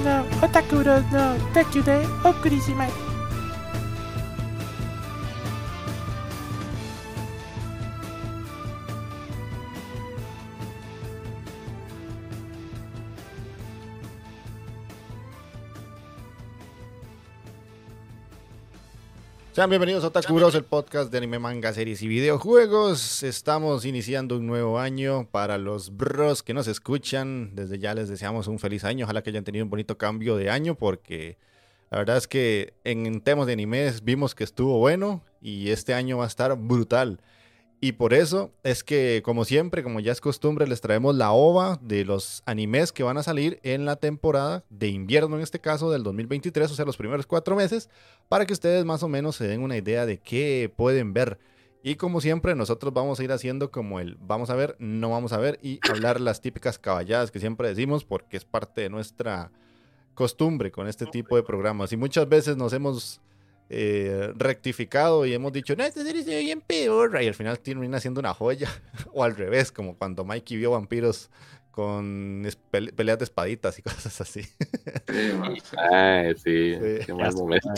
[0.00, 3.09] のオタクロの歌曲でお送りします。
[19.60, 23.22] Sean bienvenidos a Otaku Bros, el podcast de anime, manga, series y videojuegos.
[23.22, 27.54] Estamos iniciando un nuevo año para los bros que nos escuchan.
[27.54, 29.04] Desde ya les deseamos un feliz año.
[29.04, 31.36] Ojalá que hayan tenido un bonito cambio de año porque
[31.90, 36.16] la verdad es que en temas de animes vimos que estuvo bueno y este año
[36.16, 37.20] va a estar brutal.
[37.82, 41.78] Y por eso es que, como siempre, como ya es costumbre, les traemos la ova
[41.80, 45.90] de los animes que van a salir en la temporada de invierno, en este caso
[45.90, 47.88] del 2023, o sea, los primeros cuatro meses,
[48.28, 51.38] para que ustedes más o menos se den una idea de qué pueden ver.
[51.82, 55.32] Y como siempre, nosotros vamos a ir haciendo como el vamos a ver, no vamos
[55.32, 59.50] a ver y hablar las típicas caballadas que siempre decimos porque es parte de nuestra
[60.14, 61.92] costumbre con este tipo de programas.
[61.94, 63.22] Y muchas veces nos hemos
[63.72, 67.16] eh, rectificado y hemos dicho, no, esta serie se ve bien peor.
[67.22, 68.68] Y al final termina siendo una joya.
[69.12, 71.30] o al revés, como cuando Mikey vio vampiros
[71.70, 74.42] con peleas de espaditas y cosas así.
[75.76, 76.74] Ay, sí,
[77.06, 77.70] qué mal momento.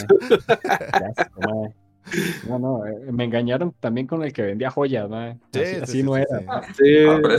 [2.48, 5.38] No, no, eh, me engañaron también con el que vendía joyas, ¿no?
[5.82, 6.62] así, no era.
[6.74, 7.04] Sí.
[7.22, 7.34] pero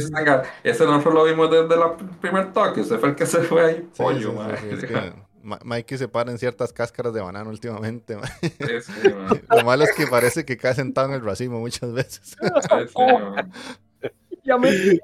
[0.64, 3.66] ese, no fue lo vimos desde el primer toque, ese fue el que se fue
[3.66, 4.34] ahí, pollo,
[5.44, 8.16] Mikey se para en ciertas cáscaras de banano últimamente.
[9.50, 12.36] Lo malo es que parece que cae sentado en el racimo muchas veces.
[14.44, 14.70] ya me...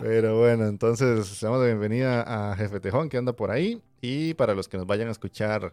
[0.00, 3.82] Pero bueno, entonces damos la bienvenida a Jefe Tejón que anda por ahí.
[4.00, 5.72] Y para los que nos vayan a escuchar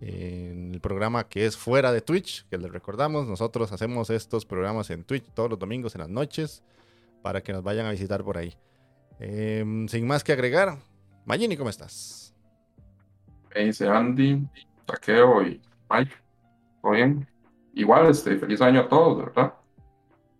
[0.00, 4.90] en el programa que es fuera de Twitch, que les recordamos, nosotros hacemos estos programas
[4.90, 6.62] en Twitch todos los domingos en las noches
[7.22, 8.54] para que nos vayan a visitar por ahí.
[9.20, 10.78] Em, sin más que agregar,
[11.28, 12.34] Magini, ¿cómo estás?
[13.54, 14.48] Me dice Andy,
[14.86, 16.14] Taqueo y Mike.
[16.80, 17.28] ¿Todo bien?
[17.74, 19.52] Igual, este, feliz año a todos, ¿verdad?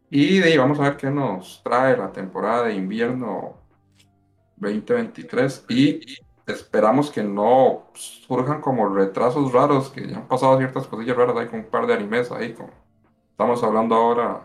[0.08, 3.58] Y de ahí vamos a ver qué nos trae la temporada de invierno
[4.56, 6.00] 2023 y
[6.46, 11.58] esperamos que no surjan como retrasos raros, que ya han pasado ciertas cosillas raras con
[11.58, 12.54] un par de animes ahí.
[12.54, 12.70] Como
[13.32, 14.42] estamos hablando ahora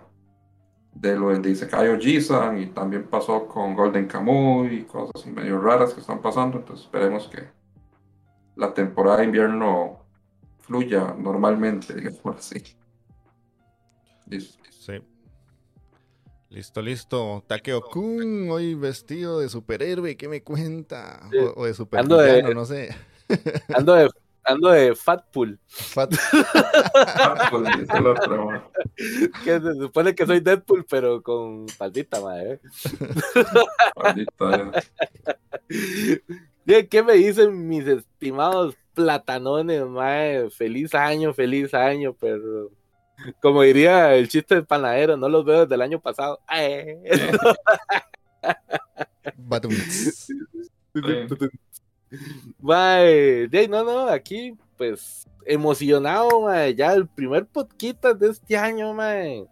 [0.93, 5.59] de lo de Isekai Jisan y también pasó con Golden Kamuy y cosas así medio
[5.59, 6.57] raras que están pasando.
[6.59, 7.47] Entonces esperemos que
[8.55, 9.99] la temporada de invierno
[10.59, 12.63] fluya normalmente, digamos así.
[14.27, 14.63] Listo.
[14.69, 15.01] Sí.
[16.49, 17.43] Listo, listo.
[17.47, 21.27] Takeo-kun, hoy vestido de superhéroe, ¿qué me cuenta?
[21.55, 22.95] O, de superhéroe, no sé.
[23.75, 24.09] Ando de
[24.45, 25.59] Ando de Fatpool.
[25.67, 26.13] Fat...
[26.13, 27.65] Fatpool,
[29.43, 32.59] Que se supone que soy Deadpool, pero con faldita, madre.
[36.65, 36.87] Eh.
[36.89, 40.49] ¿Qué me dicen mis estimados platanones, madre?
[40.49, 42.69] Feliz año, feliz año, pero
[43.41, 46.39] como diría el chiste del panadero, no los veo desde el año pasado.
[52.59, 53.67] Bye.
[53.69, 56.29] no, no, aquí, pues, emocionado,
[56.71, 59.45] ya el primer podcast de este año, mae.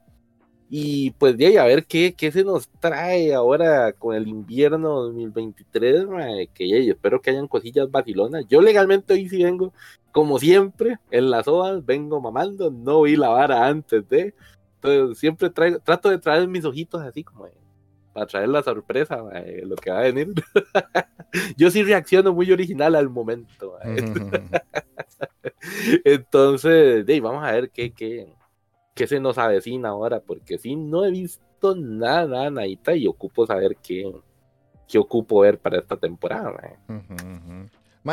[0.73, 5.01] Y pues de ahí a ver qué, qué se nos trae ahora con el invierno
[5.01, 6.05] 2023,
[6.53, 8.45] que ya, espero que hayan cosillas vacilonas.
[8.47, 9.73] Yo legalmente hoy sí vengo,
[10.13, 14.33] como siempre, en las ovas, vengo mamando, no vi la vara antes de.
[14.75, 17.47] Entonces siempre traigo, trato de traer mis ojitos así como
[18.13, 19.23] para traer la sorpresa,
[19.63, 20.33] lo que va a venir.
[21.57, 23.77] Yo sí reacciono muy original al momento.
[26.03, 28.33] Entonces, de vamos a ver qué, qué,
[28.93, 33.77] qué se nos avecina ahora, porque sí, no he visto nada, nada, y ocupo saber
[33.77, 34.11] qué,
[34.87, 36.79] qué ocupo ver para esta temporada.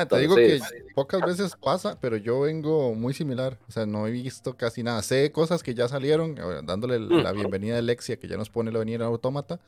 [0.08, 0.60] Te digo que
[0.94, 3.58] pocas veces pasa, pero yo vengo muy similar.
[3.68, 5.02] O sea, no he visto casi nada.
[5.02, 8.70] Sé cosas que ya salieron, eh, dándole la bienvenida a Alexia, que ya nos pone
[8.70, 9.60] la venida autómata.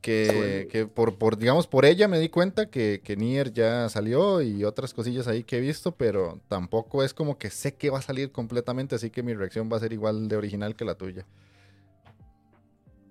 [0.00, 4.40] Que, que por, por, digamos, por ella me di cuenta que, que Nier ya salió
[4.40, 7.98] y otras cosillas ahí que he visto, pero tampoco es como que sé que va
[7.98, 10.94] a salir completamente, así que mi reacción va a ser igual de original que la
[10.94, 11.26] tuya.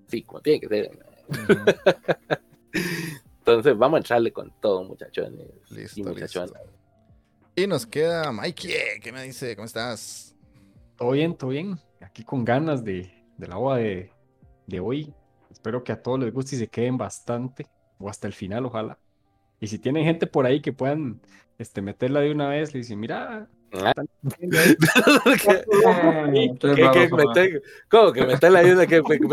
[0.08, 0.90] Sí, como tiene que ser.
[3.52, 5.48] Entonces, vamos a entrarle con todo, muchachones.
[5.70, 6.46] Listo, listo.
[7.56, 9.56] Y nos queda Mikey, ¿qué me dice?
[9.56, 10.36] ¿Cómo estás?
[10.96, 11.78] Todo bien, todo bien.
[12.02, 14.12] Aquí con ganas de, de la agua de,
[14.68, 15.14] de hoy.
[15.52, 17.68] Espero que a todos les guste y se queden bastante,
[17.98, 18.98] o hasta el final, ojalá.
[19.60, 21.20] Y si tienen gente por ahí que puedan
[21.58, 23.50] este, meterla de una vez, le dicen, mira.
[27.90, 28.86] ¿Cómo que meter la ayuda?
[28.88, 29.30] ¿Qué, qué, qué,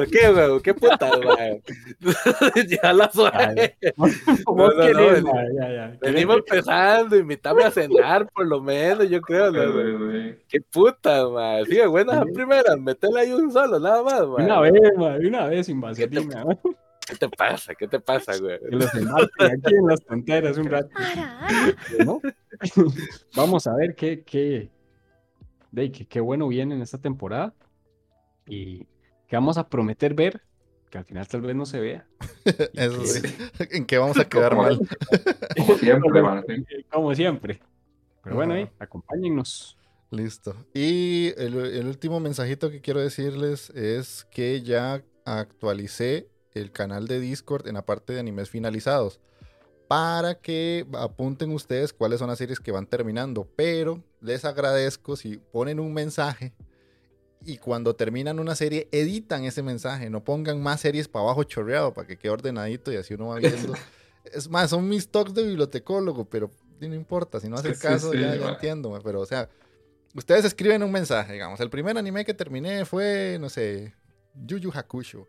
[0.63, 1.11] qué puta,
[2.69, 3.77] ya la suave.
[4.47, 5.33] No, no, no,
[6.01, 9.53] venimos empezando, invítame a cenar, por lo menos, yo creo.
[10.49, 11.65] Qué puta, man.
[11.67, 16.45] Sí, buenas primeras, meterle ahí un solo, nada más, Una vez, una vez sin vaselina.
[17.07, 17.75] ¿Qué te pasa?
[17.75, 18.59] ¿Qué te pasa, güey?
[18.59, 20.91] Que los aquí en las fronteras un rato.
[23.37, 24.71] Vamos a ver qué, qué,
[25.71, 27.55] de, qué, qué bueno viene en esta temporada
[28.47, 28.87] y
[29.29, 30.43] que vamos a prometer ver,
[30.91, 32.07] que al final tal vez no se vea.
[32.75, 33.23] Eso sí.
[33.71, 34.81] ¿En qué vamos a quedar mal?
[35.57, 36.85] Como siempre.
[36.91, 37.61] Como siempre.
[38.25, 39.79] Pero bueno, ahí, acompáñennos.
[40.11, 40.57] Listo.
[40.75, 46.29] Y el, el último mensajito que quiero decirles es que ya actualicé
[46.61, 49.21] el canal de Discord en la parte de animes finalizados
[49.89, 53.49] para que apunten ustedes cuáles son las series que van terminando.
[53.57, 56.53] Pero les agradezco si ponen un mensaje
[57.45, 60.11] y cuando terminan una serie editan ese mensaje.
[60.11, 63.37] No pongan más series para abajo chorreado para que quede ordenadito y así uno va
[63.37, 63.75] viendo.
[64.25, 66.51] es más, son mis talks de bibliotecólogo, pero
[66.81, 67.39] no importa.
[67.41, 68.99] Si no hace caso, ya, entiendo.
[69.05, 69.49] Pero o sea,
[70.15, 71.61] ustedes escriben un mensaje, digamos.
[71.61, 73.95] El primer anime que terminé fue, no sé,
[74.35, 75.27] Yu Yu Hakusho.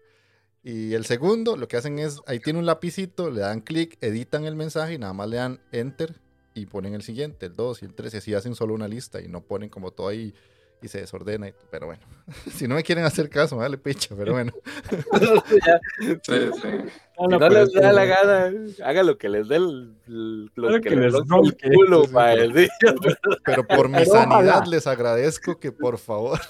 [0.70, 4.44] Y el segundo, lo que hacen es, ahí tiene un lapicito, le dan clic, editan
[4.44, 6.16] el mensaje y nada más le dan enter
[6.54, 9.22] y ponen el siguiente, el 2 y el 3, y así hacen solo una lista
[9.22, 10.34] y no ponen como todo ahí
[10.82, 11.50] y se desordena.
[11.72, 12.02] pero bueno,
[12.54, 14.52] si no me quieren hacer caso, dale picha, pero bueno.
[16.24, 16.70] sí, sí.
[17.18, 18.54] No, les da la gana,
[18.84, 22.04] haga lo que les dé el, lo que, les dé el culo,
[23.46, 26.42] pero, por mi sanidad les agradezco que por favor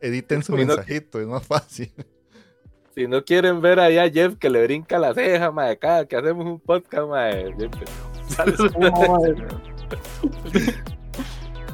[0.00, 1.92] editen su mensajito, es más fácil.
[3.00, 6.16] Si no quieren ver allá a Jeff que le brinca la ceja, madre, cada que
[6.16, 7.54] hacemos un podcast, madre.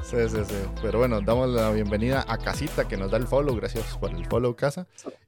[0.04, 0.54] Sí, sí, sí.
[0.80, 3.56] Pero bueno, damos la bienvenida a Casita que nos da el follow.
[3.56, 4.86] Gracias por el follow, Casa.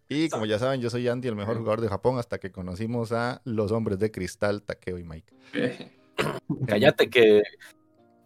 [0.09, 3.11] Y como ya saben, yo soy Andy, el mejor jugador de Japón, hasta que conocimos
[3.11, 5.35] a los hombres de cristal, Takeo y Mike.
[6.69, 7.43] Cállate que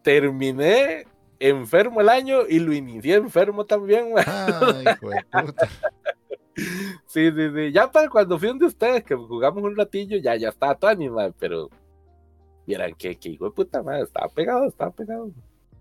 [0.03, 1.07] terminé
[1.39, 5.69] enfermo el año y lo inicié enfermo también, Ay, hijo de puta.
[6.55, 7.71] Sí, sí, sí.
[7.71, 11.33] Ya para cuando fui de ustedes, que jugamos un ratillo, ya, ya estaba todo animal,
[11.39, 11.69] pero
[12.65, 15.31] vieran que, que hijo de puta madre, estaba pegado, estaba pegado.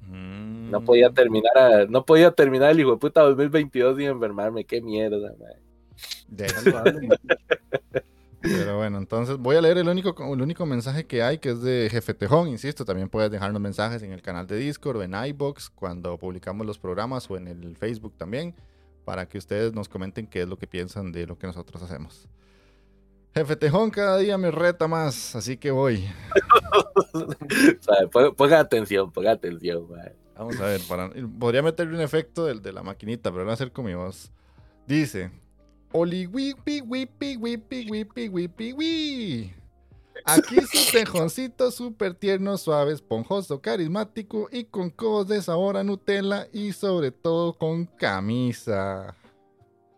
[0.08, 0.84] No mm.
[0.84, 5.60] podía terminar, no podía terminar el hijo de puta 2022 sin enfermarme, qué mierda, madre.
[8.40, 11.62] Pero bueno, entonces voy a leer el único, el único mensaje que hay, que es
[11.62, 15.14] de Jefe Tejón, insisto, también puedes dejarnos mensajes en el canal de Discord o en
[15.14, 18.54] iBox cuando publicamos los programas o en el Facebook también
[19.04, 22.28] para que ustedes nos comenten qué es lo que piensan de lo que nosotros hacemos.
[23.34, 26.04] Jefe Tejón cada día me reta más, así que voy.
[28.36, 29.86] ponga atención, ponga atención.
[30.36, 30.80] Vamos a ver,
[31.38, 33.94] podría meterle un efecto del de la maquinita, pero no va a ser con mi
[33.94, 34.30] voz.
[34.86, 35.30] Dice,
[35.92, 39.61] Oli wipi wipi wipi wipi wipi wipi.
[40.24, 46.46] Aquí su tejoncito súper tierno, suave, esponjoso, carismático y con cobos de sabor a Nutella
[46.52, 49.16] y sobre todo con camisa.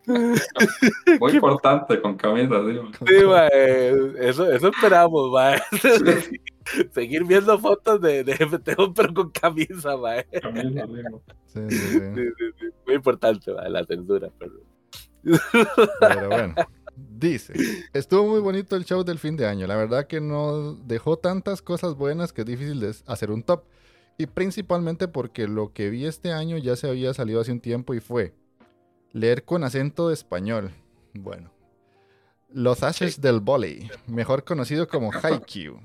[1.19, 2.89] Muy importante con camisa, digo.
[3.07, 3.15] Sí,
[4.19, 5.59] eso, eso esperamos, mae.
[6.91, 10.25] Seguir viendo fotos de, de FTO, pero con camisa, mae.
[10.25, 10.85] Camisa,
[11.47, 12.65] sí, sí, sí.
[12.85, 14.53] Muy importante, mae, la censura, pero...
[15.99, 16.55] Pero bueno.
[16.95, 17.53] Dice,
[17.93, 19.67] estuvo muy bonito el show del fin de año.
[19.67, 23.63] La verdad que no dejó tantas cosas buenas que es difícil de hacer un top.
[24.17, 27.93] Y principalmente porque lo que vi este año ya se había salido hace un tiempo
[27.93, 28.33] y fue
[29.11, 30.71] leer con acento de español.
[31.13, 31.51] Bueno.
[32.49, 35.79] Los Ashes del Volley, mejor conocido como Haikyuu.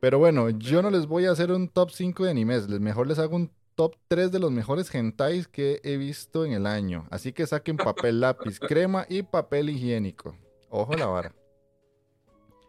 [0.00, 3.18] Pero bueno, yo no les voy a hacer un top 5 de animes, mejor les
[3.18, 7.04] hago un top 3 de los mejores hentais que he visto en el año.
[7.10, 10.36] Así que saquen papel lápiz, crema y papel higiénico.
[10.70, 11.34] Ojo la vara.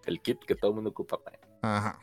[0.05, 1.19] El kit que todo el mundo ocupa.
[1.61, 1.99] Ajá.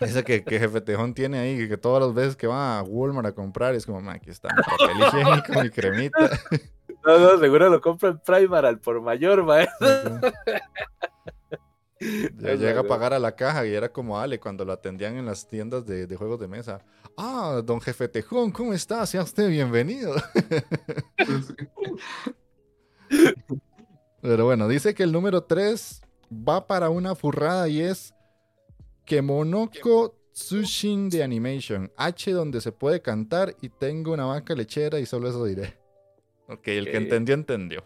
[0.00, 3.28] Ese que, que Jefe Tejón tiene ahí, que, todas las veces que va a Walmart
[3.28, 6.30] a comprar es como, aquí está mi papel higiénico, mi cremita.
[7.06, 9.68] No, no, seguro lo compra en Primark al por mayor, va.
[12.38, 15.26] Ya llega a pagar a la caja y era como Ale cuando lo atendían en
[15.26, 16.80] las tiendas de, juegos de mesa.
[17.16, 19.06] Ah, don Jefe Tejón, ¿cómo está?
[19.06, 20.14] Sea usted bienvenido.
[24.20, 26.02] Pero bueno, dice que el número 3
[26.48, 28.14] va para una furrada y es
[29.04, 31.92] Kemonoko Tsushin de Animation.
[31.96, 35.76] H donde se puede cantar y tengo una vaca lechera y solo eso diré.
[36.48, 37.84] Ok, el que entendió, entendió.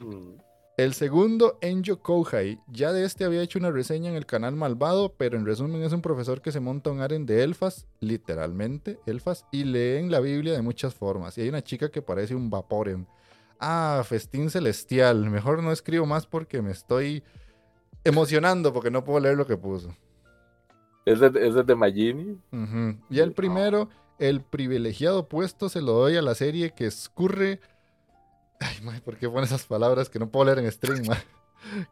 [0.00, 0.47] Mm.
[0.78, 2.60] El segundo, Enjo Kouhai.
[2.68, 5.92] Ya de este había hecho una reseña en el canal Malvado, pero en resumen es
[5.92, 10.52] un profesor que se monta un aren de elfas, literalmente elfas, y leen la Biblia
[10.52, 11.36] de muchas formas.
[11.36, 13.08] Y hay una chica que parece un Vaporeon.
[13.58, 15.28] Ah, festín celestial.
[15.30, 17.24] Mejor no escribo más porque me estoy
[18.04, 19.96] emocionando porque no puedo leer lo que puso.
[21.04, 22.38] ¿Es de, de Magini?
[23.10, 23.88] Y el primero,
[24.20, 27.58] el privilegiado puesto se lo doy a la serie que escurre
[28.60, 31.04] Ay, mae, ¿por qué pone esas palabras que no puedo leer en stream,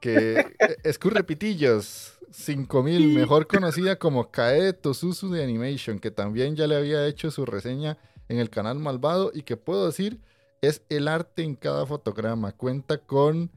[0.01, 2.13] Que eh, escurre pitillos.
[2.33, 7.47] 5000, mejor conocida como Kae Tosusu de Animation, que también ya le había hecho su
[7.47, 10.21] reseña en el canal Malvado y que puedo decir
[10.61, 12.53] es el arte en cada fotograma.
[12.53, 13.51] Cuenta con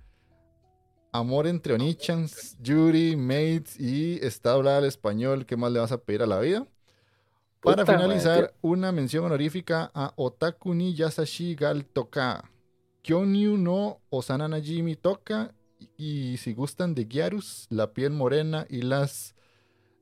[1.12, 5.46] amor entre Onichans, Yuri, Mates y está hablada al español.
[5.46, 6.68] ¿Qué más le vas a pedir a la vida?
[7.62, 12.50] Para finalizar, una mención honorífica a Otaku ni Yasashi Gal Toka
[13.02, 15.54] Kyonyu no Osana Najimi toca.
[15.98, 19.36] Y si gustan de Gyarus, la piel morena y las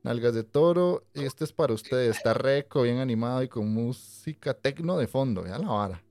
[0.02, 2.16] nalgas de toro, este es para ustedes.
[2.16, 5.46] Está reco, bien animado y con música tecno de fondo.
[5.46, 6.02] Ya la vara.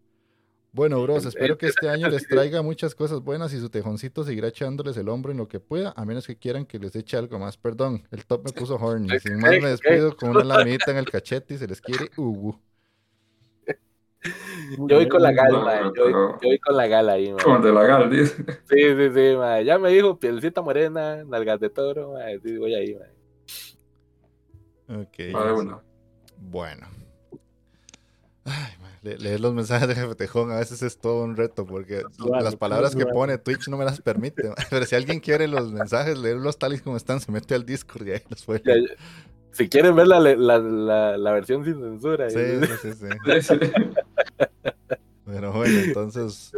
[0.74, 4.50] Bueno, bros, espero que este año les traiga muchas cosas buenas y su tejoncito seguirá
[4.50, 7.40] echándoles el hombro en lo que pueda, a menos que quieran que les eche algo
[7.40, 7.58] más.
[7.58, 9.20] Perdón, el top me puso horny.
[9.20, 12.60] Sin más me despido con una lamita en el cachete y se les quiere Ubu.
[14.78, 18.08] Yo voy con la gala, Yo, voy con la gala ahí, Con de la gala,
[18.08, 18.44] dice.
[18.70, 25.02] Sí, sí, sí, Ya me dijo pielcita morena, nalgas de toro, Sí, voy ahí, man.
[25.02, 25.18] Ok.
[26.38, 26.88] Bueno.
[28.46, 28.72] Ay,
[29.16, 32.04] leer los mensajes de Jefe Tejón a veces es todo un reto porque
[32.42, 34.52] las palabras que pone Twitch no me las permite.
[34.70, 38.08] Pero si alguien quiere los mensajes, leerlos tal y como están, se mete al Discord
[38.08, 38.62] y ahí los puede.
[39.52, 42.30] Si quieren ver la, la, la, versión sin censura.
[42.30, 42.38] Sí,
[42.82, 43.56] sí, sí.
[45.26, 46.52] Pero bueno, entonces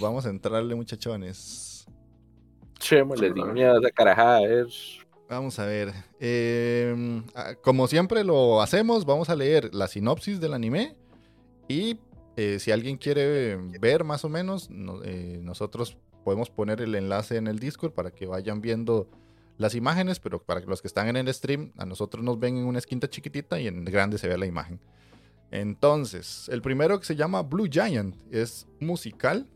[0.00, 1.86] vamos a entrarle, muchachones.
[2.78, 4.40] Chémole, miedo esa carajada,
[5.28, 5.92] Vamos a ver.
[6.20, 7.24] Em,
[7.62, 10.96] como siempre lo hacemos, vamos a leer la sinopsis del anime.
[11.66, 11.98] Y
[12.36, 14.68] eh, si alguien quiere ver más o menos,
[15.04, 19.08] eh, nosotros podemos poner el enlace en el Discord para que vayan viendo
[19.56, 22.64] las imágenes, pero para los que están en el stream, a nosotros nos ven en
[22.64, 24.80] una esquina chiquitita y en grande se ve la imagen.
[25.50, 29.48] Entonces, el primero que se llama Blue Giant es musical.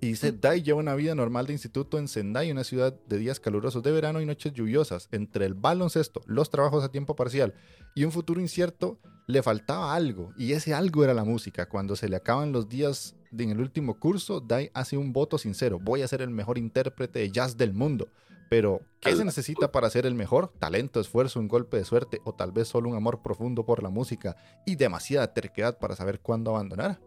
[0.00, 3.38] Y dice, Dai lleva una vida normal de instituto en Sendai, una ciudad de días
[3.38, 5.08] calurosos de verano y noches lluviosas.
[5.12, 7.54] Entre el baloncesto, los trabajos a tiempo parcial
[7.94, 8.98] y un futuro incierto,
[9.28, 10.32] le faltaba algo.
[10.36, 11.68] Y ese algo era la música.
[11.68, 15.78] Cuando se le acaban los días en el último curso, Dai hace un voto sincero.
[15.78, 18.08] Voy a ser el mejor intérprete de jazz del mundo.
[18.52, 20.48] Pero, ¿qué se necesita para ser el mejor?
[20.58, 23.88] Talento, esfuerzo, un golpe de suerte o tal vez solo un amor profundo por la
[23.88, 27.00] música y demasiada terquedad para saber cuándo abandonar.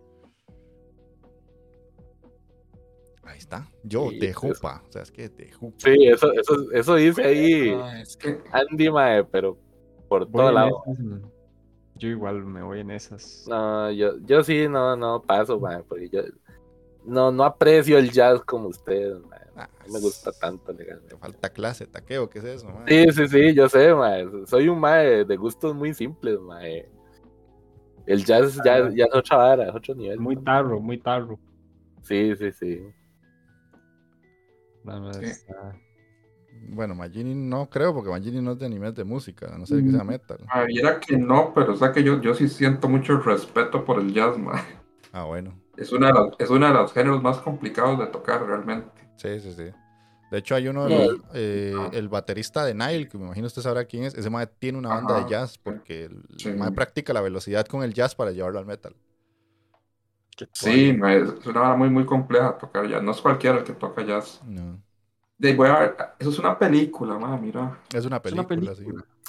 [3.21, 3.69] Ahí está.
[3.83, 4.81] Yo te jupa.
[4.87, 5.77] O sea, es que te jupa.
[5.77, 7.77] Sí, eso, eso, eso dice ahí
[8.51, 9.55] Andy Mae, pero
[10.09, 10.81] por todo lado.
[11.93, 13.45] yo igual me voy en esas.
[13.47, 16.21] No, yo, yo sí, no, no paso, mae, porque yo
[17.05, 19.39] no, no aprecio el jazz como ustedes, mae.
[19.57, 21.15] Ah, no me gusta tanto legalmente.
[21.17, 22.67] falta clase, taqueo, ¿qué es eso?
[22.87, 24.27] Sí, sí, sí, yo sé, mae.
[24.45, 26.89] Soy un mae de gustos muy simples, mae.
[28.05, 30.19] El jazz ya, ya es otra vara, es otro nivel.
[30.19, 31.39] Muy tarro, muy tarro.
[32.01, 32.81] Sí, sí, sí.
[36.69, 39.83] Bueno, Magini no creo, porque Magini no es de anime de música, no sé de
[39.83, 40.07] qué sea mm.
[40.07, 40.37] metal.
[40.49, 43.99] Ah, era que no, pero o sea que yo, yo sí siento mucho respeto por
[43.99, 44.61] el jazz, mae.
[45.11, 45.53] Ah, bueno.
[45.77, 48.89] Es una, es uno de los géneros más complicados de tocar realmente.
[49.17, 49.71] Sí, sí, sí.
[50.31, 50.87] De hecho, hay uno,
[51.33, 54.15] eh, el baterista de Nile, que me imagino usted sabrá quién es.
[54.15, 57.93] Ese mae tiene una banda de jazz porque el mae practica la velocidad con el
[57.93, 58.95] jazz para llevarlo al metal.
[60.51, 63.03] Sí, es una banda muy, muy compleja tocar jazz.
[63.03, 64.41] No es cualquiera el que toca jazz.
[64.43, 64.81] No.
[65.37, 67.79] De, voy a ver, eso es una película, ma, mira.
[67.93, 68.85] Es una película, sí.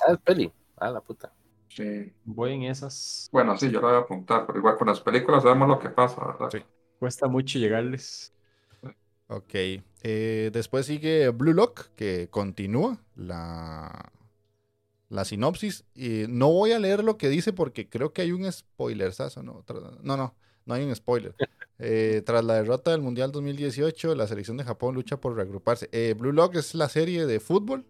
[0.07, 0.53] Ah, es peli.
[0.77, 1.33] Ah, la puta.
[1.77, 2.11] Sí.
[2.25, 3.29] Voy en esas.
[3.31, 5.91] Bueno, sí, yo lo voy a apuntar, pero igual con las películas sabemos lo que
[5.91, 6.49] pasa, ¿verdad?
[6.51, 6.59] Sí.
[6.99, 8.33] Cuesta mucho llegarles.
[9.29, 9.55] Ok.
[10.03, 14.11] Eh, después sigue Blue Lock, que continúa la,
[15.11, 15.85] la sinopsis.
[15.95, 19.63] Y no voy a leer lo que dice porque creo que hay un spoiler, ¿no?
[20.03, 21.35] No, no, no hay un spoiler.
[21.79, 25.91] Eh, tras la derrota del Mundial 2018, la selección de Japón lucha por reagruparse.
[25.93, 27.85] Eh, Blue Lock es la serie de fútbol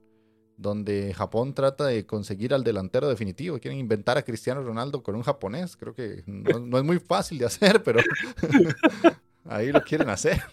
[0.56, 3.58] donde Japón trata de conseguir al delantero definitivo.
[3.58, 5.76] Quieren inventar a Cristiano Ronaldo con un japonés.
[5.76, 8.00] Creo que no es muy fácil de hacer, pero
[9.48, 10.42] Ahí lo quieren hacer.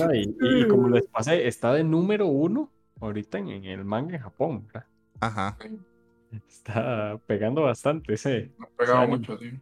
[0.00, 4.68] Ah, y, como les pasé, está de número uno ahorita en, el manga en Japón.
[5.20, 5.56] Ajá.
[6.48, 8.50] Está pegando bastante ese.
[8.58, 9.60] Ha pegado mucho, sí.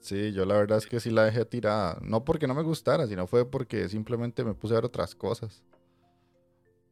[0.00, 1.98] Sí, yo la verdad es que sí la dejé tirada.
[2.02, 5.62] No porque no me gustara, sino fue porque simplemente me puse a ver otras cosas.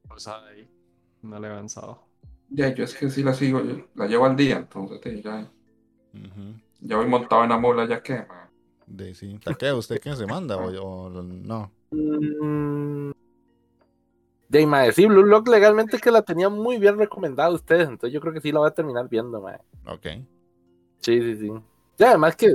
[0.08, 0.68] O sea, ahí
[1.22, 2.02] no le he avanzado.
[2.50, 3.62] Ya, yo es que sí la sigo,
[3.94, 5.50] la llevo al día, entonces ya.
[6.80, 8.26] Ya voy montado en la mula, ya que,
[8.86, 9.38] de sí.
[9.58, 9.72] qué?
[9.72, 11.72] ¿Usted quién se manda o, no?
[14.48, 18.12] De mae, sí, Blue Lock legalmente que la tenía muy bien recomendada a ustedes, entonces
[18.12, 19.58] yo creo que sí la voy a terminar viendo, mae.
[19.86, 20.06] Ok.
[20.98, 21.50] Sí, sí, sí.
[21.98, 22.52] Y además que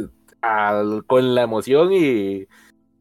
[1.08, 2.48] con la emoción y,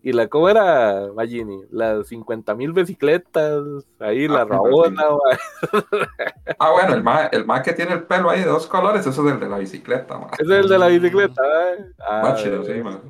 [0.06, 1.62] y la ¿cómo era, Magini?
[1.72, 3.64] Las 50 mil bicicletas,
[3.98, 5.02] ahí la ah, rabona,
[6.60, 9.32] Ah, bueno, el más el que tiene el pelo ahí de dos colores, eso es
[9.32, 10.28] el de la bicicleta.
[10.38, 11.42] Es el de la bicicleta,
[11.72, 11.86] ¿eh?
[11.98, 13.00] Ah, chido, sí, man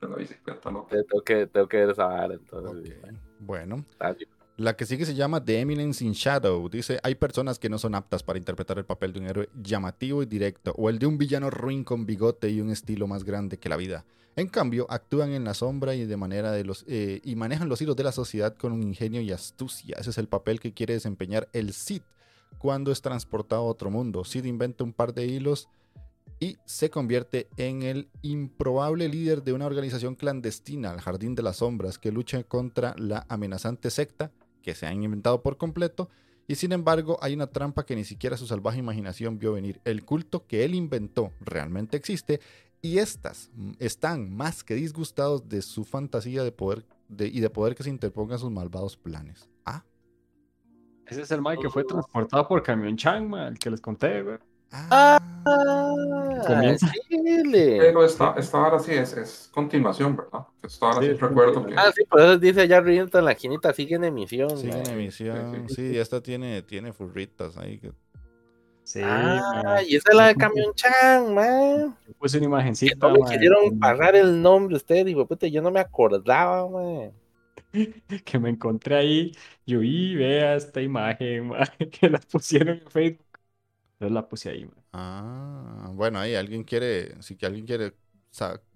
[0.00, 0.86] la bicicleta, ¿no?
[0.88, 2.94] Tengo que, tengo que entonces.
[3.40, 3.84] Bueno.
[4.56, 6.68] La que sigue se llama The Eminence in Shadow.
[6.68, 10.22] Dice, hay personas que no son aptas para interpretar el papel de un héroe llamativo
[10.22, 13.58] y directo, o el de un villano ruin con bigote y un estilo más grande
[13.58, 14.04] que la vida.
[14.34, 17.82] En cambio, actúan en la sombra y de manera de los eh, y manejan los
[17.82, 19.96] hilos de la sociedad con un ingenio y astucia.
[19.98, 22.04] Ese es el papel que quiere desempeñar el Sith
[22.58, 24.24] cuando es transportado a otro mundo.
[24.24, 25.68] Sid inventa un par de hilos
[26.40, 31.58] y se convierte en el improbable líder de una organización clandestina, el Jardín de las
[31.58, 36.08] Sombras, que lucha contra la amenazante secta que se han inventado por completo.
[36.48, 39.80] Y sin embargo, hay una trampa que ni siquiera su salvaje imaginación vio venir.
[39.84, 42.40] El culto que él inventó realmente existe
[42.82, 46.84] y estas están más que disgustados de su fantasía de poder
[47.18, 49.48] y de poder que se interpongan sus malvados planes.
[49.64, 49.84] Ah.
[51.06, 54.38] Ese es el Mike que fue transportado por Camión Chang, el que les conté, güey.
[54.72, 55.20] Ah,
[56.46, 56.90] comienza.
[57.52, 60.46] Pero esta, ahora sí es, es continuación, ¿verdad?
[60.62, 61.74] Esta ahora sí, recuerdo que.
[61.76, 64.56] Ah, sí, pues dice ya Rienta en la quinita, sigue en emisión.
[64.56, 67.78] Sigue en emisión, sí, esta tiene, tiene furritas ahí.
[67.78, 67.92] Que...
[68.92, 71.96] Sí, ah, y esa es la de Camión Chan, man.
[72.18, 72.92] Puse una imagencita.
[72.94, 77.10] Que no me quisieron pagar el nombre ustedes, digo, puta, yo no me acordaba, man.
[78.26, 79.32] que me encontré ahí,
[79.66, 83.24] yo vi, vea esta imagen, man, que la pusieron en Facebook
[84.10, 84.68] la puse ahí.
[84.92, 87.94] Ah, bueno, ahí alguien quiere, si que alguien quiere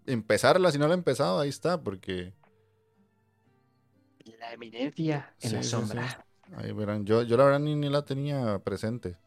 [0.06, 2.32] empezarla, si no la ha empezado, ahí está, porque...
[4.38, 6.26] La eminencia en la sombra.
[6.56, 9.18] Ahí verán, yo, yo la verdad ni, ni la tenía presente.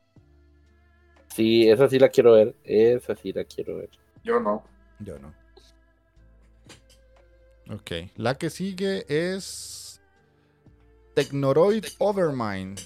[1.39, 3.89] Sí, esa sí la quiero ver, esa sí la quiero ver.
[4.25, 4.61] Yo no.
[4.99, 5.33] Yo no.
[7.73, 10.01] Ok, la que sigue es
[11.13, 12.81] Technoroid Overmind.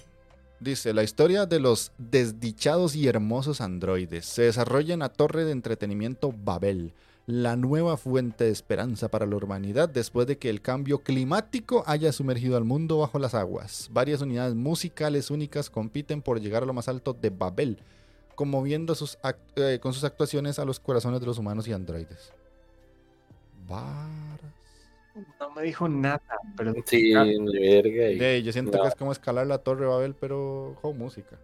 [0.60, 5.52] Dice, la historia de los desdichados y hermosos androides se desarrolla en la torre de
[5.52, 6.94] entretenimiento Babel,
[7.26, 12.12] la nueva fuente de esperanza para la humanidad después de que el cambio climático haya
[12.12, 13.90] sumergido al mundo bajo las aguas.
[13.92, 17.80] Varias unidades musicales únicas compiten por llegar a lo más alto de Babel,
[18.36, 19.18] conmoviendo sus
[19.56, 22.34] eh, con sus actuaciones a los corazones de los humanos y androides.
[25.40, 26.22] No me dijo nada,
[26.58, 26.74] pero.
[26.86, 28.38] Sí, verga.
[28.40, 31.38] yo siento que es como escalar la torre Babel, pero con música.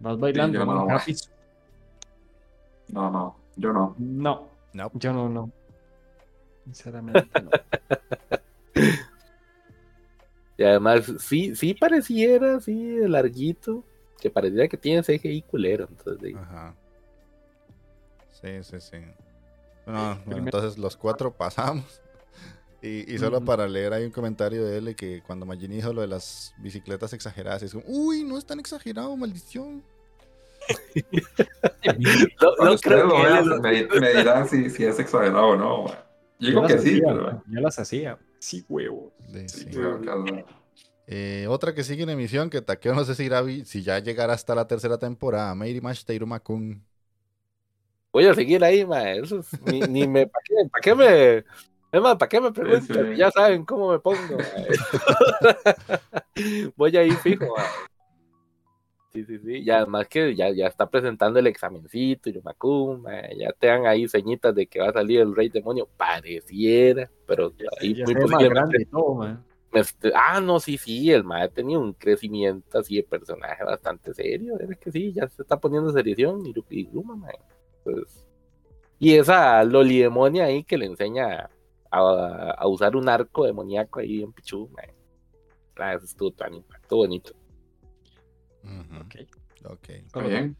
[0.00, 0.86] Vas bailando, no,
[2.88, 3.94] no, no, yo no.
[3.98, 4.90] No, no.
[4.94, 5.50] yo no, no.
[6.64, 7.50] Sinceramente, no.
[10.58, 13.84] y además, sí, sí pareciera, sí, larguito,
[14.22, 15.88] que pareciera que tiene CGI culero.
[15.90, 16.76] Entonces, Ajá.
[18.30, 18.98] Sí, sí, sí.
[19.84, 22.00] bueno, entonces los cuatro pasamos.
[22.80, 26.08] Y, solo para leer hay un comentario de él que cuando Magini dijo lo de
[26.08, 29.84] las bicicletas exageradas, es como, uy, no es tan exagerado, maldición.
[32.40, 33.08] no, creo
[33.62, 35.86] que me, dirán si, es exagerado o no.
[36.40, 37.40] Digo que sí, pero...
[37.46, 38.18] Yo las hacía.
[38.40, 39.12] Sí, huevo.
[39.46, 39.66] Sí,
[41.06, 44.32] eh, otra que sigue en emisión, que Takeo no sé si, irá, si ya llegará
[44.32, 46.82] hasta la tercera temporada, Mary Mash Makun.
[48.12, 49.10] Voy a seguir ahí, ma.
[49.12, 50.26] Eso es, ni, ni me.
[50.26, 51.44] ¿Para qué, pa qué me.?
[51.92, 53.14] Es más, ¿para qué me preguntan?
[53.16, 54.36] Ya saben cómo me pongo.
[56.76, 57.46] Voy a ir fijo.
[57.56, 57.64] Ma.
[59.12, 59.58] Sí, sí, sí.
[59.58, 64.54] Y además que ya, ya está presentando el examencito y ya te dan ahí señitas
[64.54, 65.86] de que va a salir el Rey Demonio.
[65.96, 68.86] Pareciera, pero ahí muy posiblemente.
[68.90, 69.51] Todo, este,
[70.14, 74.58] ah, no, sí, sí, el mae ha tenido un crecimiento así de personaje bastante serio.
[74.58, 76.88] Es que sí, ya se está poniendo serición y, y
[77.84, 78.26] pues,
[78.98, 81.50] y esa Loli demonia ahí que le enseña
[81.90, 84.70] a, usar un arco demoníaco ahí en Pichu,
[85.76, 87.32] ah, eso estuvo tan estuvo bonito.
[89.00, 89.16] Ok.
[89.64, 89.88] Ok.
[90.28, 90.56] bien.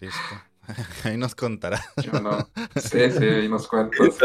[0.00, 0.18] Listo.
[1.04, 1.80] ahí nos contará.
[2.02, 2.38] Yo no.
[2.76, 4.18] Sí, sí, ahí nos cuentas.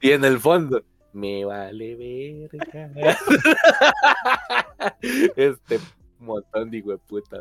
[0.00, 0.82] y en el fondo,
[1.16, 2.90] me vale verga.
[5.36, 5.80] este
[6.18, 7.38] montón de puta.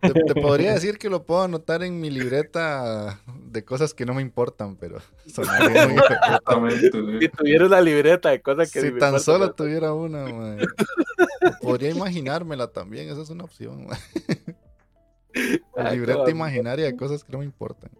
[0.00, 4.14] Te, te, podría decir que lo puedo anotar en mi libreta de cosas que no
[4.14, 6.00] me importan, pero sonaría muy
[7.20, 10.56] Si tuviera una libreta de cosas que Si tan solo tuviera una,
[11.60, 13.88] podría imaginármela también, esa es una opción.
[15.76, 17.90] La libreta imaginaria de cosas que no me importan.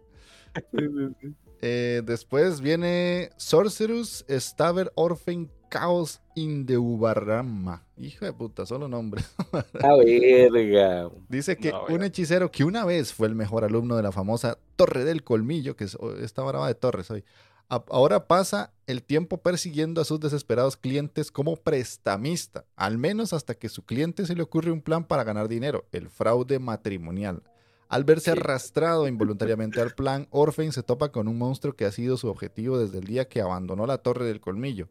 [1.61, 7.83] Eh, después viene Sorcerus Staver Orphan Chaos in the Ubarrama.
[7.97, 9.23] Hijo de puta, solo nombre.
[9.83, 11.09] A verga.
[11.27, 15.03] Dice que un hechicero que una vez fue el mejor alumno de la famosa Torre
[15.03, 17.23] del Colmillo, que es esta brava de torres hoy,
[17.69, 23.69] ahora pasa el tiempo persiguiendo a sus desesperados clientes como prestamista, al menos hasta que
[23.69, 27.43] su cliente se le ocurre un plan para ganar dinero, el fraude matrimonial.
[27.89, 32.15] Al verse arrastrado involuntariamente al plan, Orphan se topa con un monstruo que ha sido
[32.17, 34.87] su objetivo desde el día que abandonó la Torre del Colmillo,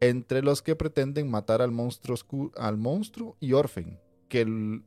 [0.00, 2.16] entre los que pretenden matar al monstruo,
[2.56, 4.80] al monstruo y Orphan, que,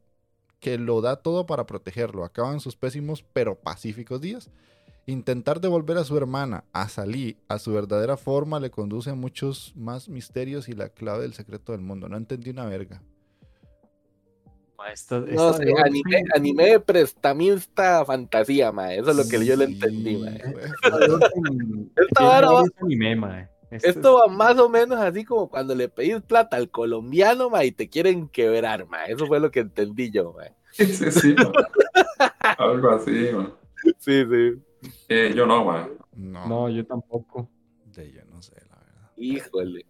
[0.60, 2.24] que lo da todo para protegerlo.
[2.24, 4.50] Acaban sus pésimos pero pacíficos días.
[5.06, 9.74] Intentar devolver a su hermana, a Salí, a su verdadera forma le conduce a muchos
[9.76, 12.08] más misterios y la clave del secreto del mundo.
[12.08, 13.02] No entendí una verga
[15.36, 18.94] no sé, anime, anime prestamista fantasía, ma.
[18.94, 20.30] Eso es lo que yo le entendí, ma.
[21.96, 27.50] Esto, va, esto va más o menos así como cuando le pedís plata al colombiano,
[27.50, 29.06] ma, y te quieren quebrar, ma.
[29.06, 30.46] Eso fue lo que entendí yo, ma.
[30.72, 31.36] Sí, sí,
[32.58, 33.56] Algo así, ma.
[34.00, 34.62] Sí, sí.
[35.08, 35.90] Eh, yo no, ma.
[36.16, 36.48] No.
[36.48, 37.50] no, yo tampoco.
[37.86, 39.12] De yo no sé, la verdad.
[39.18, 39.86] Híjole.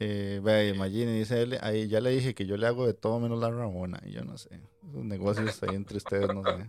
[0.00, 3.18] Eh, ve, imagine, dice él, ahí ya le dije que yo le hago de todo
[3.18, 4.00] menos la Ramona.
[4.04, 4.60] Y yo no sé.
[4.88, 6.66] Esos negocios ahí entre ustedes, no sé.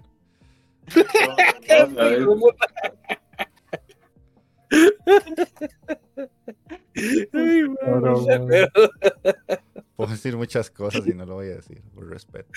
[9.96, 12.50] Puedo decir muchas cosas y no lo voy a decir, por respeto.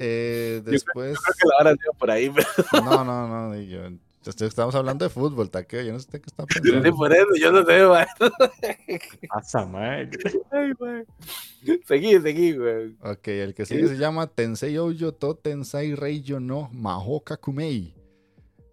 [0.00, 1.14] Eh, después.
[1.14, 2.48] Yo creo que la van a por ahí, pero...
[2.84, 3.60] No, no, no.
[3.60, 3.90] Yo,
[4.26, 5.82] Estamos hablando de fútbol, taqueo.
[5.82, 6.82] Yo no sé qué está pensando.
[6.82, 8.06] Sí, por eso, yo no sé, güey.
[9.28, 10.10] Pasa, man.
[11.86, 12.96] Seguí, seguí, güey.
[13.02, 17.94] Ok, el que sigue se llama Tensei Oyo To Tensei Reiyo no Mahoka Kumei.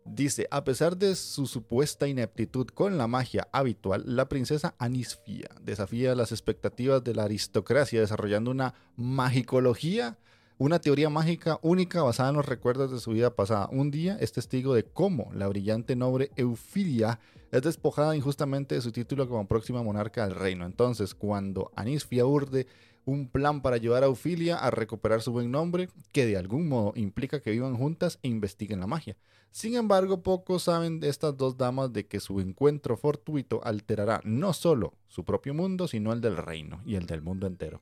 [0.05, 6.13] Dice, a pesar de su supuesta ineptitud con la magia habitual, la princesa Anisfia desafía
[6.13, 10.19] las expectativas de la aristocracia desarrollando una magicología
[10.57, 13.67] una teoría mágica única basada en los recuerdos de su vida pasada.
[13.71, 17.19] Un día es testigo de cómo la brillante noble Eufilia
[17.51, 20.65] es despojada injustamente de su título como próxima monarca del reino.
[20.65, 22.67] Entonces, cuando Anisfia urde
[23.05, 26.93] un plan para ayudar a Eufilia a recuperar su buen nombre, que de algún modo
[26.95, 29.15] implica que vivan juntas e investiguen la magia.
[29.51, 34.53] Sin embargo, pocos saben de estas dos damas de que su encuentro fortuito alterará no
[34.53, 37.81] solo su propio mundo, sino el del reino y el del mundo entero.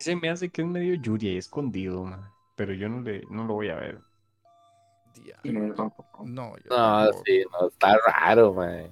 [0.00, 2.10] Se me hace que es medio Yuri escondido,
[2.56, 4.00] pero yo no, le, no lo voy a ver.
[6.24, 8.88] No, yo no, sí, no, está raro, man.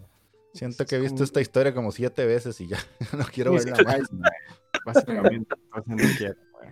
[0.52, 2.78] Siento que he visto esta historia como siete veces y ya
[3.16, 4.10] no quiero verla más.
[4.84, 5.82] Básicamente, no.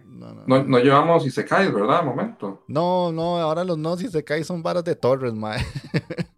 [0.05, 0.64] No, no, no.
[0.64, 2.03] no, llevamos y se cae, ¿verdad?
[2.03, 2.64] Momento.
[2.68, 5.64] No, no, ahora los no si se cae son varas de Torres, mae.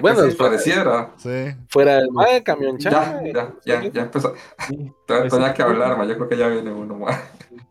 [0.00, 1.12] bueno, pareciera.
[1.16, 1.54] Sí.
[1.68, 4.34] Fuera del de camión Ya, ya, ya, ya empezó.
[5.06, 6.04] Tenía que hablar, ma.
[6.04, 7.20] yo creo que ya viene uno más.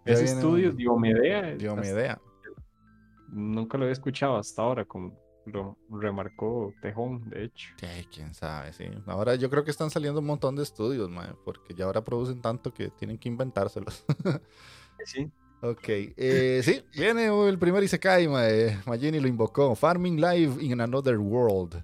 [0.05, 1.55] Ese estudio, Diomedea.
[1.55, 2.19] Diomedea.
[3.29, 7.73] Nunca lo había escuchado hasta ahora, como lo remarcó Tejón, de hecho.
[7.77, 8.85] Sí, quién sabe, sí.
[9.07, 12.41] Ahora yo creo que están saliendo un montón de estudios, ma, porque ya ahora producen
[12.41, 14.05] tanto que tienen que inventárselos.
[15.05, 15.29] sí.
[15.61, 18.43] Ok, eh, sí, viene el primer Isekai, ma,
[18.85, 19.75] Magini lo invocó.
[19.75, 21.83] Farming Live in Another World.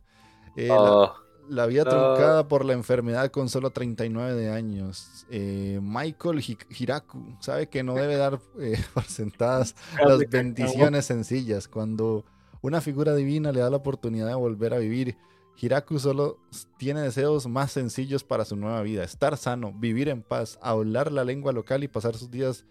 [0.59, 1.13] Eh, oh.
[1.47, 5.25] La vida truncada por la enfermedad con solo 39 de años.
[5.31, 11.67] Eh, Michael Hiraku sabe que no debe dar eh, por sentadas las bendiciones sencillas.
[11.67, 12.23] Cuando
[12.61, 15.17] una figura divina le da la oportunidad de volver a vivir,
[15.59, 16.37] Hiraku solo
[16.77, 19.03] tiene deseos más sencillos para su nueva vida.
[19.03, 22.65] Estar sano, vivir en paz, hablar la lengua local y pasar sus días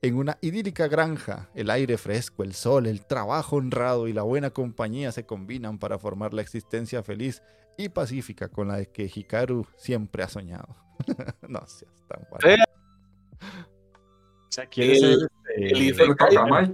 [0.00, 4.50] en una idílica granja, el aire fresco, el sol, el trabajo honrado y la buena
[4.50, 7.42] compañía se combinan para formar la existencia feliz
[7.76, 10.76] y pacífica con la que Hikaru siempre ha soñado.
[11.48, 12.64] no seas tan bueno.
[13.40, 16.72] O sea, quiere el, este, el, Isekai,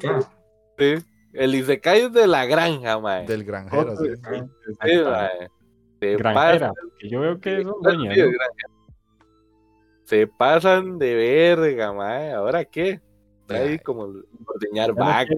[0.79, 0.95] sí,
[1.33, 3.27] el Isekai es de la granja, mae.
[3.27, 4.09] Del granjero, sí.
[4.23, 7.75] sí, Granjera, que yo veo que es un
[10.05, 12.33] Se pasan de verga, mae.
[12.33, 13.01] ¿Ahora qué?
[13.49, 14.13] Ahí como
[14.47, 15.37] ordeñar vacas,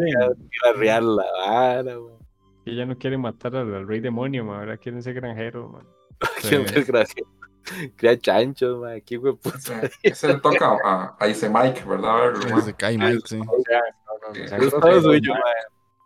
[0.74, 2.16] arrear la vara, man.
[2.64, 4.60] Ella no quiere matar al, rey demonio, man.
[4.60, 5.86] ahora quieren ser granjeros, man.
[6.40, 7.30] Quieren ser granjeros.
[8.20, 8.96] Chanchos, man.
[8.96, 9.36] Aquí, güey,
[10.02, 12.32] Ese le toca a, a ese Mike, ¿verdad?
[12.58, 13.40] Ese Kai Mike, sí.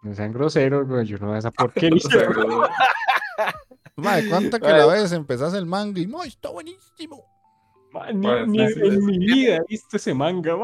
[0.02, 1.06] No sean groseros, güey.
[1.06, 2.00] Yo no esa porquería.
[3.96, 7.24] Madre, ¿cuánta que la vez empezás el manga y no, está buenísimo?
[8.14, 10.56] Ni, en mi vida he visto ese manga,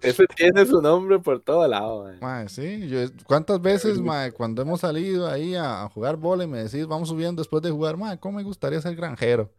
[0.00, 2.08] Ese tiene su nombre por todo lado,
[2.48, 2.88] sí.
[3.26, 4.00] ¿Cuántas veces,
[4.34, 8.18] cuando hemos salido ahí a, jugar vole, me decís, vamos subiendo después de jugar, madre,
[8.20, 9.50] ¿cómo me gustaría ser granjero?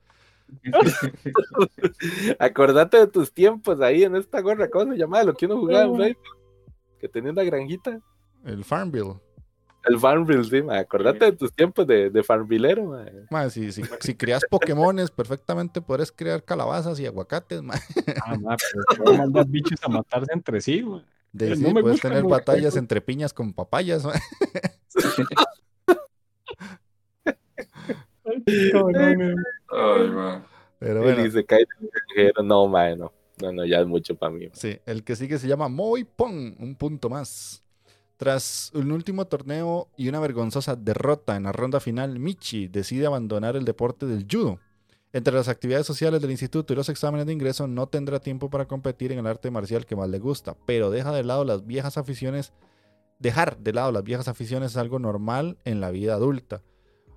[2.39, 5.23] Acordate de tus tiempos ahí en esta gorra, ¿cómo se llamaba?
[5.23, 5.97] Lo que uno jugaba
[6.99, 7.99] Que tenía una granjita.
[8.45, 9.15] El Farmville.
[9.85, 12.95] El Farmville, sí, Acordate de tus tiempos de, de Farmvillero,
[13.29, 13.49] ma.
[13.49, 17.75] si, si, si creas Pokémones, perfectamente podrás crear calabazas y aguacates, ma.
[18.25, 18.55] Ah, ma,
[18.97, 21.05] pero mandar bichos a matarse entre sí, ma.
[21.31, 24.13] De, sí, puedes tener batallas entre piñas con papayas, ma.
[28.45, 30.45] Ay, ma.
[30.79, 31.25] Pero bueno.
[31.25, 31.65] Y se cae
[32.43, 33.11] no, ma, no.
[33.41, 34.49] No, no, ya es mucho para mí.
[34.53, 37.62] Sí, el que sigue se llama Moy Pong, un punto más.
[38.23, 43.57] Tras un último torneo y una vergonzosa derrota en la ronda final, Michi decide abandonar
[43.57, 44.59] el deporte del judo.
[45.11, 48.65] Entre las actividades sociales del instituto y los exámenes de ingreso no tendrá tiempo para
[48.65, 51.97] competir en el arte marcial que más le gusta, pero deja de lado las viejas
[51.97, 52.53] aficiones.
[53.19, 56.61] Dejar de lado las viejas aficiones es algo normal en la vida adulta.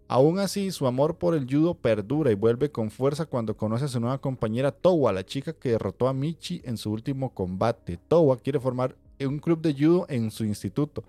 [0.09, 3.89] Aún así, su amor por el judo perdura y vuelve con fuerza cuando conoce a
[3.89, 7.97] su nueva compañera Towa, la chica que derrotó a Michi en su último combate.
[8.09, 11.05] Towa quiere formar un club de judo en su instituto,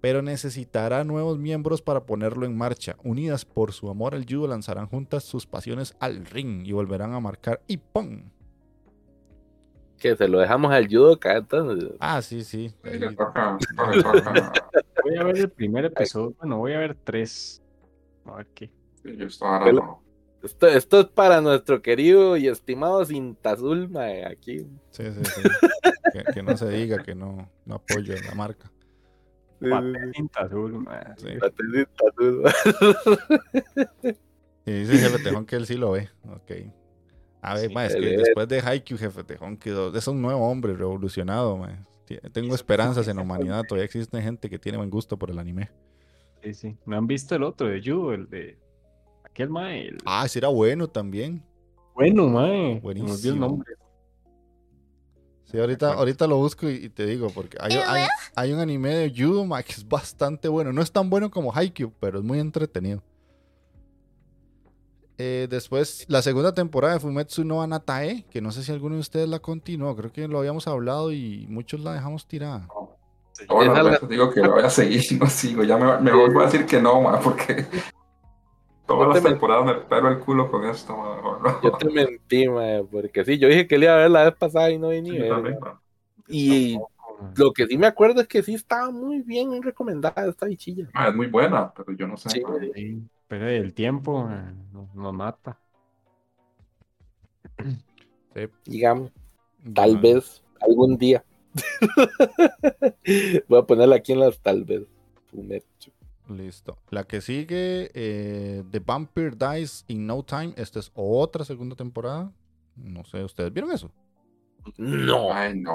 [0.00, 2.96] pero necesitará nuevos miembros para ponerlo en marcha.
[3.02, 7.20] Unidas por su amor al judo, lanzarán juntas sus pasiones al ring y volverán a
[7.20, 8.22] marcar y ¡pum!
[9.98, 11.18] Que se lo dejamos al judo
[12.00, 12.70] Ah, sí, sí.
[15.02, 16.34] voy a ver el primer episodio.
[16.38, 17.62] Bueno, voy a ver tres.
[18.26, 18.70] A ver qué.
[20.46, 23.90] Esto, esto, es para nuestro querido y estimado Azul,
[24.30, 24.60] aquí.
[24.90, 25.42] Sí, sí, sí.
[26.32, 28.70] que, no se diga que no, no apoyo la marca.
[30.36, 31.28] Azul, sí.
[31.42, 32.44] Azul.
[34.66, 36.10] y dice Jefe Tejón que él sí lo ve.
[36.28, 36.52] Ok.
[37.42, 39.96] A ver, es que después de Haikyuu, Jefe Tejón quedó.
[39.96, 41.60] Es un nuevo hombre revolucionado,
[42.32, 43.64] Tengo esperanzas en la humanidad.
[43.68, 45.70] Todavía existe gente que tiene buen gusto por el anime.
[46.42, 46.76] Sí, sí.
[46.86, 48.58] ¿No han visto el otro de Yu, el de
[49.36, 49.94] aquel mae.
[50.06, 51.42] Ah, ese era bueno también.
[51.94, 52.80] Bueno, mae.
[52.80, 53.34] Buenísimo.
[53.34, 53.74] el nombre.
[55.44, 57.78] Sí, ahorita, ahorita lo busco y, te digo, porque hay,
[58.34, 60.72] hay, un anime de judo que es bastante bueno.
[60.72, 63.00] No es tan bueno como Haikyuu, pero es muy entretenido.
[65.18, 69.02] Eh, después, la segunda temporada de Fumetsu no Anatae, que no sé si alguno de
[69.02, 72.68] ustedes la continuó, creo que lo habíamos hablado y muchos la dejamos tirada.
[73.48, 76.66] Bueno, digo que lo voy a seguir, no sigo, ya me, me voy a decir
[76.66, 77.66] que no, porque
[78.86, 80.96] Todas las temporadas me pelo el culo con esto,
[81.62, 82.46] Yo te mentí,
[82.90, 85.02] porque sí, yo dije que le iba a ver la vez pasada y no vi
[85.02, 85.18] ni
[86.28, 86.78] Y
[87.36, 90.88] lo que sí me acuerdo es que sí estaba muy bien recomendada esta bichilla.
[90.94, 92.42] Ah, es muy buena, pero yo no sé.
[93.26, 94.28] pero el tiempo
[94.94, 95.58] nos, mata.
[98.64, 99.10] Digamos,
[99.74, 101.24] tal vez algún día.
[103.48, 104.86] Voy a ponerla aquí en las tal vez.
[106.28, 106.78] Listo.
[106.90, 110.54] La que sigue, eh, The Vampire Dies in No Time.
[110.56, 112.32] Esta es otra segunda temporada.
[112.74, 113.90] No sé, ¿ustedes vieron eso?
[114.76, 115.32] No.
[115.32, 115.72] Ay, no.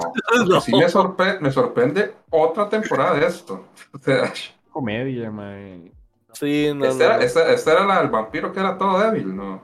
[0.60, 3.66] Sí me, sorprende otra temporada de esto.
[3.94, 4.32] O sea,
[4.70, 5.90] comedia, man.
[6.34, 6.84] Sí, no.
[6.84, 9.62] Esta, era la del vampiro que era todo débil, ¿no?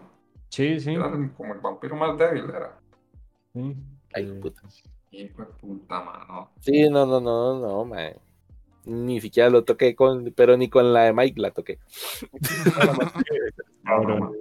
[0.48, 0.94] Sí, sí.
[0.94, 2.78] Era como el vampiro más débil, era.
[3.52, 3.76] Sí.
[4.14, 4.62] Ay, puta.
[5.10, 6.50] Hijo de puta, mano.
[6.60, 8.14] Sí, no, no, no, no, man
[8.88, 11.78] ni siquiera lo toqué con, pero ni con la de Mike la toqué.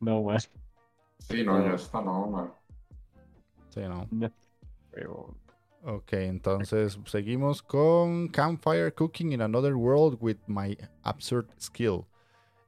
[0.00, 0.38] No, man.
[1.18, 2.52] Sí, no, ya está, no, man.
[3.68, 4.06] Sí, no.
[4.92, 5.34] Pero...
[5.84, 12.04] Ok, entonces seguimos con Campfire Cooking in Another World with My Absurd Skill.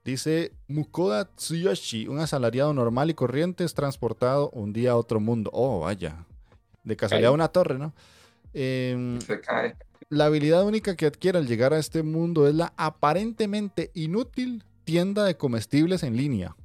[0.04, 5.50] Dice Mukoda Tsuyoshi, un asalariado normal y corriente es transportado un día a otro mundo.
[5.52, 6.24] Oh, vaya.
[6.84, 7.92] De casualidad una torre, ¿no?
[8.54, 9.76] Em, Se cae.
[10.08, 15.24] la habilidad única que adquiere al llegar a este mundo es la aparentemente inútil tienda
[15.24, 16.56] de comestibles en línea.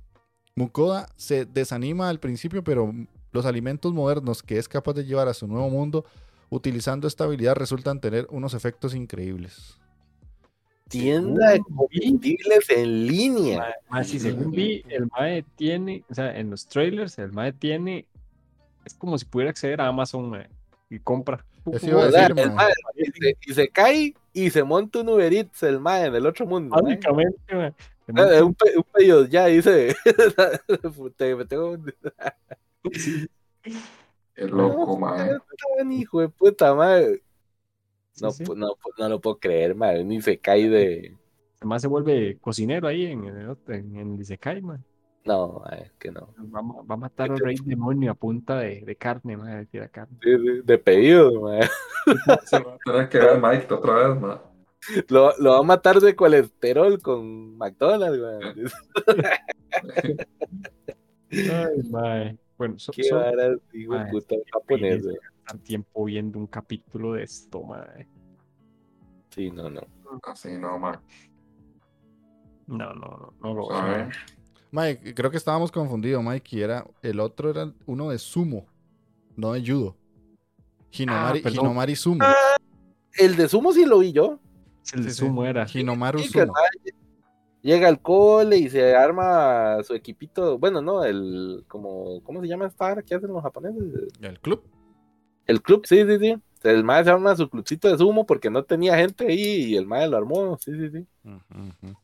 [0.56, 2.92] Mukoda se desanima al principio, pero
[3.32, 6.06] los alimentos modernos que es capaz de llevar a su nuevo mundo
[6.50, 9.78] utilizando esta habilidad resultan tener unos efectos increíbles.
[10.88, 13.76] Tienda de comestibles en línea.
[13.90, 18.06] Más si según vi, el MAE tiene, o sea, en los trailers, el MAE tiene,
[18.86, 20.48] es como si pudiera acceder a Amazon mae,
[20.90, 21.46] y compra.
[21.72, 22.66] Eso iba a O sea, decir, el mae.
[22.68, 26.16] mae, y, se, y se cae y se monta un Uber Eats el mae en
[26.16, 26.76] el otro mundo.
[26.76, 26.96] mae.
[26.96, 27.74] Básicamente, mae.
[28.44, 29.96] Un, pe- un pedido ya dice.
[31.18, 31.94] te, me tengo un-
[34.36, 35.40] Es loco, man.
[35.78, 37.22] Tan hijo de puta madre.
[38.22, 38.52] No, Sí, sí.
[38.52, 40.04] pu- no, no lo puedo creer, madre.
[40.04, 41.16] Ni se cae de.
[41.58, 44.84] Además se vuelve cocinero ahí en el, en, en el Isekai, man.
[45.26, 46.30] No, madre, que no.
[46.54, 49.58] Va, a ma- va a matar al rey demonio a punta de, de carne, madre,
[49.58, 50.18] de tira carne.
[50.22, 51.68] De, de- de pedido, madre.
[52.46, 54.40] Se va a tener que ver Mike otra vez.
[55.10, 58.66] Lo, lo va a matar de colesterol con McDonald's, madre.
[61.32, 62.40] Ay.
[62.58, 67.24] Bueno, so, Qué so- varas, de Madre, puta japonés, estar tiempo viendo un capítulo de
[67.24, 68.08] esto, madre.
[69.32, 69.82] Sí, no, no.
[70.24, 71.00] Así no, man.
[72.68, 74.10] No, no, no, no lo ¿Sabe?
[74.76, 78.66] Mike, creo que estábamos confundidos, Mike, y era, el otro era uno de sumo,
[79.36, 79.96] no de judo.
[80.92, 81.50] Hinomari, Ah.
[81.50, 82.26] Hinomari Sumo.
[83.18, 84.40] El de sumo sí lo vi yo.
[84.94, 85.26] El de Sí, sí.
[85.26, 85.66] sumo era.
[85.74, 86.54] Hinomaru Sí, Sumo.
[87.62, 90.58] llega al cole y se arma su equipito.
[90.58, 91.64] Bueno, no, el.
[91.68, 93.84] Como, ¿Cómo se llama esta que hacen los japoneses?
[94.22, 94.64] El club.
[95.48, 96.36] El club, sí, sí, sí.
[96.64, 99.86] El mae se arma su clubcito de sumo porque no tenía gente ahí y el
[99.86, 100.58] mae lo armó.
[100.60, 101.08] Sí, sí, sí.
[101.24, 101.96] Ujú.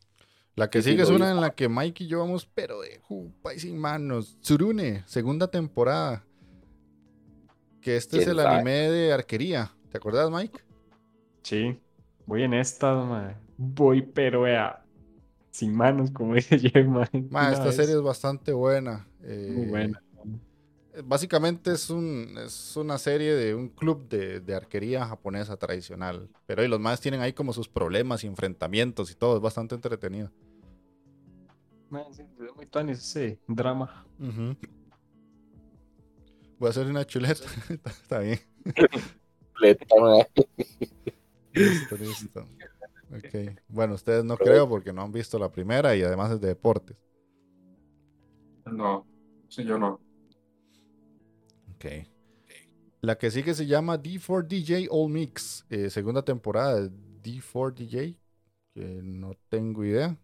[0.54, 3.54] La que sigue es una en la que Mike y yo vamos, pero de jupa
[3.54, 4.38] y sin manos.
[4.40, 6.24] Tsurune, segunda temporada.
[7.80, 8.56] Que este es ¿Quién el sabe?
[8.56, 9.74] anime de arquería.
[9.90, 10.60] ¿Te acuerdas, Mike?
[11.42, 11.78] Sí,
[12.26, 13.36] voy en esta, madre.
[13.56, 14.84] Voy, pero vea,
[15.50, 16.86] sin manos, como dice Jeff,
[17.50, 17.76] esta vez.
[17.76, 19.08] serie es bastante buena.
[19.22, 20.02] eh, Muy buena.
[21.04, 26.28] Básicamente es, un, es una serie de un club de, de arquería japonesa tradicional.
[26.46, 29.36] Pero y los más tienen ahí como sus problemas y enfrentamientos y todo.
[29.36, 30.30] Es bastante entretenido.
[31.88, 34.06] Madre, sí, es muy ese drama.
[36.58, 37.44] Voy a hacer una chuleta.
[37.68, 38.38] Está bien.
[40.00, 40.26] Mae.
[41.52, 42.40] Listo, listo.
[43.10, 43.58] Ok.
[43.68, 46.96] Bueno, ustedes no creo porque no han visto la primera y además es de deportes.
[48.64, 49.06] No,
[49.48, 50.00] sí, yo no.
[51.82, 52.06] Ok.
[53.00, 55.66] La que sigue se llama D4DJ All Mix.
[55.70, 56.90] eh, segunda temporada de
[57.22, 58.16] D4DJ.
[58.74, 60.16] Que no tengo idea.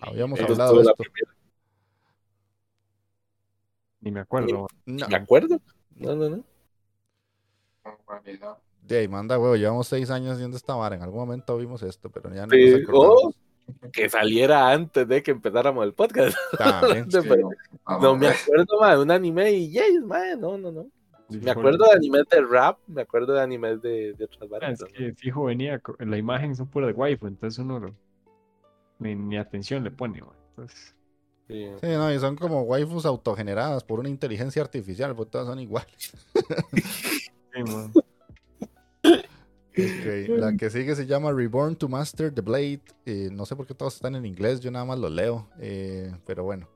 [0.00, 1.02] Habíamos hablado de esto.
[4.00, 4.68] Ni me acuerdo.
[4.86, 5.08] No.
[5.08, 5.60] ¿Me acuerdo?
[5.96, 6.44] No, no, no.
[8.82, 9.56] De ahí, manda huevo.
[9.56, 10.96] Llevamos seis años haciendo esta vara.
[10.96, 13.34] En algún momento vimos esto, pero ya no Sí, nos acordamos.
[13.92, 16.36] Que saliera antes de que empezáramos el podcast.
[16.58, 17.10] También.
[17.10, 17.50] Sí, pero-
[17.84, 20.86] Ah, No me acuerdo, mae, de un anime y yes, mae, no, no, no.
[21.28, 24.80] Me acuerdo de animes de rap, me acuerdo de animes de, de otras Ah, varas.
[24.82, 27.94] Es que fijo venía, la imagen son pura de waifu, entonces uno lo-
[28.98, 30.30] ni, ni atención le pone, man.
[30.50, 30.94] Entonces,
[31.48, 31.66] Sí.
[31.80, 36.12] Sí, no, y son como waifus autogeneradas por una inteligencia artificial, porque todas son iguales.
[36.74, 37.92] sí, man.
[39.74, 42.82] La que sigue se llama Reborn to Master the Blade.
[43.06, 45.48] Eh, no sé por qué todos están en inglés, yo nada más lo leo.
[45.58, 46.68] eh, pero bueno.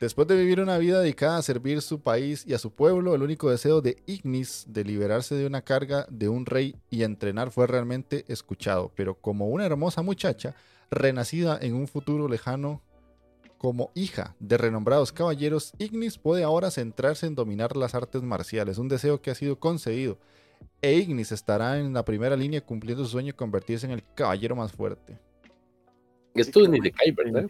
[0.00, 3.22] Después de vivir una vida dedicada a servir su país y a su pueblo, el
[3.22, 7.68] único deseo de Ignis de liberarse de una carga de un rey y entrenar fue
[7.68, 8.90] realmente escuchado.
[8.96, 10.56] Pero como una hermosa muchacha,
[10.90, 12.82] renacida en un futuro lejano
[13.58, 18.88] como hija de renombrados caballeros, Ignis puede ahora centrarse en dominar las artes marciales, un
[18.88, 20.18] deseo que ha sido concedido
[20.80, 24.56] e Ignis estará en la primera línea cumpliendo su sueño de convertirse en el caballero
[24.56, 25.18] más fuerte.
[26.34, 27.46] Esto ni de cae, ¿verdad?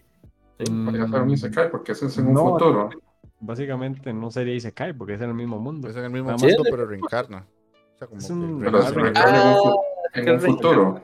[0.59, 2.51] Podría ser Mm, un Isekai porque ese es en un No.
[2.53, 2.91] futuro.
[3.41, 5.89] Básicamente no sería Isekai porque es en el mismo mundo.
[5.89, 7.47] Es en el mismo Nada mundo, pero reencarna.
[7.95, 8.79] O sea, como Es que un- Pero
[9.15, 9.63] Ah,
[10.15, 11.03] en un, futuro.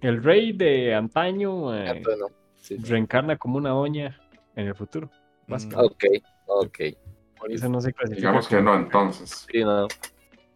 [0.00, 2.02] El rey de antaño eh.
[2.56, 2.84] Sí, sí.
[2.84, 4.18] reencarna como una doña
[4.56, 5.10] en el futuro.
[5.46, 5.54] Mm.
[5.76, 6.04] Ok,
[6.46, 6.78] ok.
[7.38, 8.28] Por eso no se clasifica.
[8.28, 9.46] Digamos que no, entonces.
[9.50, 9.86] Sí, no.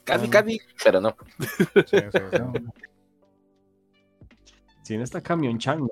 [0.04, 0.30] Casi, Ah.
[0.30, 1.16] casi, pero no.
[1.40, 2.18] sí, sí.
[2.38, 2.52] No.
[4.82, 5.88] Si no está Camion Chan, ¿no?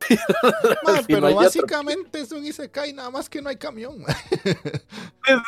[1.08, 4.04] pero básicamente es un Isekai, nada más que no hay camión.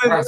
[0.08, 0.22] Ah,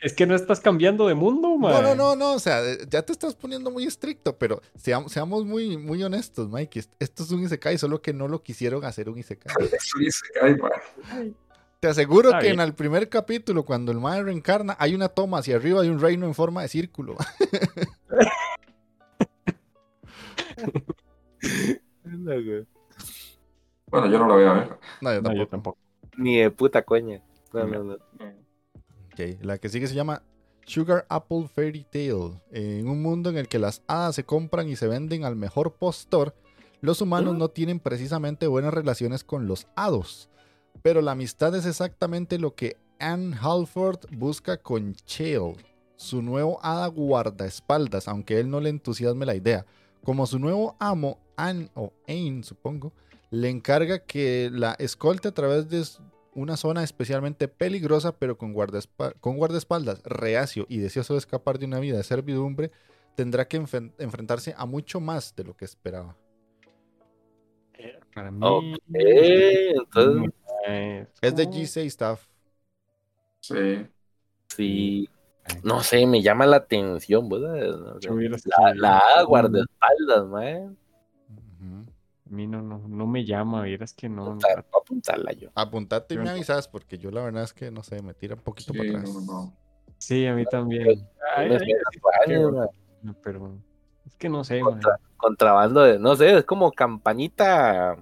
[0.00, 1.72] es que no estás cambiando de mundo, man.
[1.72, 5.44] No, no, no, no, o sea, ya te estás poniendo muy estricto, pero seamos, seamos
[5.44, 6.82] muy, muy honestos, Mike.
[6.98, 9.54] Esto es un Isekai, solo que no lo quisieron hacer un Isekai.
[9.72, 11.36] Es un Isekai, man.
[11.86, 15.54] Te aseguro que en el primer capítulo, cuando el Mae reencarna, hay una toma hacia
[15.54, 17.14] arriba de un reino en forma de círculo.
[23.86, 24.76] bueno, yo no lo voy a ver.
[25.00, 25.78] No, yo tampoco.
[26.16, 27.22] Ni de puta coña.
[27.52, 27.96] No, no, no.
[29.42, 30.24] La que sigue se llama
[30.64, 32.40] Sugar Apple Fairy Tale.
[32.50, 35.74] En un mundo en el que las hadas se compran y se venden al mejor
[35.74, 36.34] postor,
[36.80, 40.28] los humanos no tienen precisamente buenas relaciones con los hados.
[40.82, 45.56] Pero la amistad es exactamente lo que Anne Halford busca con Chale,
[45.96, 49.66] su nuevo hada guardaespaldas, aunque él no le entusiasme la idea.
[50.02, 52.92] Como su nuevo amo, Anne o Ain, supongo,
[53.30, 55.82] le encarga que la escolte a través de
[56.34, 58.54] una zona especialmente peligrosa, pero con,
[59.20, 62.70] con guardaespaldas reacio y deseoso de escapar de una vida de servidumbre,
[63.14, 66.16] tendrá que enfrentarse a mucho más de lo que esperaba.
[68.14, 68.40] Para mí,
[68.88, 70.32] entonces...
[71.20, 72.26] es de G6 Staff.
[73.40, 73.86] Sí.
[74.48, 75.08] Sí.
[75.62, 77.54] No sé, me llama la atención, ¿verdad?
[78.44, 80.76] la, la guardaespaldas, man.
[82.26, 84.36] A mí no, no, no me llama, vieras que no.
[84.76, 85.50] apuntarla yo.
[85.54, 88.40] Apuntate y me avisas, porque yo la verdad es que, no sé, me tira un
[88.40, 89.10] poquito para atrás.
[89.98, 91.06] Sí, a mí también.
[93.22, 93.58] pero
[94.04, 94.60] es que no sé,
[95.16, 97.96] Contrabando de, no sé, es como campanita.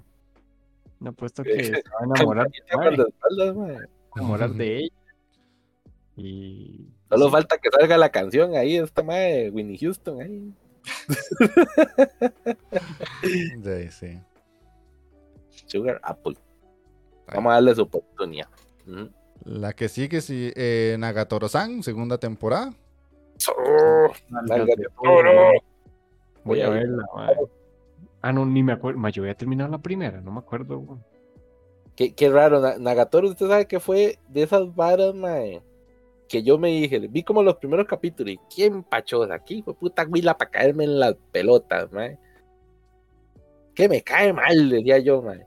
[1.05, 3.07] No puesto que se va a enamorar, de,
[4.17, 4.95] enamorar de ella.
[6.17, 6.89] Y.
[7.11, 10.55] Solo falta que salga la canción ahí, esta madre Winnie Houston ahí.
[13.91, 14.19] Sí,
[15.67, 16.37] Sugar Apple.
[17.27, 18.49] Vamos a darle su oportunidad.
[19.45, 22.73] La que sigue es eh, Nagatoro-san, segunda temporada.
[26.45, 27.05] Voy a verla,
[28.25, 29.07] Ah, no, ni me acuerdo.
[29.11, 30.99] Yo había terminado la primera, no me acuerdo.
[31.95, 35.63] Qué, qué raro, Nagatoro, usted sabe que fue de esas varas, mae
[36.29, 40.05] que yo me dije, vi como los primeros capítulos y quién pachos aquí, fue puta
[40.05, 42.19] guila para caerme en las pelotas, man.
[43.75, 45.45] Que me cae mal, decía yo, man.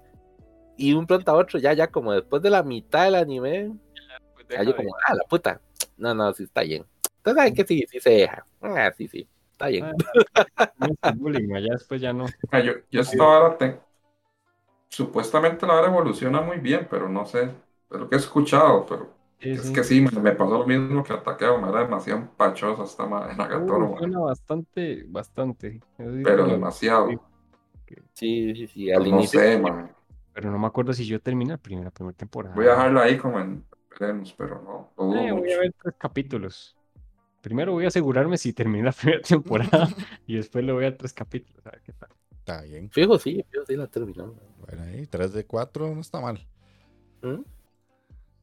[0.77, 3.73] Y un pronto a otro, ya, ya como después de la mitad del anime,
[4.49, 5.59] ya yo como, ah, la puta.
[5.97, 6.85] No, no, sí está bien.
[7.17, 8.45] Entonces, ¿sabes que sí, sí se deja?
[8.61, 9.27] Ah, sí, sí,
[9.57, 9.85] está bien.
[11.01, 11.13] Ah,
[11.61, 12.25] ya después ya no.
[12.51, 13.57] Ah, yo, yo ahora
[14.87, 17.49] supuestamente la hora evoluciona muy bien, pero no sé,
[17.89, 21.59] de lo que he escuchado, pero es que sí, me, pasó lo mismo que Ataqueo,
[21.59, 23.95] me era demasiado pachosa esta madre Nagatoro.
[23.97, 25.81] suena bastante, bastante.
[25.97, 27.09] Pero demasiado.
[28.13, 29.91] Sí, sí, sí, al pues no sé, man.
[30.33, 32.53] Pero no me acuerdo si yo terminé la primera, primera temporada.
[32.53, 33.65] Voy a dejarlo ahí como en
[33.99, 35.15] veremos, pero no.
[35.15, 36.76] Eh, voy a ver tres capítulos.
[37.41, 39.89] Primero voy a asegurarme si terminé la primera temporada
[40.27, 42.09] y después le voy a tres capítulos, a ver qué tal.
[42.31, 42.89] Está bien.
[42.89, 44.33] Fijo, sí, fijo, sí la terminó.
[44.59, 46.45] Bueno, ahí, tres de cuatro no está mal.
[47.21, 47.41] ¿Mm?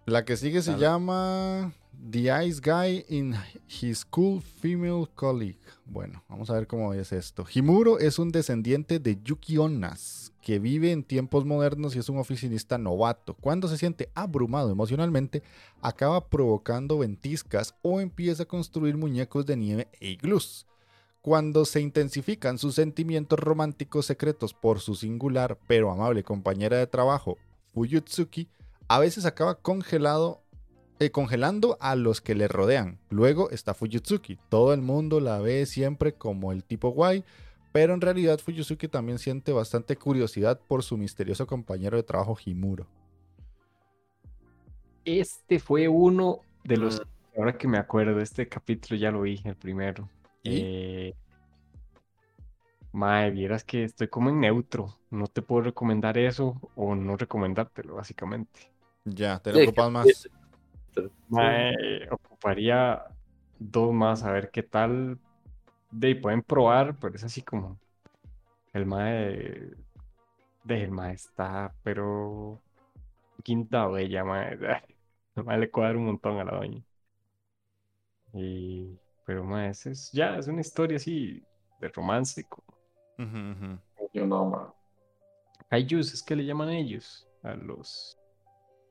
[0.07, 1.72] La que sigue se llama
[2.11, 3.34] The Ice Guy in
[3.68, 5.59] His Cool Female Colleague.
[5.86, 7.45] Bueno, vamos a ver cómo es esto.
[7.53, 12.18] Himuro es un descendiente de Yuki Onnas, que vive en tiempos modernos y es un
[12.18, 13.34] oficinista novato.
[13.34, 15.42] Cuando se siente abrumado emocionalmente,
[15.80, 20.66] acaba provocando ventiscas o empieza a construir muñecos de nieve e iglús.
[21.20, 27.38] Cuando se intensifican sus sentimientos románticos secretos por su singular pero amable compañera de trabajo,
[27.72, 28.49] Fuyutsuki,
[28.86, 30.43] a veces acaba congelado,
[31.01, 32.99] eh, congelando a los que le rodean.
[33.11, 34.38] Luego está Fujitsuki.
[34.49, 37.24] Todo el mundo la ve siempre como el tipo guay,
[37.72, 42.86] pero en realidad Fujitsuki también siente bastante curiosidad por su misterioso compañero de trabajo Himuro.
[45.05, 47.01] Este fue uno de los.
[47.01, 47.38] Mm.
[47.38, 50.09] Ahora que me acuerdo, este capítulo ya lo vi, el primero.
[50.45, 50.61] ¿Y?
[50.62, 51.14] Eh,
[52.92, 54.97] Mae, vieras que estoy como en neutro.
[55.11, 58.72] No te puedo recomendar eso o no recomendártelo, básicamente.
[59.05, 60.28] Ya, te lo ocupas más.
[61.28, 63.05] Mae, ocuparía
[63.59, 65.18] dos más a ver qué tal.
[65.90, 67.78] De pueden probar, pero es así como.
[68.72, 69.70] El mae.
[70.64, 72.61] De el mae está, pero.
[73.42, 74.59] Quinta bella, mae.
[75.36, 76.82] El mae le cuadra un montón a la doña.
[78.32, 78.97] Y.
[79.26, 81.42] Pero mae, es, ya, es una historia así
[81.80, 82.47] de romance.
[84.12, 84.45] Yo no,
[85.70, 85.86] mae.
[85.90, 88.18] es que le llaman ellos a los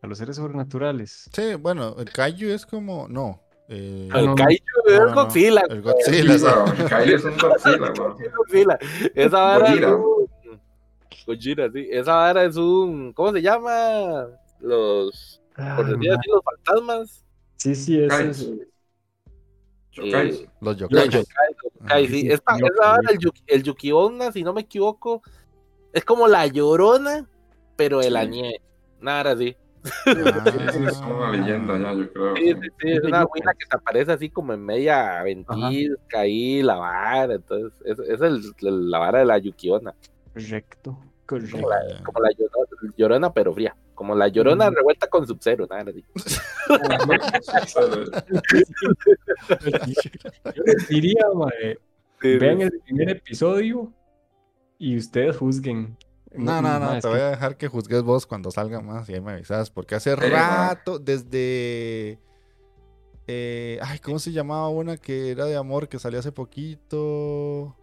[0.04, 1.30] a los seres sobrenaturales.
[1.34, 3.08] Sí, bueno, el Kaiju es como.
[3.08, 3.42] No.
[3.70, 5.64] Eh, el Kaiju es el Godzilla.
[5.70, 6.34] el Godzilla.
[6.78, 7.94] el Kaiju es un Godzilla,
[8.38, 8.78] Godzilla.
[9.16, 9.98] Esa vara.
[11.26, 11.88] Gojira, sí.
[11.90, 13.14] Esa vara es un.
[13.14, 14.28] ¿Cómo se llama?
[14.60, 15.42] Los.
[15.56, 17.26] por decir así, los fantasmas.
[17.56, 18.14] Sí, sí, es.
[18.14, 18.68] es eh,
[20.60, 21.06] los yokai.
[21.06, 22.28] Los yokai, sí.
[22.30, 25.22] Esta, esa vara, el, el Yukiona, si no me equivoco,
[25.94, 27.26] es como la llorona,
[27.78, 28.60] pero de la nieve.
[29.00, 29.56] Nada así.
[30.06, 30.44] Ah,
[30.88, 32.36] es una leyenda ya, yo creo.
[32.36, 36.62] Sí, sí, sí, es una buena que te aparece así como en media ventisca ahí,
[36.62, 37.34] la vara.
[37.34, 39.94] Entonces, es, es el, la vara de la Yukiona.
[40.34, 41.58] Correcto, correcto.
[41.58, 43.76] Como la, como la llorona, llorona, pero fría.
[43.94, 44.74] Como la llorona mm.
[44.74, 46.04] revuelta con sub-zero, nada así.
[50.56, 51.78] Yo les diría, mae,
[52.22, 53.92] vean el primer episodio
[54.80, 55.96] y ustedes juzguen.
[56.36, 59.22] No, no, no, te voy a dejar que juzgues vos cuando salga más y ahí
[59.22, 62.20] me avisas, porque hace rato, desde...
[63.28, 67.76] Eh, ay, ¿cómo se llamaba una que era de amor que salió hace poquito?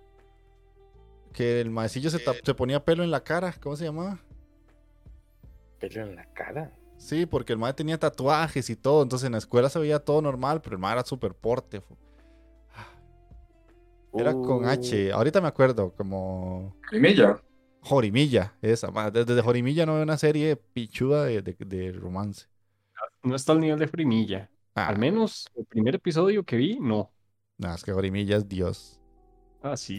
[1.33, 4.19] Que el maecillo se, se ponía pelo en la cara, ¿cómo se llamaba?
[5.79, 6.73] ¿Pelo en la cara?
[6.99, 10.21] Sí, porque el mae tenía tatuajes y todo, entonces en la escuela se veía todo
[10.21, 11.83] normal, pero el mae era súper porte.
[14.13, 15.17] Era con H, uh.
[15.17, 16.77] ahorita me acuerdo, como...
[16.89, 17.41] Jorimilla.
[17.83, 18.91] Jorimilla, esa.
[19.11, 22.47] Desde Jorimilla no veo una serie pichuda de, de, romance.
[23.23, 24.51] No está al nivel de Jorimilla.
[24.75, 24.89] Ah.
[24.89, 27.11] Al menos el primer episodio que vi, no.
[27.59, 29.01] No, es que Jorimilla es Dios.
[29.63, 29.99] Ah, sí.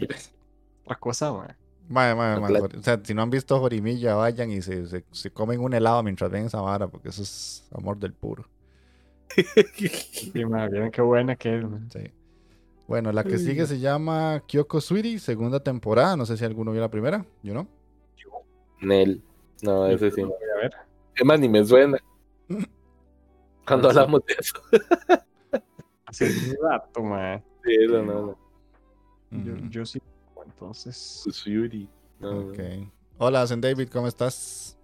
[0.86, 1.56] La cosa, man.
[1.88, 2.78] Vaya, vaya, vaya.
[2.78, 6.02] O sea, si no han visto Jorimilla, vayan y se, se, se, comen un helado
[6.02, 8.48] mientras ven esa vara, porque eso es amor del puro.
[9.32, 12.10] sí, man, qué buena que es, Sí.
[12.92, 16.14] Bueno, la que sigue se llama Kyoko Sweetie, segunda temporada.
[16.14, 17.66] No sé si alguno vio la primera, yo no.
[18.82, 19.22] Nel.
[19.62, 20.20] No, ese sí.
[20.20, 20.72] A ver.
[21.14, 21.96] ¿Qué más ni me suena?
[23.66, 24.60] Cuando hablamos de eso.
[26.04, 27.42] Hace un rato, man.
[27.64, 28.36] Sí, eso no,
[29.30, 29.42] no.
[29.42, 29.98] Yo, yo sí.
[30.44, 31.24] Entonces.
[31.30, 31.88] Sweetie.
[32.20, 32.58] ok.
[33.16, 34.76] Hola, San David, ¿cómo estás?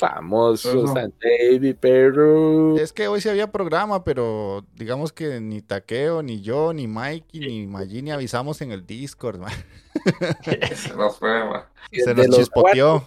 [0.00, 2.78] Famoso San David, pero.
[2.78, 7.40] Es que hoy sí había programa, pero digamos que ni Taqueo, ni yo, ni Mikey,
[7.40, 9.52] ni Magini avisamos en el Discord, man.
[10.74, 11.64] Se nos fue, man.
[11.92, 13.06] Se nos chispoteó.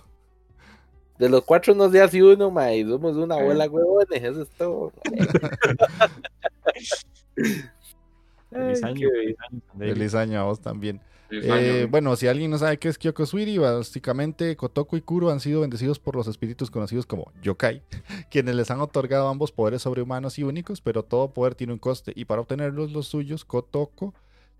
[1.18, 4.94] de los cuatro nos hace uno, ma, y somos una bola huevones, eso es todo.
[8.52, 9.10] feliz año,
[9.80, 11.02] feliz año a vos también.
[11.42, 15.40] Eh, bueno, si alguien no sabe qué es Kyoko Suiri, básicamente Kotoko y Kuro han
[15.40, 17.82] sido bendecidos por los espíritus conocidos como yokai,
[18.30, 22.14] quienes les han otorgado ambos poderes sobrehumanos y únicos, pero todo poder tiene un coste,
[22.16, 24.14] y para obtenerlos los suyos, Kotoko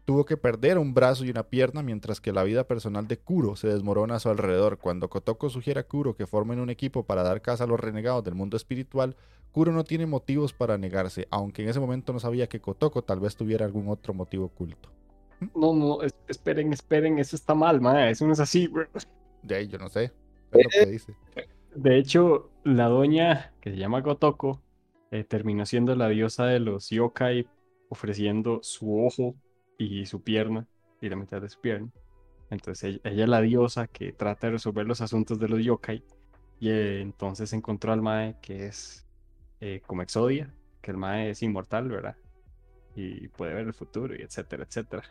[0.06, 3.56] tuvo que perder un brazo y una pierna, mientras que la vida personal de Kuro
[3.56, 4.78] se desmorona a su alrededor.
[4.78, 8.24] Cuando Kotoko sugiere a Kuro que formen un equipo para dar caza a los renegados
[8.24, 9.16] del mundo espiritual,
[9.52, 13.20] Kuro no tiene motivos para negarse, aunque en ese momento no sabía que Kotoko tal
[13.20, 14.90] vez tuviera algún otro motivo oculto.
[15.56, 18.70] No, no, esperen, esperen, eso está mal, ma, eso no es así,
[19.42, 20.12] De ahí yo no sé.
[20.52, 21.16] Es lo que dice.
[21.76, 24.62] De hecho, la doña que se llama Gotoko
[25.12, 27.48] eh, terminó siendo la diosa de los yokai,
[27.90, 29.36] ofreciendo su ojo
[29.78, 30.68] y su pierna,
[31.02, 31.90] y la mitad de su pierna.
[32.50, 36.04] Entonces ella, es la diosa que trata de resolver los asuntos de los yokai.
[36.60, 39.08] Y eh, entonces encontró al Mae que es
[39.60, 42.16] eh, como Exodia, que el Mae es inmortal, ¿verdad?
[42.96, 45.04] Y puede ver el futuro, y etcétera, etcétera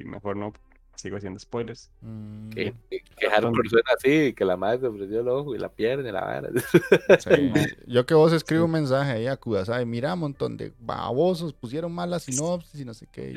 [0.00, 0.52] y mejor no
[0.96, 1.90] sigo haciendo spoilers.
[2.00, 2.50] Mm.
[2.50, 3.28] Que, que,
[3.68, 6.48] suena así, que la madre se ofreció el ojo y la pierna y la vara.
[7.86, 11.92] yo que vos escribo un mensaje ahí a Kudasai, mira, un montón de babosos pusieron
[11.92, 13.34] mal la sinopsis y no sé qué.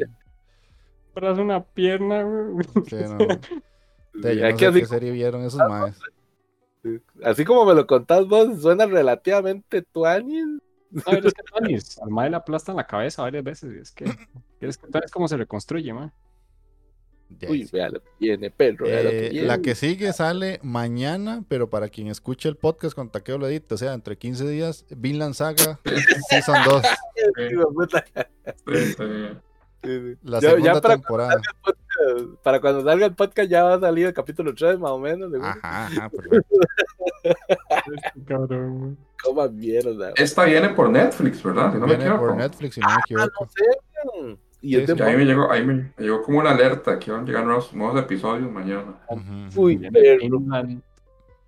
[1.14, 2.26] Pero es una pierna,
[2.88, 3.18] Sí, no.
[4.16, 6.00] De, yo no sé qué serie vieron esos madres.
[7.24, 10.46] Así como me lo contás vos, suena relativamente tuanis.
[10.90, 14.06] No, es que tuanis, al madre le aplastan la cabeza varias veces y es que,
[14.58, 16.14] ¿quieres contar cómo se reconstruye, man?
[17.50, 18.86] Uy, vea lo que viene, perro.
[18.88, 23.48] Eh, la que sigue sale mañana, pero para quien escuche el podcast con Taqueo lo
[23.48, 25.80] edita, o sea, entre 15 días, Vinland Saga
[26.30, 26.84] Season 2.
[30.24, 31.42] la segunda temporada.
[32.44, 35.32] para cuando salga el podcast ya va a salir el capítulo 3 más o menos.
[35.42, 36.56] Ajá, ajá, perfecto.
[39.24, 40.14] Cómo mierda.
[40.16, 41.74] Esta viene por Netflix, ¿verdad?
[41.74, 43.32] Si no viene me por Netflix, si no me equivoco.
[43.34, 44.38] Ah, no sé.
[44.66, 47.46] Y sí, ahí, me llegó, ahí me llegó como una alerta que van a llegar
[47.46, 48.96] nuevos, nuevos episodios mañana.
[49.56, 50.42] Uy, pero,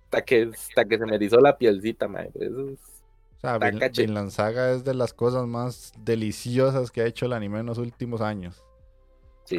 [0.04, 2.28] hasta, que, hasta que se me erizó la pielcita, man.
[2.34, 2.78] Eso es...
[3.38, 7.58] O sea, Vinland Saga es de las cosas más deliciosas que ha hecho el anime
[7.58, 8.62] en los últimos años.
[9.44, 9.58] Sí.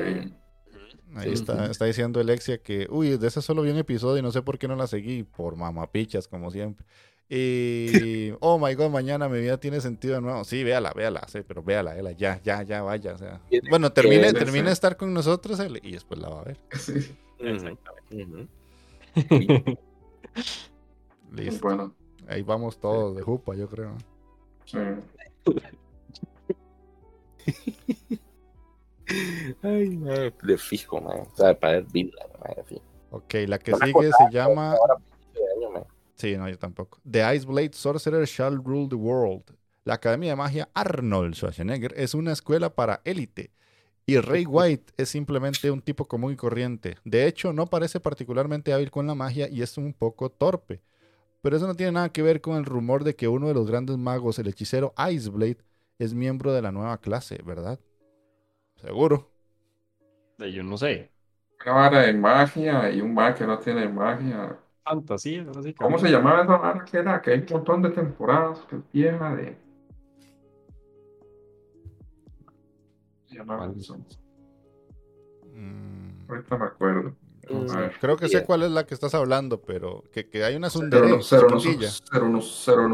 [1.16, 4.32] Ahí está, está diciendo Alexia que, uy, de ese solo vi un episodio y no
[4.32, 6.86] sé por qué no la seguí, por mamapichas, como siempre.
[7.32, 10.44] Y, oh my god, mañana mi vida tiene sentido de nuevo.
[10.44, 13.14] Sí, véala, véala, sí, pero véala, véala, ya, ya, ya, vaya.
[13.14, 13.40] O sea.
[13.70, 16.58] Bueno, termine, termine de estar con nosotros y después la va a ver.
[16.80, 16.94] Sí.
[17.40, 18.48] Exactamente.
[21.32, 21.68] Listo.
[21.68, 21.94] Bueno.
[22.28, 23.96] Ahí vamos todos de jupa, yo creo.
[24.66, 24.78] Sí.
[29.64, 30.00] Ay,
[30.44, 31.20] de fijo, man.
[31.20, 32.12] O sea, para ver
[33.12, 34.76] Ok, la que sigue se llama.
[36.20, 37.00] Sí, no, yo tampoco.
[37.10, 39.56] The Ice Blade Sorcerer Shall Rule the World.
[39.86, 43.52] La Academia de Magia Arnold Schwarzenegger es una escuela para élite.
[44.06, 46.98] Y Ray White es simplemente un tipo común y corriente.
[47.06, 50.82] De hecho, no parece particularmente hábil con la magia y es un poco torpe.
[51.42, 53.66] Pero eso no tiene nada que ver con el rumor de que uno de los
[53.66, 55.64] grandes magos, el hechicero Iceblade,
[56.00, 57.80] es miembro de la nueva clase, ¿verdad?
[58.76, 59.32] Seguro.
[60.38, 61.12] Yo no sé.
[61.66, 64.60] Una vara de magia y un mag que no tiene magia.
[64.84, 65.46] Fantasía,
[65.78, 67.22] ¿Cómo se llamaba esa vara que era?
[67.22, 69.58] Que hay un montón de temporadas que vieja de.
[73.26, 73.98] Se llamaba eso.
[75.54, 76.30] Mm.
[76.30, 77.16] Ahorita me acuerdo.
[78.00, 81.22] Creo que sé cuál es la que estás hablando, pero que, que hay una sundere.
[81.22, 82.40] Cero no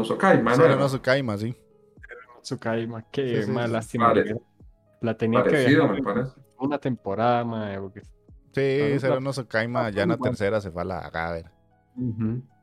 [0.04, 1.54] Sukaima, Cero no Sukaima, sí.
[2.42, 4.14] Sukaima, qué sí, mala lástima.
[5.00, 6.32] La tenía Parecido, que me parece.
[6.58, 7.44] Una temporada.
[7.80, 8.00] Porque...
[8.00, 11.55] Sí, Cero no Sukaima, ya en la tercera se fue a la Gaber.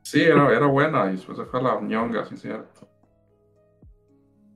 [0.02, 2.88] Sí, era, era, buena y después se fue a la Ñonga, sí, cierto.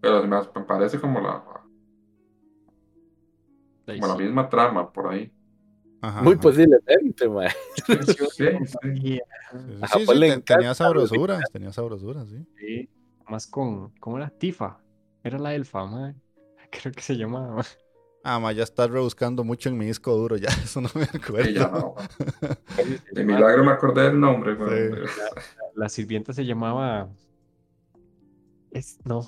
[0.00, 1.42] Pero me parece como la.
[3.86, 5.32] Como la misma trama por ahí.
[6.22, 7.48] Muy posiblemente, man.
[7.86, 7.94] Sí,
[10.06, 12.46] sí, tenía sabrosuras, tenía sabrosuras, sí.
[12.56, 12.88] Sí,
[13.28, 14.30] más con, ¿cómo era?
[14.30, 14.80] Tifa,
[15.24, 16.20] era la elfa, man.
[16.70, 17.64] Creo que se llamaba.
[18.30, 21.48] Ah, ma, ya estás rebuscando mucho en mi disco duro, ya eso no me acuerdo.
[21.48, 21.94] ya no.
[23.12, 24.54] De milagro me acordé del nombre,
[25.74, 27.08] La, sirvienta se llamaba.
[28.70, 29.22] Es, no,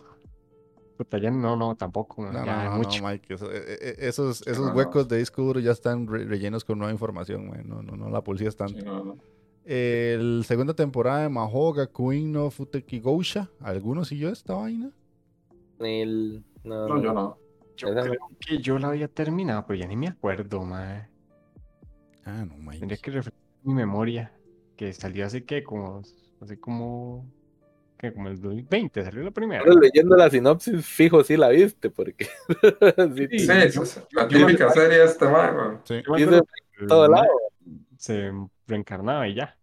[1.33, 2.31] no, no, tampoco.
[2.31, 3.35] No, no, no, Mike.
[3.41, 7.83] E, e, esos, esos huecos de disco duro ya están rellenos con nueva información, No,
[7.83, 9.17] no, no la policía tanto.
[9.65, 12.61] el segunda temporada de Mahoga, Queen of
[13.03, 13.49] Gosha.
[13.61, 14.91] ¿Alguno siguió esta vaina?
[15.79, 16.45] El...
[16.65, 17.50] No, yo no.
[17.77, 21.09] Yo creo que yo la había terminado, pero ya ni me acuerdo, mae.
[22.25, 22.79] Ah, no, Mike.
[22.79, 24.33] Tendría que refrescar mi memoria.
[24.77, 26.03] Que salió hace que como.
[26.41, 27.27] Hace como
[28.01, 29.63] que como el 2020 salió la primera.
[29.79, 32.27] leyendo la sinopsis, fijo si la viste, porque.
[33.15, 33.47] sí, sí,
[34.13, 35.83] la típica serie este mago.
[35.85, 36.03] Sí.
[36.89, 37.29] todo lado.
[37.99, 38.33] Se
[38.67, 39.55] reencarnaba y ya.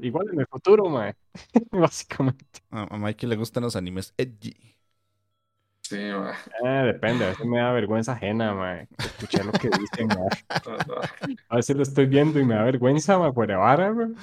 [0.00, 1.14] igual en el futuro, mae.
[1.70, 2.44] básicamente.
[2.70, 4.74] A, Mikey le gustan los animes edgy.
[5.94, 6.34] Sí, mae.
[6.64, 8.88] Eh, depende, a veces me da vergüenza ajena, mae.
[8.98, 10.08] Escuchar lo que dicen,
[11.48, 14.14] A veces lo estoy viendo y me da vergüenza, mae, por vara, mae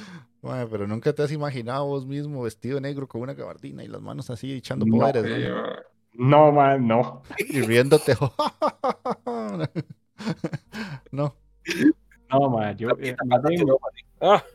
[0.70, 4.30] pero nunca te has imaginado vos mismo vestido negro con una gabardina y las manos
[4.30, 5.50] así echando poderes.
[6.14, 7.22] No, man, no.
[7.38, 8.16] Y riéndote.
[11.12, 11.36] no.
[12.32, 13.16] No, man, yo eh,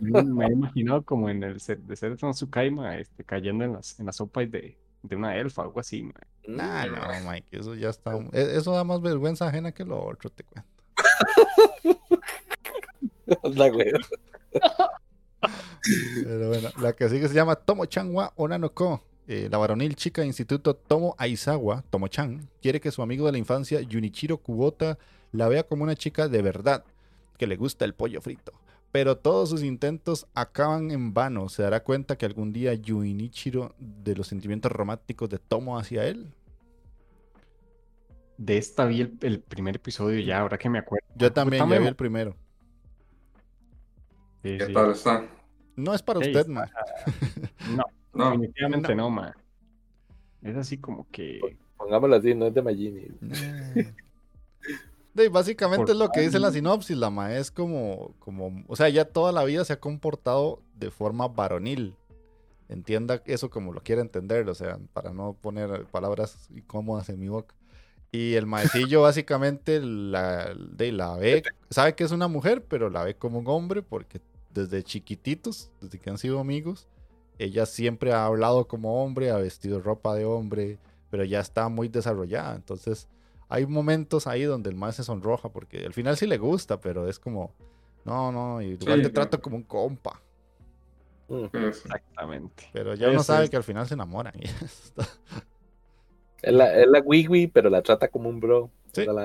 [0.01, 4.07] me, he imaginado como en el set de ser Tsukaima este, cayendo en las, en
[4.07, 4.77] las sopas de,
[5.09, 6.15] de una elfa, algo así, man.
[6.47, 8.17] Nah, no, Mike, eso ya está.
[8.33, 10.69] E, eso da más vergüenza ajena que lo otro, te cuento.
[13.57, 13.93] La güey.
[16.25, 19.03] Pero bueno, la que sigue se llama Tomo Chanwa Onanoko.
[19.29, 23.81] Eh, la varonil chica Instituto Tomo Aizawa, Tomo-chan, quiere que su amigo de la infancia,
[23.83, 24.99] Junichiro Kubota,
[25.33, 26.85] la vea como una chica de verdad,
[27.37, 28.53] que le gusta el pollo frito.
[28.97, 31.51] Pero todos sus intentos acaban en vano.
[31.51, 36.33] ¿Se dará cuenta que algún día Junichiro de los sentimientos románticos de Tomo hacia él?
[38.39, 41.07] De esta vi el, primer episodio ya, ahora que me acuerdo.
[41.15, 42.35] Yo también, ya vi el primero.
[44.43, 45.27] ¿Qué tal está?
[45.77, 46.67] No es para usted, ma.
[48.15, 49.37] No, definitivamente no, ma.
[50.41, 51.59] Es así como que.
[51.77, 53.09] Pongámoslo así, no es de Magini.
[55.31, 59.05] básicamente es lo que dice la sinopsis, la ma es como, como, o sea, ya
[59.05, 61.97] toda la vida se ha comportado de forma varonil.
[62.69, 67.29] Entienda eso como lo quiera entender, o sea, para no poner palabras incómodas en mi
[67.29, 67.55] boca.
[68.13, 73.05] Y el maecillo básicamente la, de, la ve, sabe que es una mujer, pero la
[73.05, 74.21] ve como un hombre porque
[74.53, 76.89] desde chiquititos, desde que han sido amigos,
[77.39, 80.79] ella siempre ha hablado como hombre, ha vestido ropa de hombre,
[81.11, 82.57] pero ya está muy desarrollada.
[82.57, 83.09] Entonces,
[83.49, 87.09] hay momentos ahí donde el más se sonroja, porque al final sí le gusta, pero
[87.09, 87.53] es como,
[88.05, 90.21] no, no, igual te trato como un compa.
[91.29, 92.65] Exactamente.
[92.73, 94.35] Pero ya uno sabe que al final se enamoran.
[96.43, 97.05] es la, es la
[97.53, 98.71] pero la trata como un bro.
[98.93, 99.07] Sí.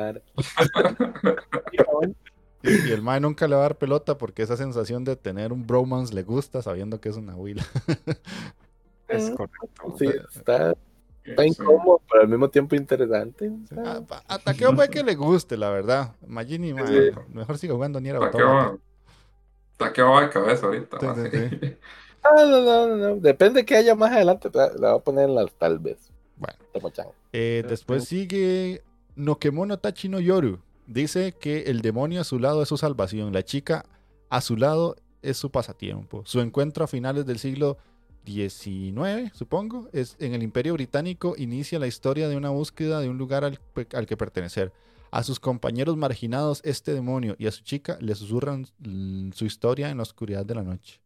[2.63, 5.65] Y, el mae nunca le va a dar pelota porque esa sensación de tener un
[5.65, 7.65] bromance le gusta sabiendo que es una huila.
[9.07, 9.95] es correcto.
[9.97, 10.05] Sí,
[10.35, 10.75] está,
[11.23, 13.51] está incómodo, pero al mismo tiempo interesante.
[13.77, 16.15] Ah, hasta que puede que le guste, la verdad.
[16.27, 18.19] Magini, mejor siga jugando ni era
[19.81, 20.97] Taqueo va de cabeza ahorita.
[22.23, 23.15] No, no, no, no.
[23.15, 24.49] Depende que haya más adelante.
[24.53, 26.11] La voy a poner en las tal vez.
[26.37, 26.55] Bueno.
[27.33, 28.83] Eh, después sigue
[29.15, 30.59] Nokemono Tachi no Yoru.
[30.85, 33.33] Dice que el demonio a su lado es su salvación.
[33.33, 33.85] La chica
[34.29, 36.21] a su lado es su pasatiempo.
[36.25, 37.77] Su encuentro a finales del siglo
[38.25, 43.17] XIX, supongo, es en el Imperio Británico inicia la historia de una búsqueda de un
[43.17, 43.59] lugar al,
[43.93, 44.71] al que pertenecer.
[45.11, 48.65] A sus compañeros marginados, este demonio y a su chica le susurran
[49.33, 51.01] su historia en la oscuridad de la noche.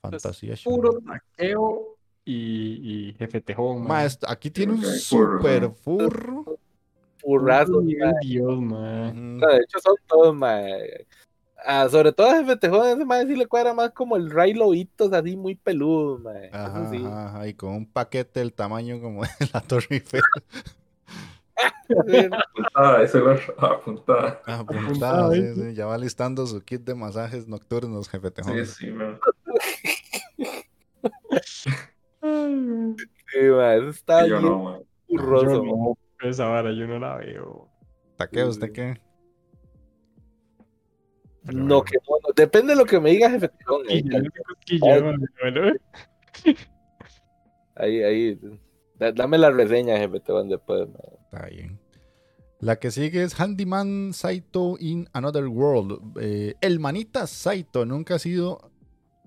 [0.00, 0.54] Fantasía.
[0.64, 3.86] puro taqueo y, y jefe tejón.
[4.26, 6.58] aquí tiene un super furro.
[7.18, 7.82] Furrazo.
[8.22, 9.38] Dios, man.
[9.38, 10.70] de hecho, son todos, man.
[11.68, 14.54] Ah, sobre todo a jefe tejón, ese man sí le cuadra más como el Ray
[14.54, 16.22] Loitos, así muy peludo.
[16.52, 20.22] Ajá, y con un paquete del tamaño como de la Torre Eiffel.
[22.32, 24.40] apuntada, ese lo apuntada.
[24.46, 28.64] Apuntada, sí, sí, ya va listando su kit de masajes nocturnos, jefe tejón.
[28.64, 29.18] Sí, sí, man.
[32.22, 34.82] sí, man, eso está yo no, man.
[35.08, 37.68] Yo no, esa vara yo no la veo.
[38.18, 39.05] ¿Taquea usted qué?
[41.52, 42.28] No, que bueno.
[42.34, 43.82] Depende de lo que me digas, jefe tejón.
[47.76, 48.40] Ahí, ahí.
[48.98, 50.88] Dame la reseña, jefe tejón, después.
[50.88, 50.98] Man.
[51.24, 51.78] Está bien.
[52.58, 56.00] La que sigue es Handyman Saito in Another World.
[56.18, 58.70] Eh, el manita Saito nunca ha sido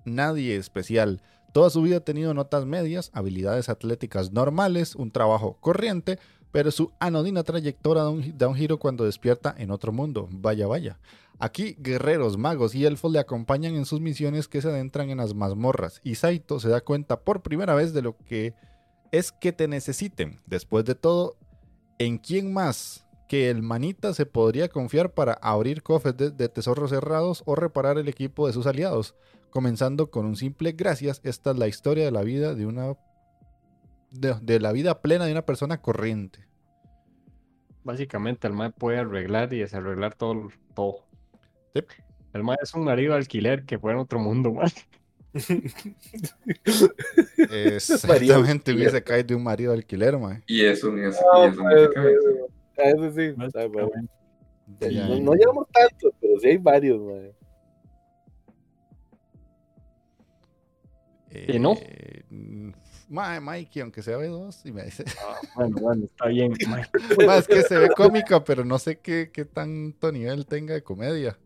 [0.04, 1.22] nadie especial.
[1.52, 6.18] Toda su vida ha tenido notas medias, habilidades atléticas normales, un trabajo corriente,
[6.52, 10.28] pero su anodina trayectoria da un, giro cuando despierta en otro mundo.
[10.32, 10.98] Vaya, vaya.
[11.40, 15.34] Aquí guerreros, magos y elfos le acompañan en sus misiones que se adentran en las
[15.34, 18.54] mazmorras y Saito se da cuenta por primera vez de lo que
[19.10, 20.40] es que te necesiten.
[20.46, 21.36] Después de todo,
[21.98, 27.44] ¿en quién más que el manita se podría confiar para abrir cofres de, tesoros cerrados
[27.46, 29.14] o reparar el equipo de sus aliados.
[29.50, 32.96] Comenzando con un simple gracias, esta es la historia de la vida de una.
[34.10, 36.44] de, la vida plena de una persona corriente.
[37.84, 40.48] Básicamente el MAE puede arreglar y desarreglar todo.
[40.74, 41.09] todo.
[42.32, 44.72] El MAE es un marido alquiler que fue en otro mundo, MAE.
[47.66, 50.42] Exactamente, hubiese caído de un marido alquiler, MAE.
[50.46, 51.62] Y eso, y eso, y eso,
[52.76, 53.34] eso sí.
[55.22, 57.32] No, llevamos tanto, pero sí hay varios, man.
[61.32, 61.74] ¿Y no?
[61.80, 62.24] Eh,
[63.08, 65.04] Mikey, aunque sea B2, y me dice.
[65.20, 66.52] Ah, bueno, bueno, está bien.
[67.38, 71.36] es que se ve cómica, pero no sé qué, qué tanto nivel tenga de comedia.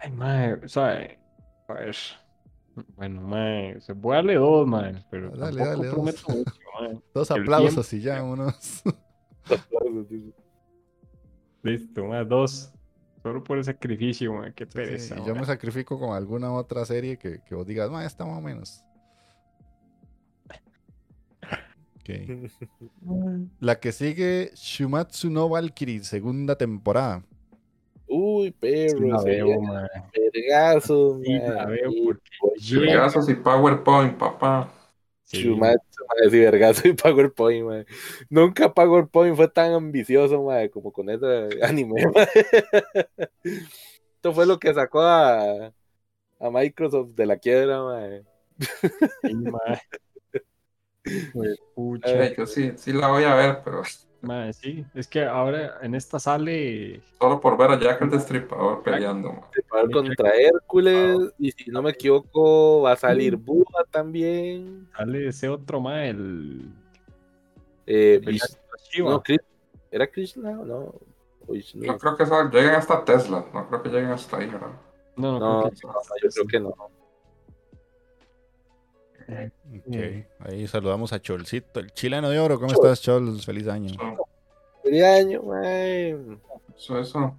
[0.00, 1.18] Ay, sea,
[1.68, 1.96] a ver.
[2.96, 5.98] Bueno, mae, se puede darle dos, mae, pero dale, dale, dos.
[5.98, 6.26] Mucho,
[7.14, 8.82] dos aplausos y ya, unos.
[11.62, 12.72] Listo, más dos.
[13.22, 14.52] Solo por el sacrificio, man.
[14.54, 15.22] Qué pereza.
[15.26, 18.40] yo me sacrifico con alguna otra serie que, que vos digas, más está más o
[18.40, 18.82] menos.
[22.00, 22.50] Okay.
[23.60, 27.22] La que sigue, Shumatsu no Valkyrie, segunda temporada.
[28.12, 29.20] Uy, perro.
[29.20, 29.60] Sí, veo,
[30.12, 31.92] Vergazos, sí, la veo
[32.72, 34.68] Vergazos y PowerPoint, papá.
[35.22, 35.42] Sí.
[35.42, 37.86] Shumatsu, madre, vergazo y PowerPoint, madre.
[38.28, 42.46] Nunca PowerPoint fue tan ambicioso, madre, como con ese anime, madre.
[44.16, 48.24] Esto fue lo que sacó a, a Microsoft de la quiebra, madre.
[49.22, 49.82] Sí, madre.
[51.76, 52.34] Pucha.
[52.34, 53.82] Yo sí, sí la voy a ver, pero
[54.22, 57.00] Madre, sí, es que ahora en esta sale.
[57.18, 59.30] Solo por ver a Jack el Destripador peleando.
[59.54, 64.88] Destripador contra Hércules, y si no me equivoco, va a salir Buda también.
[64.94, 66.70] Sale ese otro más, el.
[67.86, 68.20] Eh,
[68.98, 69.22] no,
[69.90, 70.94] ¿Era Krishna o no?
[71.48, 74.70] Yo creo que llegan hasta Tesla, no creo que lleguen hasta ahí, ¿verdad?
[75.16, 76.74] No, no, no, yo creo que no.
[79.86, 80.26] Okay.
[80.40, 82.58] Ahí saludamos a Cholcito, el chileno de oro.
[82.58, 83.40] ¿Cómo estás, Chol?
[83.40, 83.92] Feliz año.
[84.82, 86.40] Feliz año, man.
[86.76, 87.36] Eso, eso.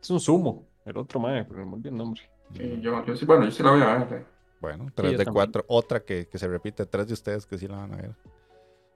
[0.00, 0.66] Es un sumo.
[0.84, 2.22] El otro, man, pero me olvidé el nombre.
[2.54, 4.18] Sí, yo, yo, sí, bueno, yo sí la voy a ver.
[4.18, 4.24] Eh.
[4.60, 5.64] Bueno, tres de cuatro.
[5.68, 8.14] Otra que, que, se repite, tres de ustedes que sí la van a ver.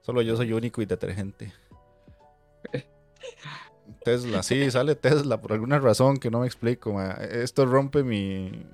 [0.01, 1.53] Solo yo soy único y detergente.
[4.05, 7.01] Tesla, sí, sale Tesla por alguna razón que no me explico.
[7.03, 8.67] Esto rompe mi,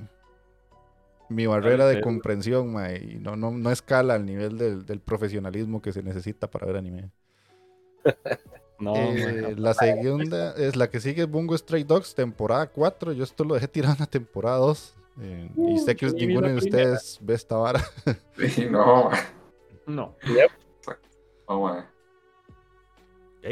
[1.34, 6.02] mi barrera de comprensión, y no, no, no, escala al nivel del, profesionalismo que se
[6.02, 7.10] necesita para ver anime.
[8.78, 13.12] no, eh, la segunda es la que sigue Bungo Stray Dogs, temporada 4.
[13.12, 14.94] Yo esto lo dejé tirado en la temporada 2.
[15.20, 17.84] Eh, y sé que ninguno de ustedes ve esta vara.
[18.36, 19.10] Sí, no,
[19.86, 20.16] No.
[21.46, 21.84] No,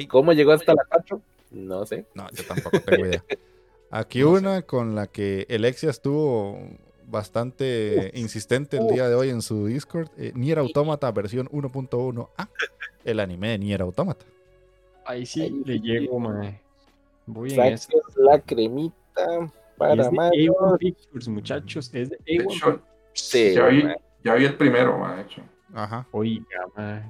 [0.09, 1.21] ¿Cómo llegó hasta la 4?
[1.51, 2.07] No sé.
[2.15, 3.25] No, yo tampoco tengo idea.
[3.91, 6.59] Aquí una con la que Alexia estuvo
[7.13, 10.09] bastante insistente el día de hoy en su Discord.
[10.17, 12.29] Eh, Nier Automata versión 1.1.
[12.37, 12.49] Ah,
[13.05, 14.25] el anime de Nier Automata.
[15.05, 16.61] Ahí sí le llego, mae.
[17.27, 17.93] Voy en eso.
[18.17, 18.95] la cremita
[19.77, 20.33] para más.
[20.81, 21.91] Pictures, muchachos.
[21.95, 22.81] Es de A1
[23.13, 23.85] Sí, ya, vi,
[24.25, 25.43] ya vi el primero, mae, hecho.
[25.75, 26.07] Ajá.
[26.11, 27.03] Oiga, mae.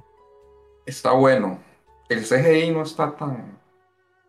[0.84, 1.60] Está bueno.
[2.08, 3.62] El CGI no está tan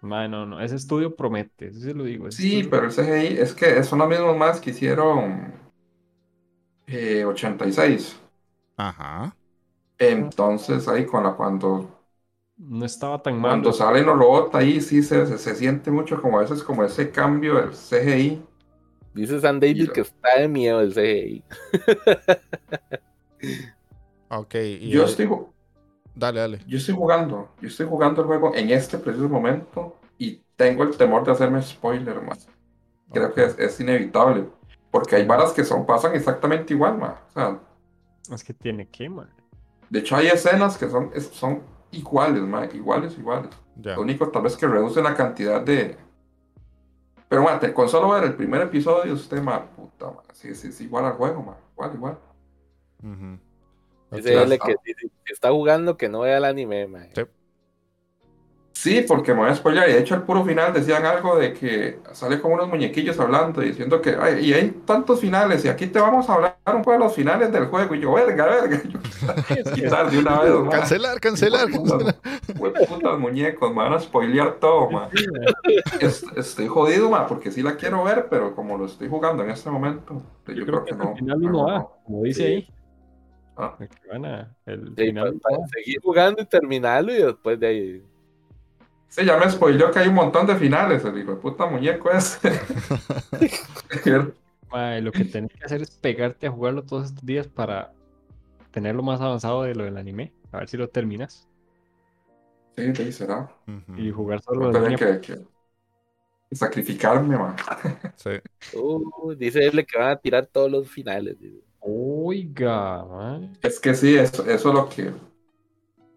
[0.04, 2.30] no, no, ese estudio promete, eso sí lo digo.
[2.30, 5.54] Sí, pero el CGI es que son los mismos más que hicieron
[6.88, 8.14] 86.
[8.14, 8.20] Eh,
[8.78, 9.36] Ajá.
[9.98, 11.90] Entonces ahí con la cuando
[12.58, 13.52] no estaba tan mal.
[13.52, 17.10] Cuando salen los robots ahí sí se, se, siente mucho como a veces como ese
[17.12, 18.42] cambio del CGI.
[19.14, 21.44] Dice San David que está de miedo el CGI.
[24.30, 24.56] ok.
[24.82, 25.30] Yo estoy,
[26.16, 26.60] Dale, dale.
[26.68, 30.96] Yo estoy jugando, yo estoy jugando el juego en este preciso momento y tengo el
[30.96, 32.48] temor de hacerme spoiler más.
[33.12, 34.48] Creo que es, inevitable.
[34.94, 37.16] Porque hay varas que son, pasan exactamente igual, man.
[37.28, 37.60] O sea,
[38.32, 39.28] es que tiene que, man.
[39.90, 42.70] De hecho, hay escenas que son, son iguales, man.
[42.76, 43.50] Iguales, iguales.
[43.76, 45.98] Lo único tal vez que reduce la cantidad de.
[47.28, 50.26] Pero, man, con solo ver el primer episodio, usted, man, puta, man.
[50.32, 51.56] Sí, es igual al juego, man.
[51.72, 52.20] Igual, igual.
[54.12, 57.10] Dice que, está jugando que no vea el anime, man.
[57.16, 57.24] Sí.
[59.08, 59.90] Porque me voy a spoiler.
[59.90, 63.64] Y de hecho, al puro final decían algo de que sale como unos muñequillos hablando
[63.64, 65.64] y diciendo que Ay, y hay tantos finales.
[65.64, 67.96] Y aquí te vamos a hablar un poco de los finales del juego.
[67.96, 68.82] Y yo, verga, verga.
[69.74, 70.54] quitar de una vez.
[70.72, 71.68] Cancelar, cancelar.
[71.70, 75.10] putas muñecos, me van a spoilear todo, man.
[76.36, 79.70] estoy jodido, man, porque sí la quiero ver, pero como lo estoy jugando en este
[79.70, 81.16] momento, yo, creo, que, no.
[81.16, 82.68] Final uno va, como dice ahí.
[83.56, 83.76] Ah.
[84.66, 88.13] el final, para, seguir jugando y terminarlo y después de ahí.
[89.14, 92.10] Sí, ya me spoiló que hay un montón de finales, el hijo de puta muñeco
[92.10, 92.50] ese.
[95.04, 97.94] lo que tenés que hacer es pegarte a jugarlo todos estos días para
[98.72, 100.34] tenerlo más avanzado de lo del anime.
[100.52, 101.48] A ver si lo terminas.
[102.76, 103.56] Sí, sí, será.
[103.96, 105.46] Y jugar solo de que, que,
[106.56, 107.56] sacrificarme, man.
[108.16, 108.32] Sí.
[108.76, 111.38] Uh, dice él que van a tirar todos los finales.
[111.82, 113.06] Oiga,
[113.62, 115.12] Es que sí, eso, eso es lo que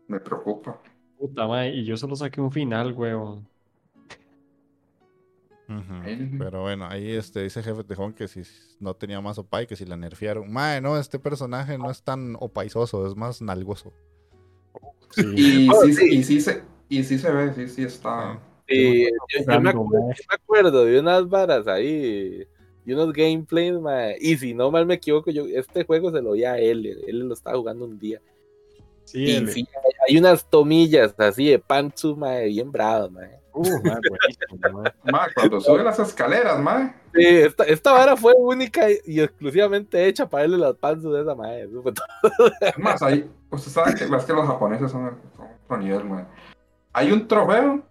[0.09, 0.81] me preocupa.
[1.19, 3.47] Puta madre, y yo solo saqué un final, weón.
[6.39, 8.43] Pero bueno, ahí este, dice Jefe Tejón que si
[8.79, 10.53] no tenía más opay, que si la nerfearon.
[10.53, 13.93] Mae, no, este personaje no es tan opaisoso, es más nalgoso.
[15.17, 18.39] Y, sí, y, sí, se, y sí se ve, sí, sí está.
[18.69, 19.71] yo, me
[20.29, 22.47] acuerdo, de unas varas ahí
[22.85, 23.77] y unos gameplays,
[24.21, 27.21] y si no mal me equivoco, yo este juego se lo vi a él, él
[27.21, 28.21] lo estaba jugando un día.
[29.07, 29.69] Sí, y sí,
[30.09, 33.41] hay, unas tomillas así de pantsu, mae, bien bravas, mae.
[33.53, 33.81] Uh,
[35.35, 36.93] cuando sube las escaleras, mae.
[37.15, 41.35] Sí, esta, esta vara fue única y, exclusivamente hecha para darle las pantsus de esa
[41.35, 41.69] mae.
[42.79, 46.25] más, ahí, usted sabe que, que los japoneses son, son otro nivel, mae.
[46.93, 47.83] Hay un trofeo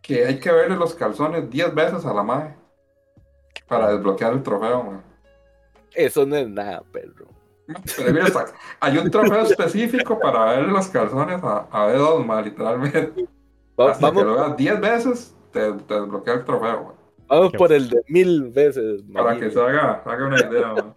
[0.00, 2.56] que hay que verle los calzones 10 veces a la mae
[3.68, 5.04] para desbloquear el trofeo, man.
[5.92, 7.35] Eso no es nada, perro.
[8.80, 13.26] Hay un trofeo específico para ver los calzones a, a B2, man, literalmente.
[13.76, 14.22] Hasta vamos.
[14.22, 16.94] que lo veas 10 veces, te, te, desbloquea el trofeo, man.
[17.28, 19.02] Vamos por el de mil veces.
[19.12, 20.94] Para que se haga, haga una idea, man.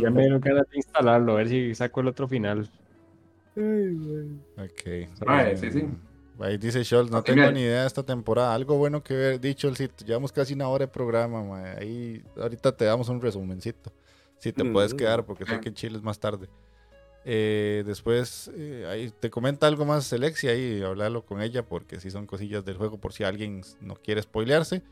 [0.00, 2.68] ya me dio ganas de instalarlo, a ver si saco el otro final.
[4.56, 4.82] Ok.
[5.56, 5.88] sí, sí.
[6.40, 8.54] Ahí dice Scholz, no tengo ni idea de esta temporada.
[8.54, 10.06] Algo bueno que ver, dicho el sitio.
[10.06, 13.92] Llevamos casi una hora de programa, Ahí ahorita te damos un resumencito.
[14.38, 16.48] Si te puedes quedar, porque sé que en Chile es más tarde.
[17.24, 22.10] Eh, después, eh, ahí te comenta algo más Alexia ahí, hablarlo con ella, porque si
[22.10, 24.82] son cosillas del juego, por si alguien no quiere spoilearse.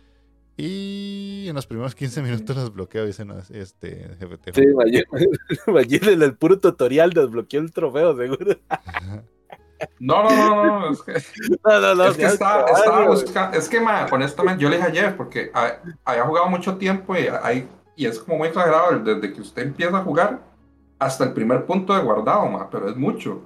[0.57, 4.55] Y en los primeros 15 minutos los bloqueo, dicen este GPT.
[4.55, 4.65] Sí,
[5.77, 8.57] ayer, en el puro tutorial desbloqueó el trofeo, seguro.
[9.99, 11.13] No, no, no, no, es que,
[11.65, 15.17] no, no, no, es que estaba, buscando, es que, ma, honestamente, yo le dije ayer,
[15.17, 15.51] porque
[16.05, 19.99] había jugado mucho tiempo y, hay, y es como muy exagerado desde que usted empieza
[19.99, 20.41] a jugar
[20.99, 23.43] hasta el primer punto de guardado, ma, pero es mucho.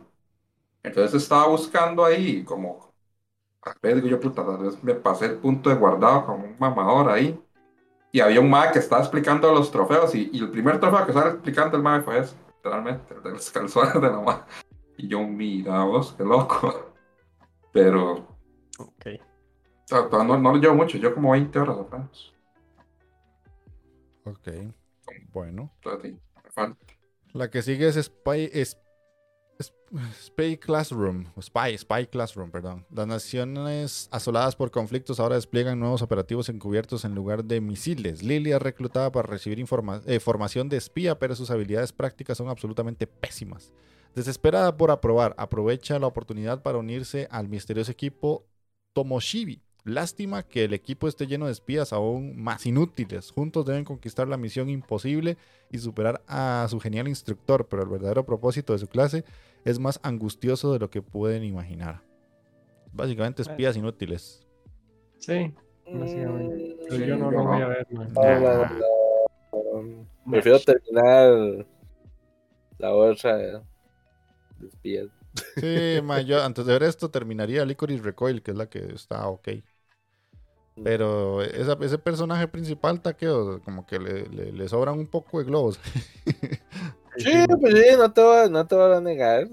[0.82, 2.92] Entonces estaba buscando ahí como,
[3.62, 6.57] a ver, digo yo, puta, tal vez me pasé el punto de guardado como un
[6.59, 7.40] mamador ahí.
[8.12, 11.12] Y había un ma que estaba explicando los trofeos y, y el primer trofeo que
[11.12, 14.46] estaba explicando el ma fue ese, literalmente, el de los calzones de la ma.
[14.96, 16.92] Y yo, mira vos, qué loco.
[17.72, 18.26] Pero.
[18.78, 19.07] Ok.
[20.12, 22.32] no, no lo llevo mucho, yo como 20 horas apenas.
[24.31, 24.49] Ok.
[25.33, 25.72] Bueno.
[27.33, 28.51] La que sigue es Spy.
[28.53, 28.78] Es,
[30.22, 32.87] Spy Classroom, Spy, Spy Classroom, perdón.
[32.91, 38.22] Las naciones asoladas por conflictos ahora despliegan nuevos operativos encubiertos en lugar de misiles.
[38.22, 43.07] Lilia es reclutada para recibir eh, formación de espía, pero sus habilidades prácticas son absolutamente
[43.09, 43.72] pésimas.
[44.14, 48.47] Desesperada por aprobar, aprovecha la oportunidad para unirse al misterioso equipo
[48.93, 49.62] Tomoshibi.
[49.85, 53.31] Lástima que el equipo esté lleno de espías aún más inútiles.
[53.31, 55.37] Juntos deben conquistar la misión imposible
[55.70, 59.24] y superar a su genial instructor, pero el verdadero propósito de su clase
[59.64, 62.03] es más angustioso de lo que pueden imaginar.
[62.93, 64.47] Básicamente espías inútiles.
[65.18, 65.55] Sí,
[65.87, 66.76] básicamente.
[66.91, 67.87] Mm, yo no lo voy a ver.
[70.31, 71.66] Prefiero terminar
[72.78, 73.61] la otra de
[74.66, 75.09] espías.
[75.57, 79.49] Sí, yo antes de ver esto terminaría Licorice Recoil, que es la que está ok.
[80.83, 85.81] Pero ese personaje principal, Taqueo, como que le, le sobran un poco de globos.
[87.16, 89.49] Sí, pues sí, no te, voy, no te voy a negar.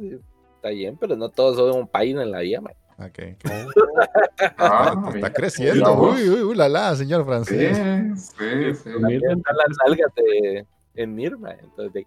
[0.56, 2.74] Está bien, pero no todos son un país en la vida, man.
[3.00, 3.20] Ok.
[4.60, 5.94] Ah, está creciendo.
[6.00, 7.76] Uy, uy, uy, la la, señor francés.
[8.16, 8.90] Sí, sí, sí.
[8.90, 11.54] Están las algas de, en Nirma.
[11.54, 12.06] Entonces,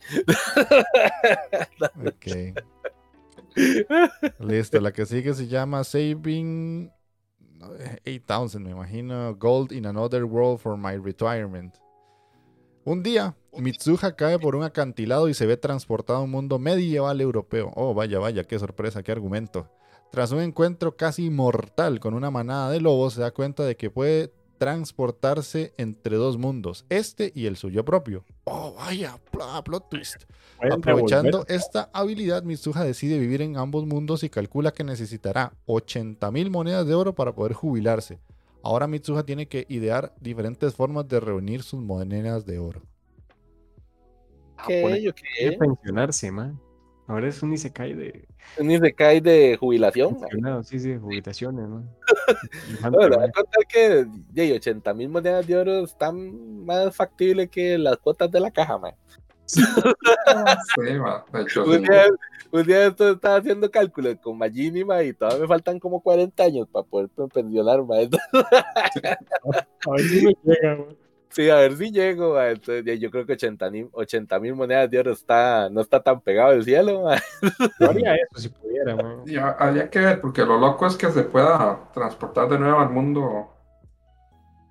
[2.07, 2.57] ok.
[4.39, 6.93] Listo, la que sigue se llama Saving
[8.07, 9.35] 8000, me imagino.
[9.37, 11.75] Gold in Another World for My Retirement.
[12.85, 17.21] Un día, Mitsuha cae por un acantilado y se ve transportado a un mundo medieval
[17.21, 17.73] europeo.
[17.77, 19.71] Oh, vaya, vaya, qué sorpresa, qué argumento.
[20.11, 23.91] Tras un encuentro casi mortal con una manada de lobos, se da cuenta de que
[23.91, 28.27] puede transportarse entre dos mundos, este y el suyo propio.
[28.45, 29.19] Oh, vaya,
[29.65, 30.25] plot twist.
[30.71, 36.51] Aprovechando esta habilidad, Mitsuha decide vivir en ambos mundos y calcula que necesitará 80 mil
[36.51, 38.19] monedas de oro para poder jubilarse.
[38.63, 42.83] Ahora Mitsuha tiene que idear diferentes formas de reunir sus monedas de oro.
[44.67, 45.09] ¿Qué?
[45.09, 45.57] Ah, ¿Qué?
[45.59, 46.61] pensionarse, man.
[47.11, 48.25] Ahora es un Isekai de.
[48.57, 50.17] Un Isekai de jubilación.
[50.63, 51.83] Sí, sí, jubilaciones, ¿no?
[52.93, 57.77] bueno, voy a contar que de 80 mil monedas de oro están más factibles que
[57.79, 58.95] las cuotas de la caja, man.
[59.45, 59.61] Sí,
[61.01, 61.25] man.
[61.67, 62.05] un, día,
[62.53, 66.69] un día esto estaba haciendo cálculos con Magini, y todavía me faltan como 40 años
[66.71, 68.09] para poder pensionar, man.
[68.33, 70.97] A ver si me llega, man.
[71.31, 72.41] Sí, a ver si llego.
[72.41, 76.65] Entonces, yo creo que 80 mil monedas de oro está, no está tan pegado del
[76.65, 77.05] cielo.
[77.79, 78.97] Yo haría eso si pudiera.
[79.59, 83.49] habría que ver, porque lo loco es que se pueda transportar de nuevo al mundo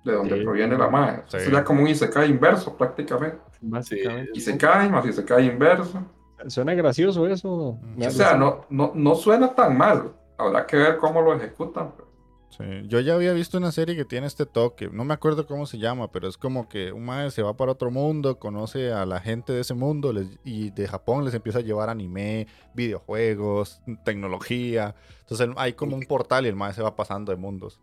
[0.04, 1.22] de donde proviene la madre.
[1.26, 3.38] Sería como un Isekai inverso prácticamente.
[3.62, 4.32] Básicamente.
[4.34, 6.02] Isekai más Isekai inverso.
[6.48, 7.78] Suena gracioso eso.
[7.98, 10.12] O sea, no, no, no suena tan mal.
[10.36, 11.92] Habrá que ver cómo lo ejecutan.
[11.96, 12.09] Pero...
[12.58, 15.78] Yo ya había visto una serie que tiene este toque, no me acuerdo cómo se
[15.78, 19.20] llama, pero es como que un madre se va para otro mundo, conoce a la
[19.20, 20.12] gente de ese mundo
[20.44, 24.94] y de Japón les empieza a llevar anime, videojuegos, tecnología.
[25.20, 27.80] Entonces hay como un portal y el madre se va pasando de mundos.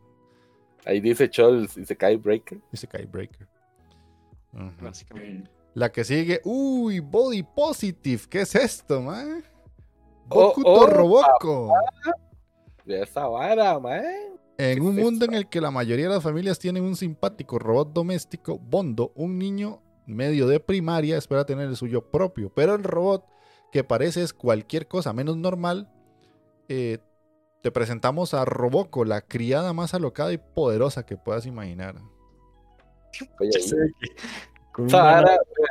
[0.86, 2.59] Ahí dice Chols, dice Kai Breaker.
[2.72, 3.47] Dice Kai Breaker.
[5.74, 9.43] La que sigue, uy, Body Positive, ¿qué es esto, man?
[10.30, 11.74] Oh, Boku oh, Roboco.
[12.86, 14.38] Esa vara, man.
[14.58, 17.93] En un mundo en el que la mayoría de las familias tienen un simpático robot
[17.93, 22.51] doméstico, Bondo, un niño medio de primaria, espera tener el suyo propio.
[22.55, 23.24] Pero el robot,
[23.72, 25.89] que parece es cualquier cosa menos normal,
[26.70, 26.97] eh,
[27.62, 31.95] te presentamos a Roboco, la criada más alocada y poderosa que puedas imaginar.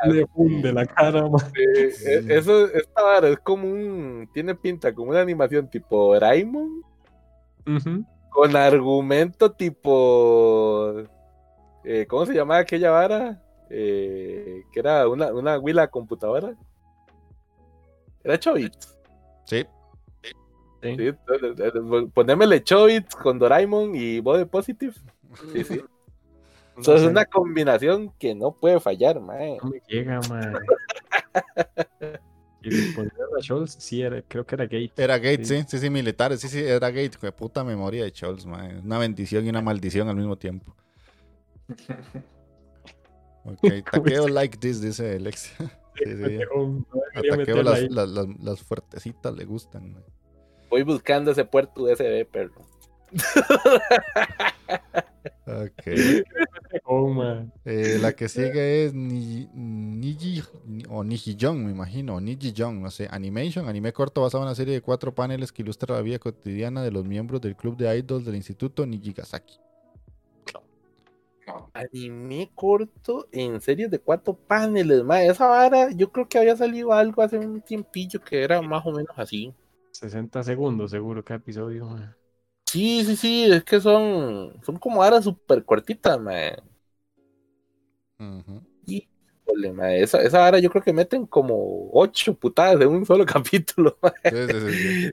[0.07, 1.29] le funde la cara.
[1.55, 4.29] E, eso, esta vara es como un.
[4.33, 6.83] Tiene pinta como una animación tipo Raimon
[8.37, 10.93] con argumento tipo.
[11.85, 13.43] Eh, ¿Cómo se llamaba aquella vara?
[13.71, 16.55] Eh, que era una, una huila computadora.
[18.23, 18.95] Era Chobits.
[19.45, 19.65] Sí.
[20.83, 21.13] sí.
[22.13, 24.93] ponémele Chobits con Doraemon y Bode Positive.
[25.55, 25.81] Sí, sí.
[26.79, 29.57] Eso es una combinación que no puede fallar, mae.
[29.63, 30.53] No me llega, mae.
[32.69, 34.93] Y a Scholz, sí, era, creo que era Gate.
[34.97, 37.17] Era Gate, sí, sí, sí, militares, sí, sí, era Gate.
[37.19, 38.83] Fue puta memoria de Scholz, man.
[38.85, 40.75] Una bendición y una maldición al mismo tiempo.
[43.49, 43.61] Ok,
[43.93, 45.55] taqueo like this, dice Alex.
[45.97, 46.39] Sí, sí.
[47.31, 49.97] Taqueo las, las, las, las, fuertecitas le gustan.
[50.69, 52.67] Voy buscando ese puerto USB, perro.
[55.47, 55.87] Ok.
[57.65, 60.43] Eh, la que sigue es Niji
[60.89, 64.55] o Niji Jong, me imagino, Niji Jong, no sé, Animation, anime corto basado en una
[64.55, 67.97] serie de cuatro paneles que ilustra la vida cotidiana de los miembros del club de
[67.99, 69.59] idols del Instituto Nijigasaki.
[71.73, 76.93] Anime corto en serie de cuatro paneles, ma, esa vara, yo creo que había salido
[76.93, 79.53] algo hace un tiempillo que era más o menos así.
[79.93, 81.89] 60 segundos seguro cada episodio.
[82.67, 86.57] Sí, sí, sí, es que son, son como aras súper cortitas, man.
[88.87, 89.09] Y,
[89.95, 93.97] esa, esa ara yo creo que meten como ocho putadas de un solo capítulo.
[94.25, 95.11] Sí, sí, sí.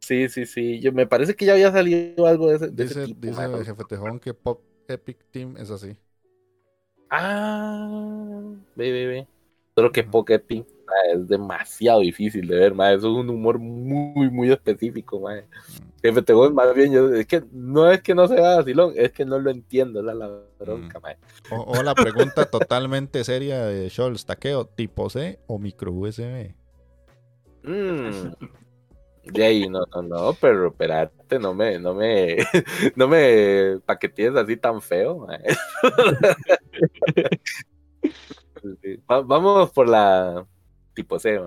[0.00, 0.80] Sí, sí, sí.
[0.80, 4.18] Yo, me parece que ya había salido algo de ese, dice, Dice el jefe Tejón
[4.18, 5.96] que Pop Epic Team es así.
[7.08, 7.88] Ah,
[8.74, 9.26] ve, ve, ve.
[9.76, 10.66] Solo que Pop Epic
[11.12, 12.92] es demasiado difícil de ver, ma.
[12.92, 15.34] es un humor muy, muy específico, ma.
[16.02, 19.24] Jefe Tejón, más bien, yo, es que no es que no sea vacilón, es que
[19.24, 20.28] no lo entiendo, la, la
[20.58, 21.54] bronca, mm.
[21.54, 26.54] o, la pregunta totalmente seria de Scholz, ¿taqueo tipo C o micro USB?
[29.24, 32.38] De ahí, no, no, no, pero espérate, no me, no me,
[32.96, 35.28] no me paquetees así tan feo.
[39.06, 40.44] vamos por la
[40.94, 41.38] tipo C,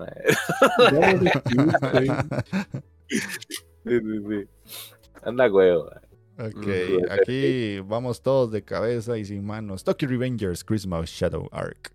[5.22, 5.90] Anda huevo.
[6.38, 6.66] Ok,
[7.10, 9.82] aquí vamos todos de cabeza y sin manos.
[9.84, 11.94] Tokyo Revengers Christmas Shadow Arc.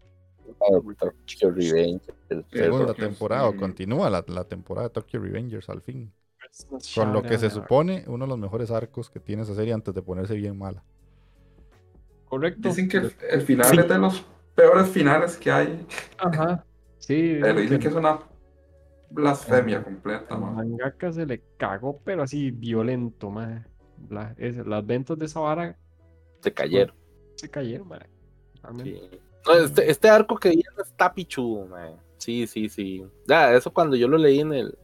[0.99, 2.17] Tokyo Revengers.
[2.51, 6.11] Segunda temporada, continúa la, temporada de Tokyo Revengers al fin.
[6.95, 9.93] Con lo que se supone uno de los mejores arcos que tiene esa serie antes
[9.93, 10.83] de ponerse bien mala.
[12.25, 12.69] Correcto.
[12.69, 14.25] Dicen que el, final es de los
[14.55, 15.85] peores finales que hay.
[16.17, 16.65] Ajá.
[17.01, 17.39] Sí.
[17.41, 18.19] Pero dicen que es una
[19.09, 20.55] blasfemia completa, man.
[20.55, 23.67] Mangaka se le cagó, pero así violento, man.
[24.09, 25.77] las ventas de esa vara
[26.41, 26.95] se cayeron.
[27.35, 28.01] Se cayeron, man.
[29.63, 31.95] este, este, arco que viene está pichudo, man.
[32.17, 33.03] Sí, sí, sí.
[33.27, 34.77] Ya, eso cuando yo lo leí en el,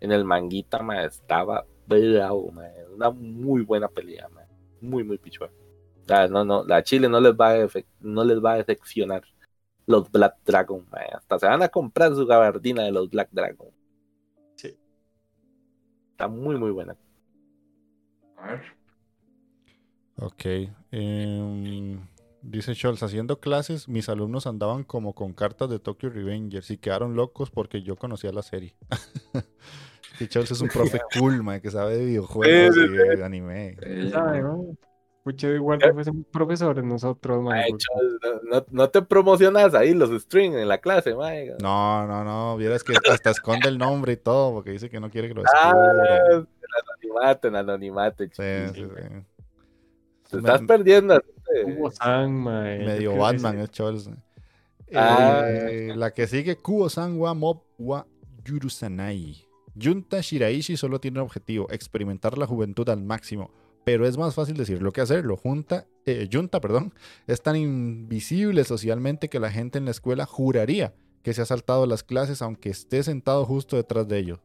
[0.00, 2.70] en el manguita, man, estaba bravo, man.
[2.94, 4.46] Una muy buena pelea, man.
[4.80, 5.50] Muy, muy pichuda.
[6.06, 7.68] Ya, no, no, la Chile no les va a,
[8.00, 9.22] no les va a decepcionar
[9.86, 11.02] los Black Dragon, man.
[11.14, 13.68] Hasta se van a comprar su gabardina de los Black Dragon.
[14.56, 14.76] Sí.
[16.12, 16.96] Está muy, muy buena.
[18.36, 18.62] A ver.
[20.16, 20.44] Ok.
[20.90, 22.00] Em,
[22.42, 27.16] dice Scholz, haciendo clases, mis alumnos andaban como con cartas de Tokyo Revengers y quedaron
[27.16, 28.74] locos porque yo conocía la serie.
[30.20, 33.76] y Scholz es un profe cool, man, que sabe de videojuegos y de anime.
[35.30, 37.44] Escuché igual que fuésemos profesores nosotros,
[38.70, 41.54] no, te promocionas ahí los strings en la clase, mae.
[41.62, 42.56] No, no, no.
[42.56, 45.42] Vieras que hasta esconde el nombre y todo, porque dice que no quiere que lo
[45.42, 46.08] ah, descubran.
[46.10, 46.46] Ah, el
[46.82, 48.24] anonimato, el anonimato.
[48.24, 48.32] Sí,
[48.74, 49.24] sí, sí.
[50.30, 51.22] Te estás perdiendo.
[51.64, 54.10] Kubo-san, Medio Batman, es Charles.
[54.92, 55.44] Ah.
[55.46, 58.04] Eh, la que sigue, Kubo-san wa Mob wa
[58.44, 59.46] Yurusanai.
[59.80, 63.52] Junta Shiraishi solo tiene un objetivo, experimentar la juventud al máximo
[63.84, 65.36] pero es más fácil decirlo que hacerlo.
[65.36, 66.92] Junta, eh, Junta perdón,
[67.26, 71.86] es tan invisible socialmente que la gente en la escuela juraría que se ha saltado
[71.86, 74.38] las clases aunque esté sentado justo detrás de ellos.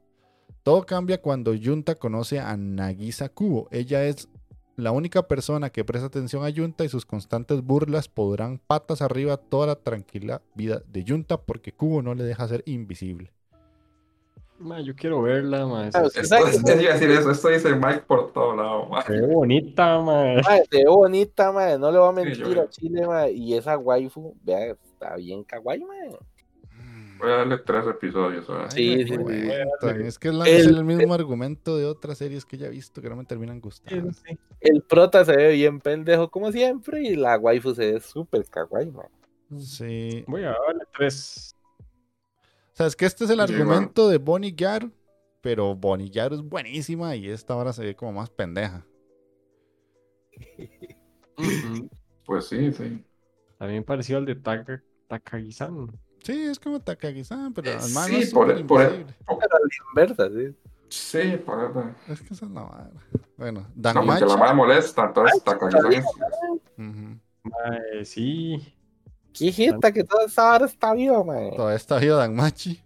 [0.63, 3.67] Todo cambia cuando Junta conoce a Nagisa Kubo.
[3.71, 4.27] Ella es
[4.75, 9.37] la única persona que presta atención a Junta y sus constantes burlas podrán patas arriba
[9.37, 13.31] toda la tranquila vida de Junta porque Kubo no le deja ser invisible
[14.83, 15.87] yo quiero verla, ma.
[15.87, 16.29] Esto, es,
[16.63, 19.03] decir eso, esto dice Mike por todo lado, ma.
[19.03, 20.41] Qué bonita, ma.
[20.43, 21.77] Se ve bonita, ma.
[21.77, 23.27] No le voy a mentir a Chile, ma.
[23.27, 26.17] Y esa waifu, vea, está bien kawaii, ma.
[27.17, 28.47] Voy a darle tres episodios.
[28.47, 28.69] ¿verdad?
[28.71, 29.13] Sí, sí,
[30.03, 33.15] Es que es, el, mismo argumento de otras series que ya he visto que no
[33.15, 34.11] me terminan gustando.
[34.59, 38.91] El prota se ve bien pendejo como siempre y la waifu se ve súper kawaii,
[38.91, 39.05] ma.
[39.59, 40.23] Sí.
[40.27, 41.54] Voy a darle tres.
[42.75, 44.91] O sea, es que este es el argumento de Bonnie Yar,
[45.39, 48.85] pero Bonnie Yar es buenísima y esta ahora se ve como más pendeja.
[52.25, 53.01] Pues sí, sí.
[53.57, 55.97] También pareció al de Takagi-san.
[56.21, 59.05] Sí, es como Takagi-san, pero eh, además sí, por, el, por, el,
[59.91, 60.53] inversa, sí.
[60.89, 61.95] Sí, por eso.
[62.09, 62.91] Es que esa es la madre.
[63.37, 66.03] Bueno, Dan No, porque la madre molesta, entonces Takagi-san.
[68.03, 68.74] Sí.
[69.37, 71.51] Qué jeta que toda esa hora está viva, man.
[71.55, 72.81] Todavía está viva Dan Machi.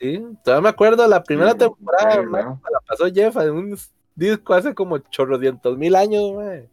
[0.00, 3.78] Sí, todavía me acuerdo la primera temporada, man, la pasó Jeff en un
[4.14, 6.68] disco hace como chorrocientos mil años, man.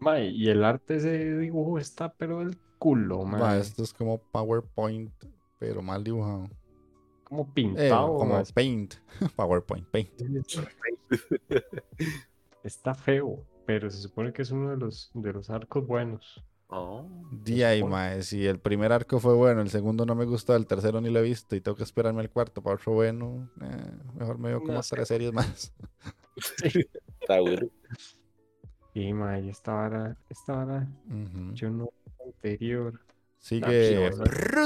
[0.00, 0.22] man.
[0.22, 3.58] y el arte ese dibujo está, pero el culo, man.
[3.58, 5.12] esto es como PowerPoint,
[5.58, 6.48] pero mal dibujado.
[7.24, 8.06] Como pintado.
[8.06, 8.94] Eh, como Paint.
[9.36, 10.10] PowerPoint, Paint.
[12.62, 16.42] está feo, pero se supone que es uno de los, de los arcos buenos.
[16.70, 17.82] Oh, Día y
[18.22, 21.20] si el primer arco fue bueno, el segundo no me gustó, el tercero ni lo
[21.20, 24.62] he visto y tengo que esperarme el cuarto para otro bueno, eh, mejor me veo
[24.62, 25.72] como tres series más.
[27.20, 27.68] Está bueno.
[28.92, 30.88] Y mae, esta vara, esta vara,
[31.54, 31.90] yo no
[32.24, 33.00] anterior.
[33.38, 34.10] Sigue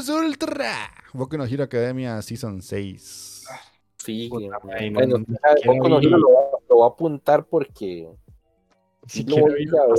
[0.09, 3.45] Ultra, Boku no Hero Academia Season 6.
[3.99, 6.29] Sí, bueno, no, lo, lo,
[6.69, 8.09] voy a apuntar porque
[9.07, 9.97] si lo voy a ver.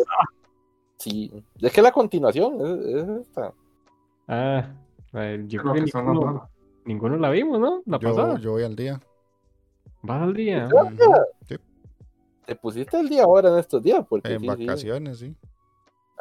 [1.03, 3.53] Sí, es que la continuación es, esta.
[4.25, 4.69] Ah,
[5.11, 6.49] yo creo que ninguno,
[6.85, 7.81] ninguno, la vimos, ¿no?
[7.85, 8.39] La yo, pasada.
[8.39, 9.01] Yo voy al día.
[10.01, 10.69] ¿Vas al día?
[11.45, 11.55] Sí.
[12.45, 14.05] ¿Te pusiste el día ahora en estos días?
[14.07, 15.35] Porque en vacaciones, sí.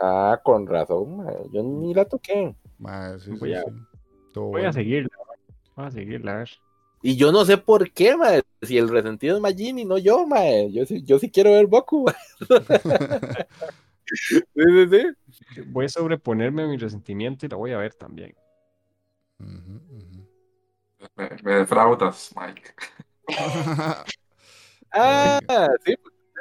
[0.01, 2.53] Ah, con razón, yo ni la toqué.
[2.79, 3.63] voy, a,
[4.35, 5.17] voy a seguirla.
[5.77, 6.51] Voy a seguirla, a ver.
[7.03, 8.43] Y yo no sé por qué, mae.
[8.63, 10.73] Si el resentido es Majin y no yo, mae.
[10.73, 12.07] Yo, yo sí quiero ver Boku.
[15.67, 18.35] Voy a sobreponerme a mi resentimiento y la voy a ver también.
[21.17, 22.75] Me, defraudas, Mike.
[24.93, 25.95] ah, sí.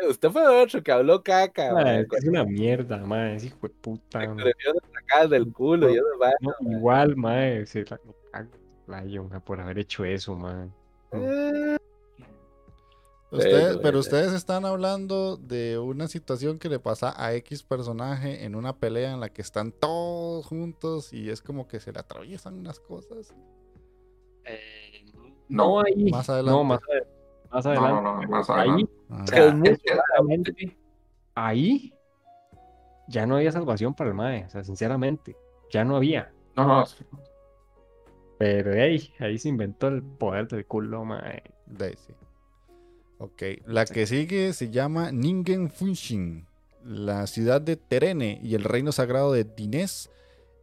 [0.10, 2.02] Usted fue otro que habló caca.
[2.02, 3.36] es una mierda, mae.
[3.36, 4.20] Es hijo de puta.
[5.30, 5.90] del culo.
[6.62, 7.66] igual, mae.
[7.66, 8.00] Se la,
[9.46, 10.74] por haber hecho eso, man.
[11.12, 11.78] Eh.
[13.32, 18.56] Ustedes, pero ustedes están hablando de una situación que le pasa a X personaje en
[18.56, 22.60] una pelea en la que están todos juntos y es como que se le atraviesan
[22.60, 23.34] unas cosas.
[24.44, 25.06] Eh,
[25.48, 26.12] no, ahí.
[26.12, 26.58] Más adelante.
[26.58, 26.82] No, más,
[27.66, 27.90] adelante.
[27.90, 28.92] No, no, más adelante.
[29.36, 30.78] Ahí,
[31.36, 31.94] ahí
[33.08, 35.38] ya no había salvación para el MAE, o sea, sinceramente,
[35.72, 36.34] ya no había.
[36.56, 36.86] No, no,
[38.38, 41.44] pero ahí, ahí se inventó el poder del culo, mae.
[41.68, 42.14] Daisy.
[43.24, 46.48] Ok, la que sigue se llama Ningen Funshin.
[46.84, 50.10] La ciudad de Terene y el reino sagrado de Dinés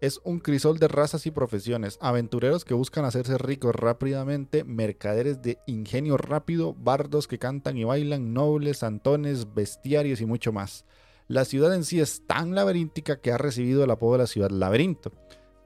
[0.01, 5.61] es un crisol de razas y profesiones, aventureros que buscan hacerse ricos rápidamente, mercaderes de
[5.69, 10.85] ingenio rápido, bardos que cantan y bailan, nobles, santones, bestiarios y mucho más.
[11.29, 14.51] La ciudad en sí es tan laberíntica que ha recibido el apodo de la ciudad
[14.51, 15.13] laberinto.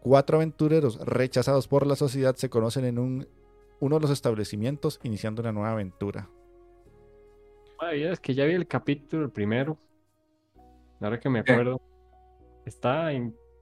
[0.03, 3.29] Cuatro aventureros rechazados por la sociedad se conocen en un,
[3.81, 6.29] uno de los establecimientos iniciando una nueva aventura.
[7.91, 9.79] Es que ya vi el capítulo primero.
[11.01, 11.81] Ahora que me acuerdo.
[12.65, 13.11] Está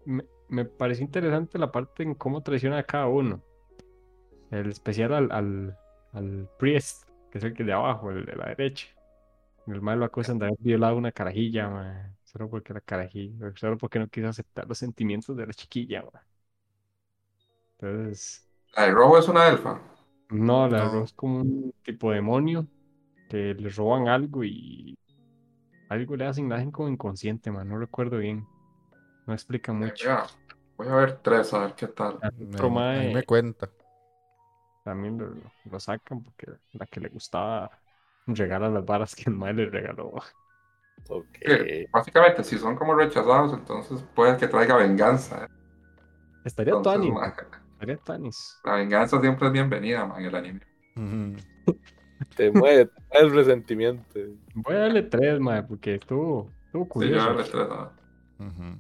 [0.04, 3.42] me, pareció interesante la parte en cómo traiciona a cada uno.
[4.50, 5.78] El especial al, al,
[6.12, 8.88] al Priest, que es el que de abajo, el de la derecha.
[9.66, 14.08] El malo acusan de haber violado una carajilla, solo porque la carajilla, solo porque no
[14.08, 16.04] quiso aceptar los sentimientos de la chiquilla.
[17.78, 18.46] Entonces.
[18.76, 19.80] ¿La de robo es una elfa?
[20.30, 22.66] No, la de robo es como un tipo demonio
[23.30, 24.98] que le roban algo y
[25.88, 27.68] algo le hacen, la hacen como inconsciente, man.
[27.68, 28.46] No recuerdo bien.
[29.26, 30.18] No explica mucho.
[30.76, 32.18] Voy a ver tres, a ver qué tal.
[32.38, 33.70] Me, me cuenta.
[34.84, 37.70] También lo, sacan porque la que le gustaba
[38.26, 40.12] regala las varas que el mae le regaló.
[41.08, 41.86] Okay.
[41.86, 45.44] básicamente, si son como rechazados, entonces puede que traiga venganza.
[45.44, 45.48] ¿eh?
[46.44, 50.60] Estaría Entonces, la venganza siempre es bienvenida, man, en el anime.
[52.36, 54.04] Te mueve el resentimiento.
[54.54, 57.20] Voy a darle tres, man, porque estuvo, estuvo curioso.
[57.20, 57.90] Sí, yo darle
[58.38, 58.70] tres,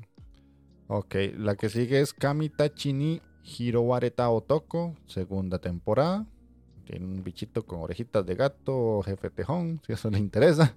[0.88, 6.26] Ok, la que sigue es Kamitachini Hirowareta Otoko, segunda temporada.
[6.84, 10.74] Tiene un bichito con orejitas de gato, jefe tejón, si eso le interesa.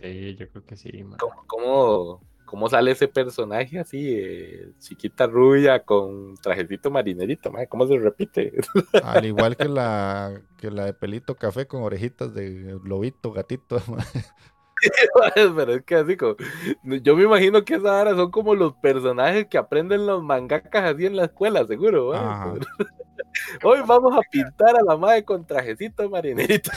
[0.00, 1.02] Sí, yo creo que sí.
[1.02, 1.18] Man.
[1.18, 2.20] cómo cómo
[2.68, 8.52] sale ese personaje así, eh, chiquita rubia con trajecito marinerito, ¿cómo se repite?
[9.04, 13.80] Al igual que la, que la de pelito café con orejitas de lobito, gatito.
[15.34, 16.36] Pero es que así como,
[16.82, 21.06] yo me imagino que esas ahora son como los personajes que aprenden los mangakas así
[21.06, 22.10] en la escuela, seguro.
[23.62, 26.70] Hoy vamos a pintar a la madre con trajecito marinerito.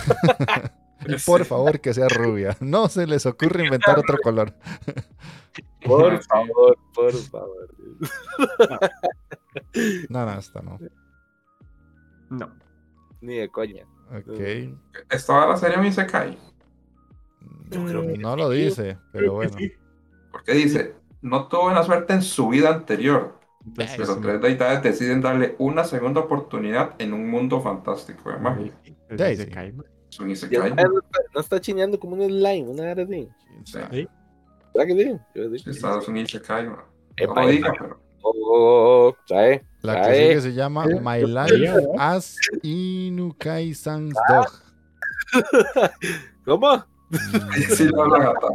[1.07, 2.57] Y por favor que sea rubia.
[2.59, 4.53] No se les ocurre inventar otro color.
[5.85, 7.69] Por favor, por favor.
[10.09, 10.79] No, no, esta no.
[12.29, 12.55] No.
[13.21, 13.85] Ni de coña.
[14.09, 14.39] Ok.
[15.09, 16.37] ¿Estaba la serie Isekai?
[18.17, 19.55] no lo dice, pero bueno.
[20.31, 23.39] Porque dice, no tuvo buena suerte en su vida anterior.
[23.75, 28.73] Pero tres deidades deciden darle una segunda oportunidad en un mundo fantástico de magia.
[30.19, 33.29] No está chineando como un slime, una así.
[33.65, 34.07] Sí.
[34.73, 35.19] ¿Verdad que sí?
[35.35, 35.69] Yo sí.
[35.69, 36.77] Estados Unidos se cae, no
[37.17, 37.99] lo diga, pero.
[38.23, 39.65] Oh, trae.
[39.81, 44.47] La que sigue se llama My Life as Inukai Sans Dog.
[46.45, 46.85] ¿Cómo?
[47.75, 48.47] Sí, no, la gata,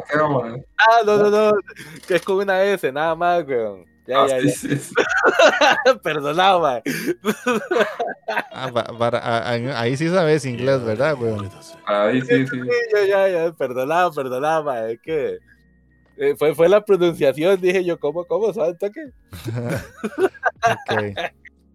[0.79, 1.53] Ah, no, no, no.
[2.09, 3.85] Que es con una S, nada más, weón.
[4.09, 4.95] Ya, ah, ya, sí, sí, sí.
[6.03, 6.83] Perdonado, man.
[8.51, 11.51] Ah, para, ahí sí sabes inglés, ¿verdad, weón?
[11.85, 12.57] Ahí sí, sí.
[12.95, 13.53] Ya, ya, ya.
[13.53, 14.89] Perdonado, perdonado, man.
[14.89, 15.37] Es que
[16.17, 18.51] eh, fue, fue la pronunciación, dije yo, ¿cómo, cómo?
[18.55, 19.13] ¿Sabes toque?
[20.65, 21.33] ok.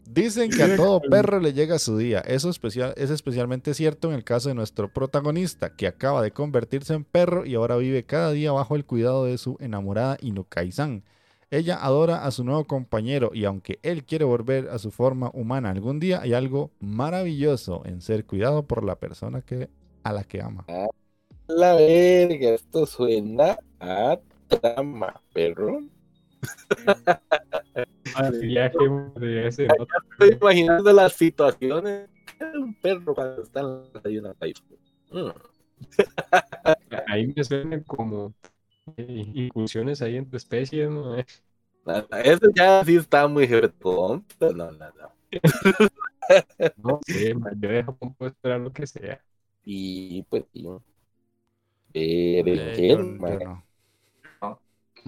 [0.10, 2.20] Dicen que a todo perro le llega su día.
[2.22, 6.96] Eso especial, es especialmente cierto en el caso de nuestro protagonista, que acaba de convertirse
[6.96, 11.04] en perro y ahora vive cada día bajo el cuidado de su enamorada Inukai-san.
[11.54, 15.70] Ella adora a su nuevo compañero y aunque él quiere volver a su forma humana
[15.70, 19.70] algún día, hay algo maravilloso en ser cuidado por la persona que,
[20.02, 20.66] a la que ama.
[21.46, 24.18] La verga, esto suena a
[24.48, 25.82] trama, perro.
[29.46, 32.10] Estoy imaginando las situaciones
[32.40, 34.36] de un perro cuando está en la
[35.12, 35.32] mm.
[37.06, 38.34] Ahí me suenan como
[38.98, 41.16] incursiones ahí entre especies, ¿no?
[42.24, 45.12] Eso ya sí está muy pero No, no, no.
[46.78, 49.22] no sé, man, yo de Japón puedo esperar lo que sea.
[49.66, 50.66] Y pues, sí.
[51.94, 53.64] Eh, de qué, no.
[54.42, 54.60] no.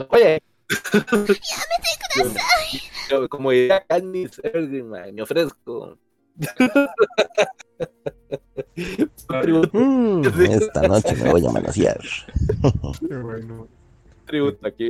[0.10, 0.41] Oye,
[3.30, 5.97] como diría Candice Ergen, me ofrezco.
[9.74, 11.99] Mm, esta noche me voy a manosear.
[14.26, 14.90] Tributo aquí.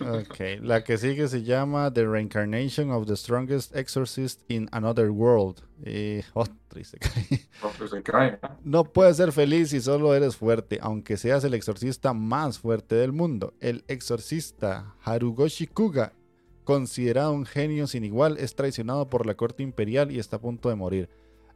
[0.00, 5.62] Ok, la que sigue se llama The Reincarnation of the Strongest Exorcist in Another World.
[5.84, 6.98] Y, oh, triste.
[8.62, 13.12] No puedes ser feliz si solo eres fuerte, aunque seas el exorcista más fuerte del
[13.12, 13.54] mundo.
[13.60, 16.12] El exorcista Harugoshi Kuga,
[16.68, 20.68] considerado un genio sin igual, es traicionado por la corte imperial y está a punto
[20.68, 21.08] de morir.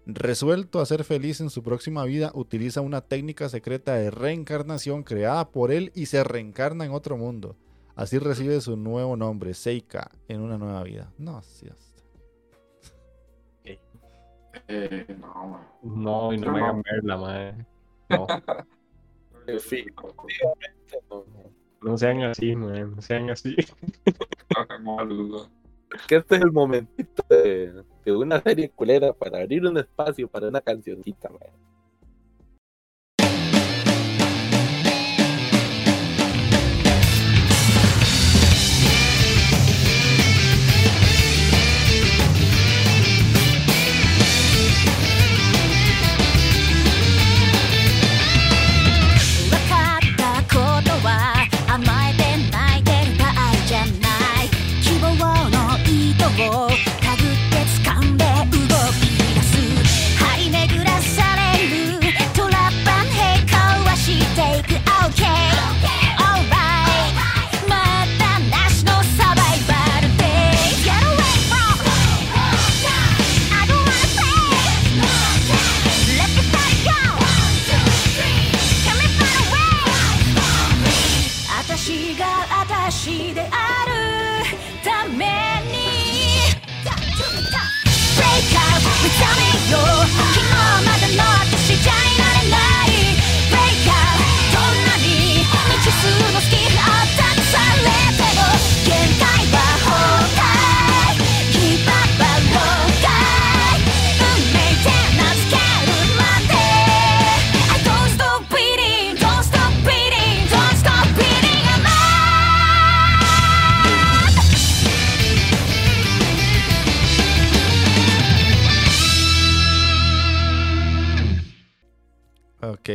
[0.07, 5.51] Resuelto a ser feliz en su próxima vida, utiliza una técnica secreta de reencarnación creada
[5.51, 7.57] por él y se reencarna en otro mundo.
[7.95, 11.13] Así recibe su nuevo nombre, Seika, en una nueva vida.
[11.19, 11.69] No, sí.
[14.69, 17.67] Eh, no, No, y no, me hagan verla, madre.
[18.09, 18.27] No.
[19.47, 19.59] no
[21.97, 22.97] sean así, man.
[22.97, 23.57] No sean así.
[26.09, 30.49] que este es el momentito de, de, una serie culera para abrir un espacio para
[30.49, 31.41] una cancioncita, man.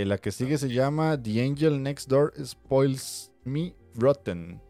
[0.08, 4.62] La que sigue se llama The Angel Next Door Spoils Me Rotten.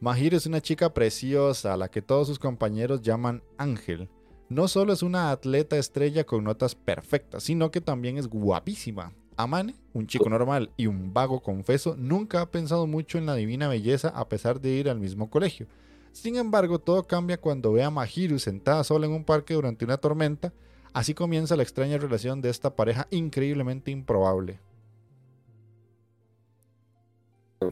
[0.00, 4.08] Mahir es una chica preciosa a la que todos sus compañeros llaman Ángel.
[4.48, 9.14] No solo es una atleta estrella con notas perfectas, sino que también es guapísima.
[9.36, 13.68] Amane, un chico normal y un vago confeso, nunca ha pensado mucho en la divina
[13.68, 15.66] belleza a pesar de ir al mismo colegio.
[16.12, 19.96] Sin embargo, todo cambia cuando ve a Mahiru sentada sola en un parque durante una
[19.96, 20.52] tormenta
[20.94, 24.60] Así comienza la extraña relación de esta pareja increíblemente improbable.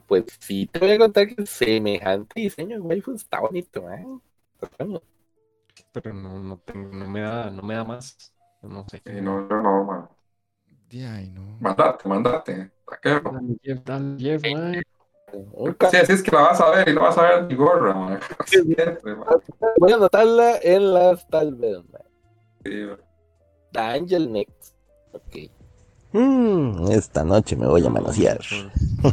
[0.09, 4.05] Pues sí, te voy a contar que semejante diseño de waifu está bonito, ¿eh?
[5.93, 8.33] Pero no, no, tengo, no, me da, no me da más.
[8.61, 9.01] No sé.
[9.07, 10.09] Sí, no, no, no, man.
[10.91, 11.59] Ay, no.
[11.61, 12.71] Mandate, mandate.
[12.85, 13.39] Taquero.
[15.33, 17.95] Sí, así es que la vas a ver y la vas a ver mi gorra,
[17.95, 18.21] man.
[19.79, 22.03] Voy a anotarla en las tal vez, man.
[22.65, 22.87] Sí,
[23.75, 24.75] Angel Next.
[25.13, 25.51] Ok.
[26.13, 28.41] Mm, esta noche me voy a manosear.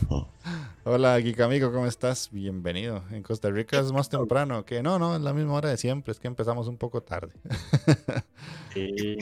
[0.84, 2.30] Hola, Geek amigo, ¿cómo estás?
[2.32, 3.04] Bienvenido.
[3.12, 6.12] En Costa Rica es más temprano, que no, no, es la misma hora de siempre,
[6.12, 7.34] es que empezamos un poco tarde.
[8.74, 9.18] sí.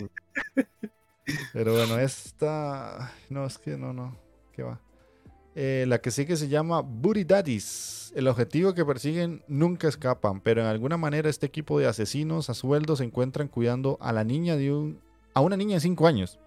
[1.53, 3.11] Pero bueno, esta.
[3.30, 4.18] No, es que no, no.
[4.53, 4.80] ¿Qué va?
[5.55, 8.14] Eh, la que sigue se llama Booty Daddies.
[8.15, 12.53] El objetivo que persiguen nunca escapan, pero en alguna manera este equipo de asesinos a
[12.53, 15.01] sueldo se encuentran cuidando a la niña de un,
[15.38, 16.39] a una niña de 5 años.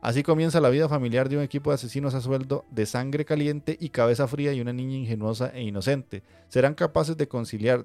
[0.00, 3.76] Así comienza la vida familiar de un equipo de asesinos a sueldo de sangre caliente
[3.78, 6.22] y cabeza fría y una niña ingenuosa e inocente.
[6.48, 7.84] Serán capaces de conciliar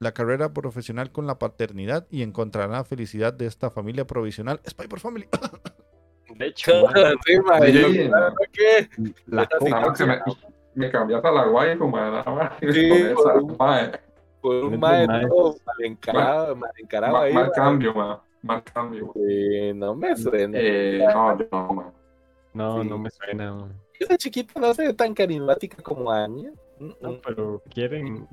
[0.00, 4.60] la carrera profesional con la paternidad y encontrarán la felicidad de esta familia provisional.
[4.68, 5.28] Spy por Family.
[6.38, 6.72] De hecho,
[7.24, 8.88] sí, yo- Sí, claro que-
[9.26, 10.18] la que me,
[10.74, 12.52] me cambiaste a la guay como nada más.
[12.60, 14.00] Sí, por-
[14.40, 15.26] por un mae mae.
[15.26, 17.32] todo mal encarado, mal encarado Mal, ahí.
[17.34, 18.22] mal cambio, ma.
[18.72, 19.12] Cambio.
[19.14, 20.58] Sí, no me suena.
[20.60, 21.92] Eh, no, yo no.
[22.54, 22.88] No, Sí.
[22.88, 23.54] no me suena.
[23.54, 23.72] man.
[24.00, 26.50] Esa chiquita no se ve tan carismática como Anya.
[26.78, 28.26] No, pero quieren.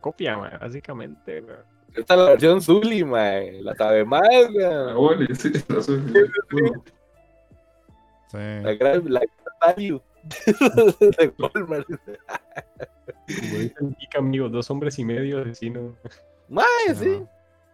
[0.00, 1.40] Copia, man, básicamente.
[1.42, 1.56] man.
[1.94, 3.62] Esta es la versión Zully, mae.
[3.62, 4.94] La sabe más, Ah,
[5.34, 5.64] sí, sí.
[8.30, 8.38] Sí.
[8.38, 9.20] La gran la
[9.60, 10.00] value
[11.18, 11.86] de Walmart.
[11.86, 15.94] Como dicen amigos, dos hombres y medio asesinos.
[16.48, 17.28] Mae, No.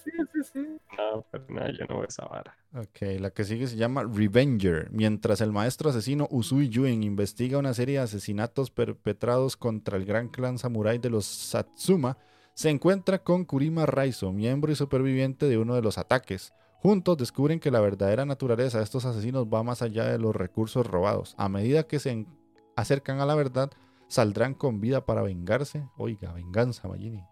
[0.06, 0.16] Sí.
[0.16, 0.78] Sí, sí, sí.
[0.96, 2.56] No, pero no, yo no veo esa vara.
[2.74, 4.90] Ok, la que sigue se llama Revenger.
[4.90, 10.28] Mientras el maestro asesino Usui Yuen investiga una serie de asesinatos perpetrados contra el gran
[10.28, 12.18] clan samurái de los Satsuma,
[12.54, 16.52] se encuentra con Kurima Raizo, miembro y superviviente de uno de los ataques.
[16.80, 20.86] Juntos descubren que la verdadera naturaleza de estos asesinos va más allá de los recursos
[20.86, 21.34] robados.
[21.36, 22.26] A medida que se
[22.76, 23.70] acercan a la verdad,
[24.08, 25.88] saldrán con vida para vengarse.
[25.96, 27.24] Oiga, venganza, Magini.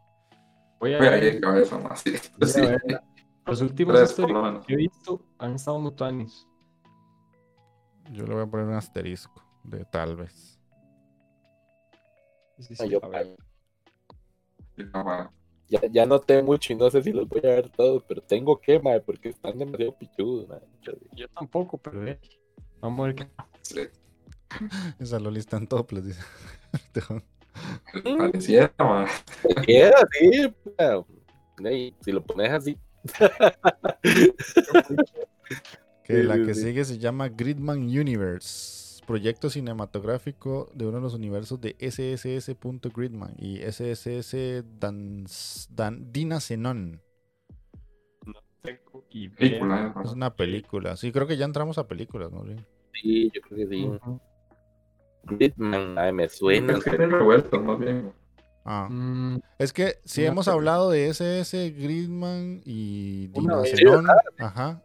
[0.80, 2.00] Voy a Voy a ir ver, de cabeza más.
[2.00, 2.60] Sí, voy a sí.
[2.60, 3.04] verla.
[3.46, 6.46] Los últimos Tres, por lo históricos que he visto han estado mutuanis.
[8.10, 10.58] Yo le voy a poner un asterisco de tal vez.
[12.58, 13.00] Sí, sí, Ay, yo.
[15.68, 18.60] Ya, ya noté mucho y no sé si los voy a ver todos, pero tengo
[18.60, 20.60] que, mae, porque están demasiado pichudos, mae.
[21.14, 22.20] Yo tampoco, pero eh,
[22.80, 23.28] vamos a ver qué.
[23.62, 23.80] Sí,
[24.98, 26.22] Esa Loli está en toples, dice.
[27.92, 28.18] Tejón.
[28.18, 29.06] Pareciera, ma.
[29.66, 31.06] Queda así, pero,
[31.64, 32.76] ey, si lo pones así.
[36.04, 41.60] Que la que sigue se llama Gridman Universe, proyecto cinematográfico de uno de los universos
[41.60, 45.24] de SSS.Gridman y SSS Dan,
[45.70, 47.00] Dan, Dina Zenon.
[48.62, 49.36] Tengo idea.
[49.36, 50.96] Película, Es una película.
[50.96, 52.44] Sí, creo que ya entramos a películas, ¿no?
[52.44, 52.56] Sí.
[53.02, 53.90] Sí, yo creo que sí.
[55.26, 56.74] Gridman, ay, me suena.
[56.74, 58.12] Es que tienen revueltos, más bien.
[58.64, 63.76] Ah, Mm, es que sí Una hemos hablado de SS Gridman y Una Dina vez.
[63.76, 64.06] Zenon,
[64.38, 64.82] ajá,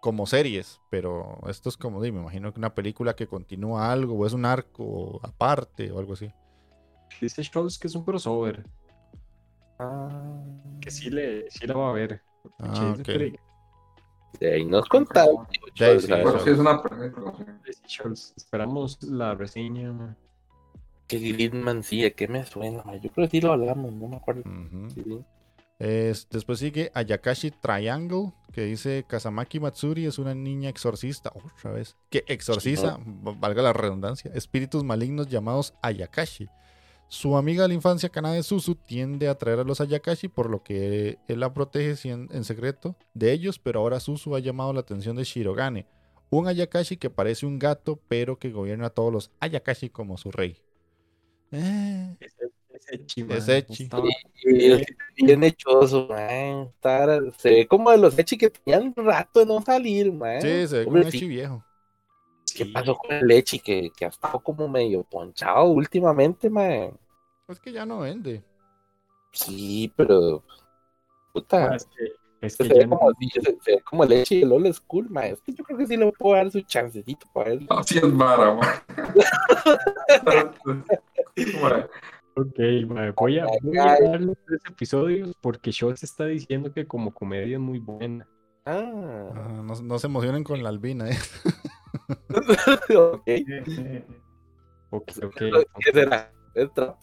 [0.00, 4.26] como series, pero esto es como, me imagino que una película que continúa algo o
[4.26, 6.30] es un arco aparte o algo así.
[7.20, 8.64] dice Scholz que es un crossover.
[9.78, 10.42] Ah,
[10.80, 12.20] Que sí, le, sí la va a ver.
[12.60, 12.98] Ah, Che, ok.
[12.98, 13.40] espere,
[14.40, 15.46] de ahí nos contaron.
[18.36, 20.16] Esperamos la reseña.
[21.06, 22.82] Que Gridman sí, ¿a qué me suena?
[22.96, 24.42] Yo creo que sí lo hablamos, no me acuerdo.
[24.42, 24.90] Ujú.
[24.90, 25.18] Sí, sí.
[25.78, 31.96] Es- después sigue Ayakashi Triangle, que dice Kazamaki Matsuri es una niña exorcista, otra vez,
[32.10, 36.48] que exorciza, valga la redundancia, espíritus malignos llamados Ayakashi.
[37.14, 40.64] Su amiga de la infancia, Kanade Suzu, tiende a atraer a los Ayakashi, por lo
[40.64, 45.14] que él la protege en secreto de ellos, pero ahora Suzu ha llamado la atención
[45.14, 45.86] de Shirogane,
[46.28, 50.32] un Ayakashi que parece un gato, pero que gobierna a todos los Ayakashi como su
[50.32, 50.56] rey.
[51.52, 53.88] Eh, Ese, ese chi, Es Echi.
[54.42, 54.82] Y es
[55.14, 56.72] bien hechoso, man.
[57.38, 60.42] Se ve como de los Echi que tenían rato de no salir, man.
[60.42, 61.64] sí, se ve como un Echi viejo.
[62.56, 66.98] ¿Qué pasó con el Echi que, que ha estado como medio ponchado últimamente, man?
[67.48, 68.42] Es que ya no vende.
[69.32, 70.42] Sí, pero.
[71.32, 71.72] Puta.
[71.72, 74.52] Ah, es que, es se, ve no- como, se, se ve como el Echi del
[74.52, 75.24] old school, man.
[75.24, 77.66] Es que yo creo que sí le puedo dar su chancecito para él.
[77.68, 78.84] Así es vara, ma.
[81.60, 81.88] Ma,
[82.36, 82.58] Ok,
[83.16, 87.60] voy a, voy a darle tres episodios porque Schultz está diciendo que como comedia es
[87.60, 88.26] muy buena.
[88.64, 91.18] Ah, Ah, no, no se emocionen con la albina, ¿eh?
[92.96, 93.28] ok.
[94.90, 95.36] Ok, ok.
[95.80, 96.32] ¿Qué será?
[96.54, 96.96] Es trap.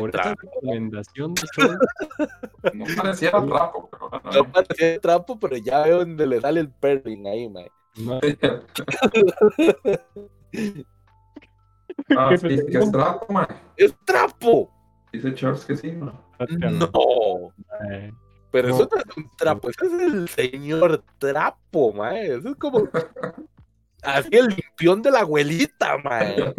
[0.00, 1.34] Por esa recomendación
[2.74, 4.52] No pareciera trapo, pero No bueno.
[4.52, 7.66] parecía trapo, pero ya veo donde le sale el perling ahí, man.
[7.96, 8.20] no,
[12.16, 13.48] Ah, sí, que es trapo, ma.
[13.76, 14.70] ¡Es trapo!
[15.12, 15.92] Dice Charles que sí.
[15.92, 16.12] No.
[17.80, 18.12] mae.
[18.50, 18.74] Pero No.
[18.74, 22.36] eso no es un trapo, ese es el señor trapo, mae.
[22.36, 22.88] Eso es como.
[24.02, 26.54] Así el limpión de la abuelita, mae.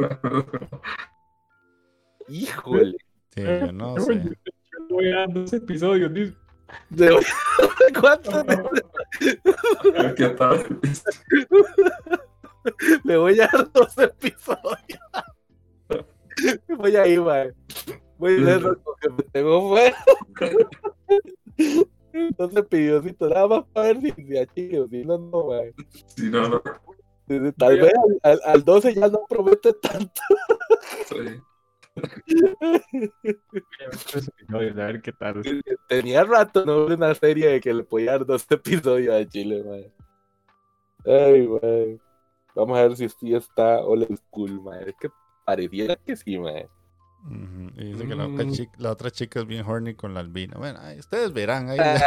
[2.27, 2.97] Híjole.
[3.35, 4.21] Sí, yo no sé.
[4.89, 6.13] voy a dar dos episodios.
[6.13, 6.33] dice.
[6.89, 7.15] De-
[7.99, 8.53] ¿Cuánto le,
[9.99, 10.79] A ver ¿Qué tal?
[13.03, 14.99] le voy a dar dos episodios?
[16.77, 17.53] Voy a ir, mae.
[18.17, 19.95] Voy a ir lo que me tengo fuera.
[22.13, 25.73] Entonces pidió si nada más para ver si se achille, si no, no, mae.
[26.07, 26.61] Si no, no.
[27.57, 27.93] Tal vez
[28.23, 30.21] al, al 12 ya no promete tanto.
[31.07, 31.39] Sí.
[34.49, 35.41] A ver qué tal.
[35.87, 39.83] Tenía rato no una serie de que le podía dar dos episodios a Chile, man.
[41.05, 42.01] Ay, man.
[42.55, 44.79] Vamos a ver si sí está old school, man.
[44.87, 45.09] Es que
[45.45, 46.37] pareciera que sí.
[46.37, 50.19] Ujú, Y dice que la otra, chica, la otra chica es bien horny con la
[50.19, 50.57] albina.
[50.57, 51.69] Bueno, ahí ustedes verán.
[51.69, 51.99] Ahí, Ah,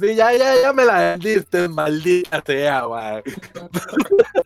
[0.00, 3.22] Sí, sí, ya, ya, ya me la vendiste, maldita sea, man.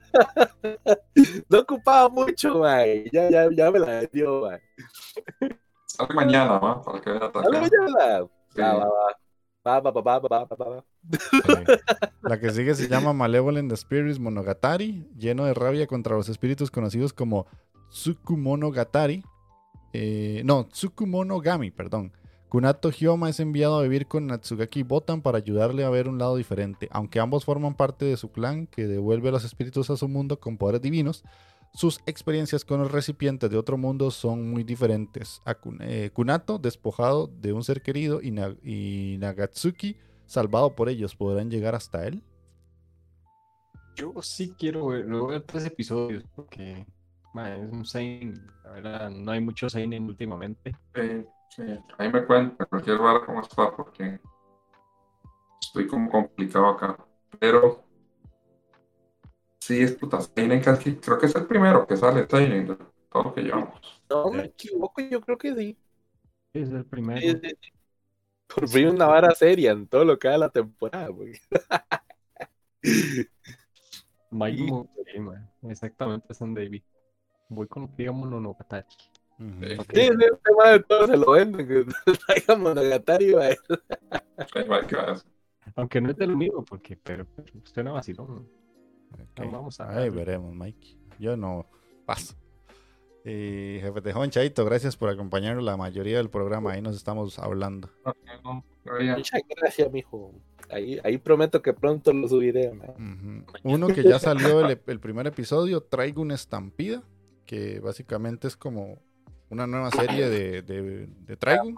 [1.49, 2.87] No ocupaba mucho, man.
[3.13, 4.61] Ya, ya, ya me la vendió, man.
[5.87, 6.83] Sale mañana, ¿va?
[6.83, 7.31] Para que vea.
[8.55, 8.61] Sí.
[8.61, 9.17] Va, va, va.
[9.67, 10.85] Va, va, va, va, va, va, va, va.
[11.13, 11.65] Sí.
[12.23, 17.13] La que sigue se llama Malevolent Spirits Monogatari, lleno de rabia contra los espíritus conocidos
[17.13, 17.47] como
[17.91, 19.23] Tsukumonogatari.
[19.93, 22.13] Eh, no, Tsukumonogami, perdón.
[22.51, 26.35] Kunato Hyoma es enviado a vivir con Natsugaki Botan para ayudarle a ver un lado
[26.35, 26.89] diferente.
[26.91, 30.41] Aunque ambos forman parte de su clan que devuelve a los espíritus a su mundo
[30.41, 31.23] con poderes divinos,
[31.73, 35.41] sus experiencias con los recipientes de otro mundo son muy diferentes.
[35.45, 39.97] A Kun- eh, Kunato, despojado de un ser querido, y, Na- y Nagatsuki,
[40.27, 42.25] salvado por ellos, ¿podrán llegar hasta él?
[43.95, 46.85] Yo sí quiero ver, luego ver tres episodios porque
[47.37, 50.75] es un Seinen, la verdad, no hay mucho Seinen últimamente.
[50.97, 51.63] Sí, sí.
[51.99, 54.21] Ahí me cuenta cualquier bar cómo está, porque
[55.61, 56.97] estoy como complicado acá.
[57.39, 57.85] Pero
[59.59, 60.21] sí, es puta.
[60.21, 62.77] Seinen casi, creo que es el primero que sale Seinen de
[63.11, 64.03] todo lo que llevamos.
[64.09, 65.79] No me equivoco, yo creo que sí.
[66.53, 67.21] Es el primero.
[67.21, 67.73] Sí, sí, sí.
[68.53, 71.35] Por fin una vara seria en todo lo que da la temporada, güey.
[74.31, 74.67] Mike
[75.07, 75.19] sí,
[75.69, 76.83] exactamente, San David.
[77.49, 78.87] Voy con lo que diga Monogatari.
[79.41, 79.75] Sí.
[79.79, 79.87] Ok.
[79.95, 80.09] Sí,
[80.45, 81.85] tema de todo se lo venden, que
[82.27, 83.35] traiga Monogatari.
[83.35, 83.57] Ahí
[84.69, 85.31] va, ¿qué va a hacer?
[85.77, 88.47] Aunque no es de lo mismo, porque, pero, pero suena vacilón.
[89.13, 89.51] Ok.
[89.51, 90.27] Vamos a Ahí ver.
[90.27, 90.97] veremos, Mike.
[91.19, 91.67] Yo no
[92.05, 92.35] paso.
[93.25, 96.73] Y jefe Tejón, Chaito, gracias por acompañarnos la mayoría del programa.
[96.73, 97.89] Ahí nos estamos hablando.
[98.05, 98.15] No,
[98.45, 98.65] no.
[99.17, 100.33] Muchas gracias, mijo.
[100.71, 102.73] Ahí, ahí prometo que pronto lo subiré.
[103.63, 107.03] Uno que ya salió el, el primer episodio, Traigo una estampida,
[107.45, 108.99] que básicamente es como
[109.51, 111.77] una nueva serie de, de, de Trigun.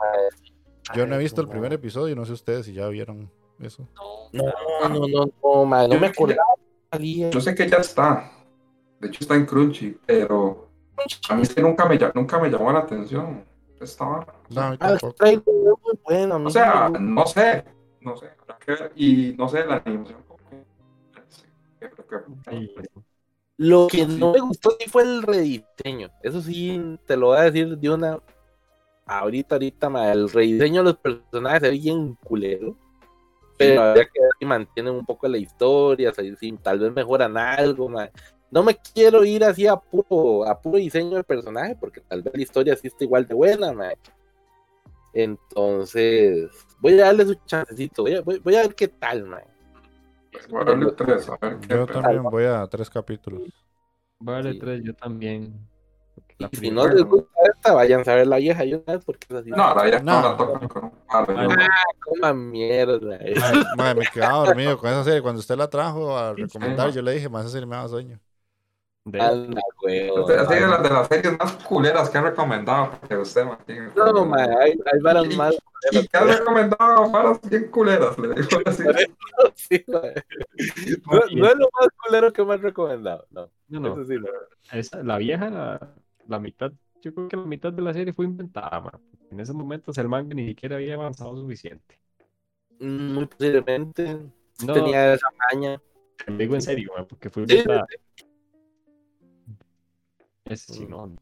[0.94, 3.30] Yo no he visto el primer episodio, no sé ustedes si ya vieron
[3.60, 3.88] eso.
[4.32, 6.42] No, no, no, no, man, no me acordaba.
[7.30, 8.30] Yo sé que ya está.
[9.00, 10.68] De hecho, está en Crunchy, pero
[11.28, 13.44] a mí es que nunca me, nunca me llamó la atención.
[13.80, 14.24] Estaba.
[14.50, 14.96] No, Ah,
[16.46, 17.64] O sea, no sé.
[18.00, 18.30] No sé.
[18.96, 20.22] Y no sé, la animación.
[21.78, 22.18] creo que-
[22.74, 22.88] pues,
[23.62, 26.10] Lo que no me gustó sí fue el rediseño.
[26.20, 28.18] Eso sí, te lo voy a decir de una.
[29.06, 32.76] Ahorita, ahorita, ma, el rediseño de los personajes ve bien culero.
[33.56, 37.88] Pero habría que ver si mantienen un poco la historia, si, tal vez mejoran algo,
[37.88, 38.10] ma.
[38.50, 42.34] No me quiero ir así a puro, a puro diseño del personaje, porque tal vez
[42.34, 43.92] la historia sí está igual de buena, ma.
[45.14, 49.40] Entonces, voy a darle su chancecito, voy a, voy- voy a ver qué tal, ma.
[50.32, 52.02] Pues, a darle tres, a ver qué Yo tal.
[52.02, 53.42] también voy a tres capítulos.
[54.18, 54.58] Vale, Sí.
[54.58, 55.68] tres, yo también.
[56.38, 59.04] La Y si no les gusta esta, vayan a ver la vieja y una vez
[59.04, 59.50] porque es así.
[59.50, 60.20] No, la ya No.
[60.22, 60.92] no la tocan con un
[61.36, 61.66] no.
[62.00, 63.16] Coma mierda.
[63.20, 63.34] eh.
[63.38, 65.22] Madre, madre, me quedaba dormido con esa serie.
[65.22, 68.18] Cuando usted la trajo a recomendar, yo le dije, más esa serie me da sueño.
[69.04, 70.10] De- Anda, güey.
[70.10, 73.88] Usted ha sido las de las series más culeras que ha recomendado que usted, Martín.
[73.96, 75.56] No, man, hay, hay varas más.
[75.90, 78.82] Y que ha recomendado varas bien culeras, le digo así.
[79.54, 80.12] Sí, man.
[81.06, 83.26] no, no es lo más culero que me han recomendado.
[83.30, 84.28] No, No, no, eso sí, no.
[84.78, 85.94] esa- la vieja, la,
[86.28, 86.70] la mitad,
[87.00, 89.00] yo creo que la mitad de la serie fue inventada, man.
[89.30, 91.98] En ese momento el manga ni siquiera había avanzado suficiente.
[92.78, 94.18] Mm, Muy posiblemente
[94.64, 95.80] No, tenía esa maña.
[96.24, 97.86] te digo en serio, man, porque fue Sí, inventada.
[100.52, 100.90] Ese sí, Mm.
[100.90, 101.16] no.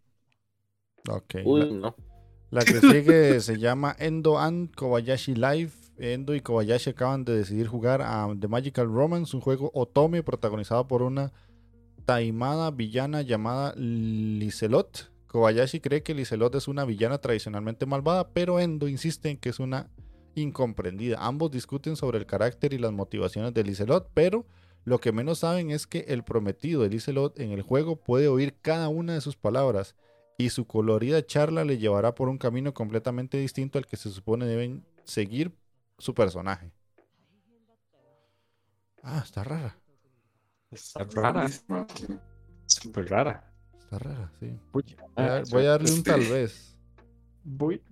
[1.09, 1.35] Ok.
[1.45, 1.95] Uy, no.
[2.51, 5.73] La, la que sigue se llama Endo and Kobayashi Live.
[5.99, 10.87] Endo y Kobayashi acaban de decidir jugar a The Magical Romance, un juego otome protagonizado
[10.89, 11.33] por una
[12.07, 15.11] taimada villana llamada Liselot.
[15.27, 19.61] Kobayashi cree que Liselot es una villana tradicionalmente malvada, pero Endo insiste en que es
[19.61, 19.89] una
[20.35, 21.19] incomprendida.
[21.21, 24.47] Ambos discuten sobre el carácter y las motivaciones de Liselot, pero
[24.85, 28.57] lo que menos saben es que el prometido de Liselot en el juego puede oír
[28.61, 29.95] cada una de sus palabras
[30.39, 34.47] y su colorida charla le llevará por un camino completamente distinto al que se supone
[34.47, 35.53] deben seguir
[35.99, 36.73] su personaje.
[39.03, 39.77] Ah, está rara.
[40.71, 41.47] Está rara,
[42.67, 43.53] súper rara.
[43.79, 44.59] Está rara, sí.
[44.73, 44.85] Voy
[45.17, 46.77] a, voy a darle un tal vez.
[47.43, 47.83] Voy.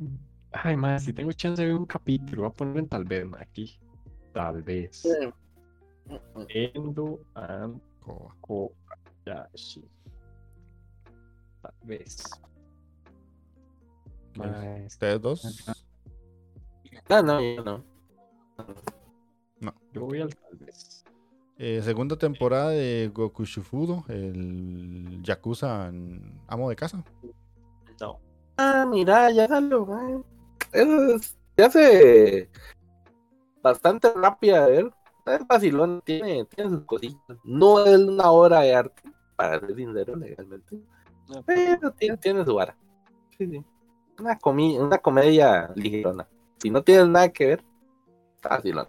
[0.52, 3.27] Ay, más, si tengo chance de ver un capítulo, voy a poner en tal vez,
[3.39, 3.78] aquí.
[4.32, 5.06] Tal vez.
[6.48, 8.35] Endo and Koba.
[8.40, 9.85] Kobayashi.
[11.62, 12.24] Tal vez.
[14.86, 15.66] ¿Ustedes dos?
[17.10, 17.85] No, no, yo no.
[19.93, 21.05] Yo voy al tal vez.
[21.59, 27.02] Eh, segunda temporada de Goku Shufudo, el Yakuza en amo de casa.
[28.01, 28.20] No.
[28.56, 30.24] Ah, mira, ya dalo, man.
[30.72, 32.51] Es- se hace
[33.60, 34.93] bastante rápida de ver.
[35.32, 37.36] Es vacilón, tiene, tiene sus cositas.
[37.44, 39.02] No es una obra de arte,
[39.36, 40.76] para ser sincero, legalmente.
[41.28, 41.42] No.
[41.44, 42.76] Pero tiene, tiene su vara.
[43.36, 43.64] Sí, sí.
[44.18, 46.26] Una, comi- una comedia ligerona.
[46.60, 47.64] Si no tienes nada que ver,
[48.34, 48.88] está vacilón.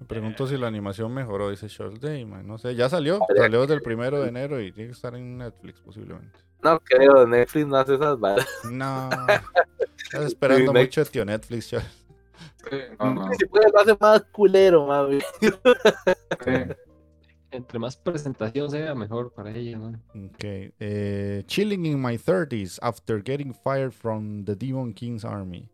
[0.00, 2.46] Me pregunto si la animación mejoró, dice Short Day, man.
[2.46, 3.20] No sé, ya salió.
[3.36, 6.38] Salió desde el primero de enero y tiene que estar en Netflix posiblemente.
[6.62, 8.46] No creo, Netflix no hace esas varas.
[8.70, 9.08] No.
[10.04, 11.84] Estás esperando mucho de tío Netflix, Short.
[12.70, 13.34] Sí, no, no.
[13.34, 15.18] Si puede, lo hace más culero, mami.
[15.40, 15.50] Sí.
[17.50, 19.88] Entre más presentación sea, mejor para ella, ¿no?
[20.26, 20.44] Ok.
[20.44, 25.70] eh, chilling in my 30s after getting fired from the Demon King's army.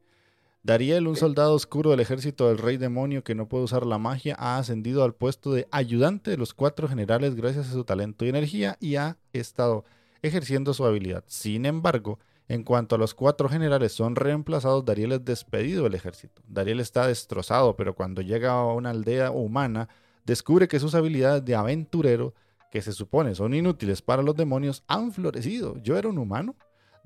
[0.64, 4.36] Dariel, un soldado oscuro del ejército del rey demonio que no puede usar la magia,
[4.39, 8.28] ha ascendido al puesto de ayudante de los cuatro generales gracias a su talento y
[8.28, 9.85] energía y ha estado
[10.23, 11.24] ejerciendo su habilidad.
[11.27, 12.20] Sin embargo,
[12.52, 16.42] en cuanto a los cuatro generales son reemplazados, Dariel es despedido del ejército.
[16.46, 19.88] Dariel está destrozado, pero cuando llega a una aldea humana,
[20.26, 22.34] descubre que sus habilidades de aventurero
[22.70, 25.78] que se supone son inútiles para los demonios han florecido.
[25.78, 26.54] Yo era un humano.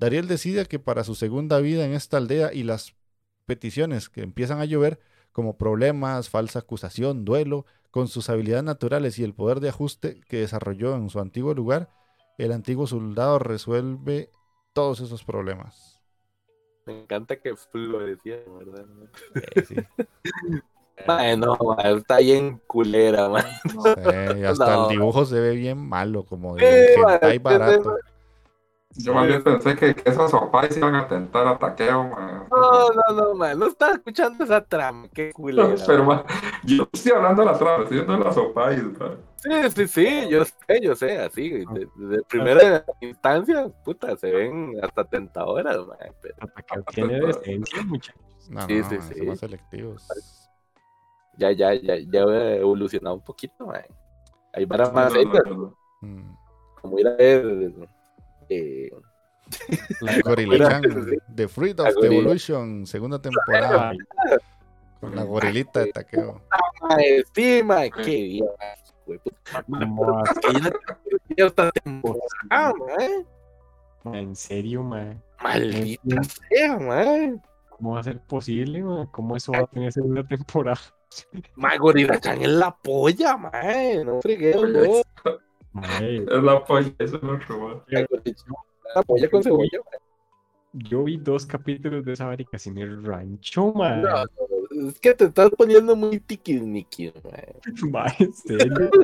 [0.01, 2.95] Dariel decide que para su segunda vida en esta aldea y las
[3.45, 4.99] peticiones que empiezan a llover,
[5.31, 10.39] como problemas, falsa acusación, duelo, con sus habilidades naturales y el poder de ajuste que
[10.39, 11.89] desarrolló en su antiguo lugar,
[12.37, 14.29] el antiguo soldado resuelve
[14.77, 15.99] todos esos problemas.
[16.85, 18.85] Me encanta que florecía, ¿verdad?
[19.35, 19.75] Eh, sí.
[21.05, 23.45] Bueno, está bien culera, man.
[23.97, 24.83] Eh, hasta No.
[24.89, 27.95] el dibujo se ve bien malo, como Sí, de man, es que barato.
[28.97, 32.47] Yo más bien pensé que, que esas sopais iban a tentar a taqueo, man.
[32.49, 33.59] No, no, no, man.
[33.59, 35.07] No estaba escuchando esa trama.
[35.13, 35.75] Qué culera.
[35.87, 36.23] Pero, man,
[36.63, 39.17] yo no estoy hablando de la trama, estoy viendo las sopais, man.
[39.35, 40.29] Sí, sí, sí.
[40.29, 41.19] Yo sé, yo sé.
[41.19, 45.97] Así, de- desde primera instancia, puta, se ven hasta tentadoras, man.
[46.21, 48.21] Pero, Atacar tiene decencia, muchachos.
[48.49, 49.17] No, Sí, no, sí, man, sí.
[49.19, 50.07] son más selectivos.
[51.37, 53.83] ya, ya, ya, ya he evolucionado un poquito, man.
[54.53, 55.77] Hay varas más No, no, no, no.
[56.01, 56.35] Mm.
[56.81, 57.43] como ir a ver.
[58.49, 58.89] Eh,
[60.01, 61.17] La Gorilachan, Sí.
[61.35, 62.07] The Fruit of the.
[62.07, 63.93] Evolution, segunda temporada,
[64.99, 66.41] con la gorilita de taqueo.
[66.81, 67.89] mae, sí, man.
[68.03, 68.77] Qué bien, man.
[69.05, 70.69] Güey, puta, ¿cómo va- que yo no
[71.27, 73.25] quiero esta temporada, man.
[74.03, 75.21] ma, En serio, man.
[75.41, 77.41] Maldita sea, man.
[77.69, 79.07] ¿Cómo va a ser posible, man?
[79.11, 80.79] ¿Cómo eso va a tener segunda temporada?
[81.55, 84.05] Man, Gorilla Chan es la polla, man.
[84.05, 85.03] No fregueo,
[85.73, 85.81] no.
[85.99, 87.85] Es la polla, eso es que va.
[88.95, 89.99] La polla con cebolla, man.
[90.73, 94.01] yo vi dos capítulos de esa vara y casi me rancho, man.
[94.01, 94.23] No,
[94.71, 97.91] no, es que te estás poniendo muy tiquismiquis, man.
[97.91, 98.89] Ma, en serio.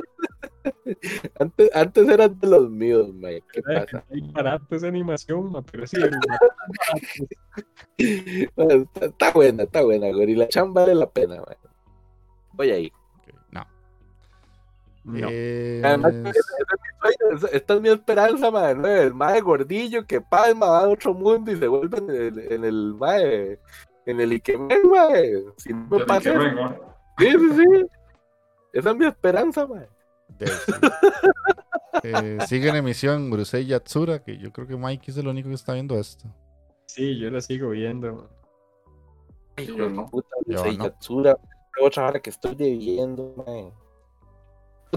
[1.38, 3.34] Antes, antes eran de los míos, man.
[3.52, 4.02] ¿Qué pasa?
[4.10, 6.10] Hay barato esa animación, ma, pero sí, el-
[8.56, 10.10] Man, Está, está buena, está buena.
[10.10, 11.56] Gorilla Chan vale la pena, man.
[12.52, 12.92] Voy ahí.
[15.04, 15.28] No.
[15.30, 18.84] Eh, Además, es esa- Esta es mi esperanza, man.
[18.86, 22.64] El mae gordillo que palma va a otro mundo y se vuelve en el, en
[22.64, 23.60] el mae.
[24.06, 25.42] En el Ikemen, mae.
[25.58, 26.32] Si no me pasa.
[27.18, 27.86] Sí, sí, sí.
[28.72, 30.44] Esa es mi esperanza, sí.
[32.02, 35.54] Eh, sigue en emisión Brusei Yatsura, que yo creo que Mike es el único que
[35.54, 36.28] está viendo esto.
[36.86, 38.28] Sí, yo la sigo viendo.
[39.56, 40.06] Hijo de no.
[40.06, 40.84] puta, Yo Yusei no.
[40.84, 41.38] Yatsura,
[41.80, 43.70] otra hora que estoy debiendo, man.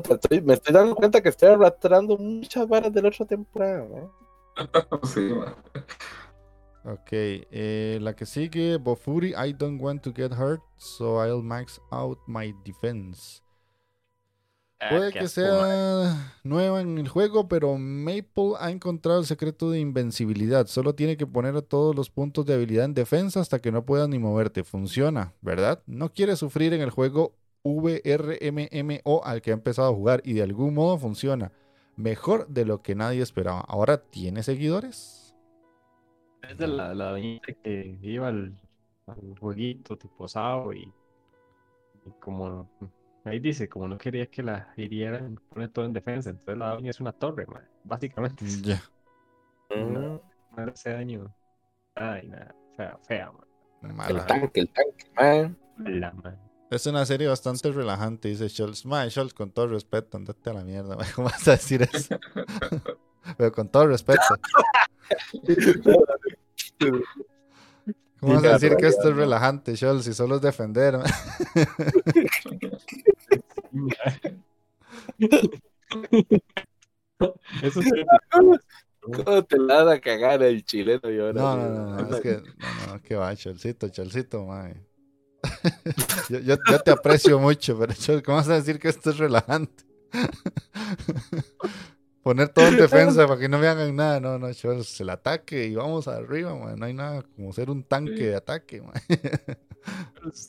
[0.02, 4.10] Estoy- me estoy dando cuenta que estoy arrastrando muchas varas de la otra temporada, man.
[5.14, 5.30] Sí.
[6.84, 11.82] Ok, eh, la que sigue, Bofuri, I don't want to get hurt, so I'll max
[11.92, 13.42] out my defense.
[14.80, 19.80] Ah, Puede que sea nueva en el juego, pero Maple ha encontrado el secreto de
[19.80, 20.68] invencibilidad.
[20.68, 23.84] Solo tiene que poner a todos los puntos de habilidad en defensa hasta que no
[23.86, 24.64] puedas ni moverte.
[24.64, 25.82] Funciona, ¿verdad?
[25.88, 27.34] No quiere sufrir en el juego
[27.76, 31.52] VRMMO al que ha empezado a jugar y de algún modo funciona.
[31.96, 33.62] Mejor de lo que nadie esperaba.
[33.62, 35.36] Ahora tiene seguidores.
[36.42, 38.56] Es de la, la doñita que iba al,
[39.08, 40.94] al jueguito tipo Sao y,
[42.06, 42.70] y como
[43.26, 46.92] ahí dice, como no quería que la hirieran, pone todo en defensa, entonces la doña
[46.92, 48.46] es una torre, man, básicamente.
[48.62, 48.82] Ya.
[49.70, 50.22] Mm, No,
[50.56, 51.34] hace daño.
[51.96, 53.46] Ay, nada, fea, fea, man.
[53.82, 54.26] el Mala.
[54.26, 55.58] tanque, el tanque, man.
[55.78, 56.40] La, man.
[56.70, 58.86] Es una serie bastante relajante, dice Schultz.
[58.86, 60.98] Mae, Schultz, con todo respeto, andate a la mierda.
[60.98, 61.10] mae.
[61.16, 62.20] ¿Cómo vas a decir eso?
[63.38, 64.20] Pero con todo respeto.
[68.20, 70.06] ¿Cómo vas a decir que esto es relajante, Schultz?
[70.06, 70.98] Si solo es defender.
[70.98, 71.06] mae?
[77.62, 77.92] Eso sí.
[79.00, 81.42] ¿Cómo te la vas a cagar el chileno y ahora?
[81.42, 84.87] No, no, no, no, es que, no, no, que va, Cholcito, Cholcito, mae.
[86.30, 89.84] Yo, yo, yo te aprecio mucho, pero ¿cómo vas a decir que esto es relajante?
[92.28, 94.20] Poner todo en defensa para que no me hagan nada.
[94.20, 96.76] No, no, Chol, el ataque y vamos arriba, mae.
[96.76, 98.84] No hay nada como ser un tanque de ataque.
[98.84, 98.86] Yo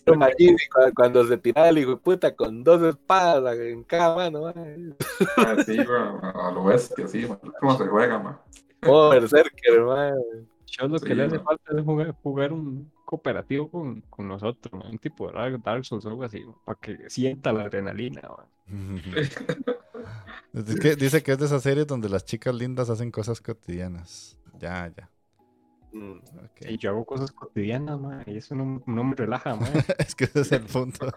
[0.09, 0.57] me imagino
[0.97, 4.97] cuando, se tiraba el hijo de puta con dos espadas en cada mano, man.
[5.37, 7.39] Ah, Sí, weón, a lo bestia, sí, man.
[7.61, 8.39] ¿Cómo se juega, man?
[8.85, 10.15] Oh, Berserker, man.
[10.67, 11.45] Yo lo que Sí, le hace man.
[11.45, 16.05] falta es jugar, jugar un cooperativo con, con nosotros, man, un tipo de Dark, Souls
[16.05, 18.21] o algo así, para que sienta la adrenalina.
[18.21, 19.01] man.
[20.53, 24.37] Es que dice que es de esas series donde las chicas lindas hacen cosas cotidianas.
[24.59, 25.11] Ya, ya.
[25.91, 26.19] Mm.
[26.69, 29.73] Y yo hago cosas cotidianas, man, y eso no, no me relaja, man.
[29.99, 31.11] Es que ese es el punto.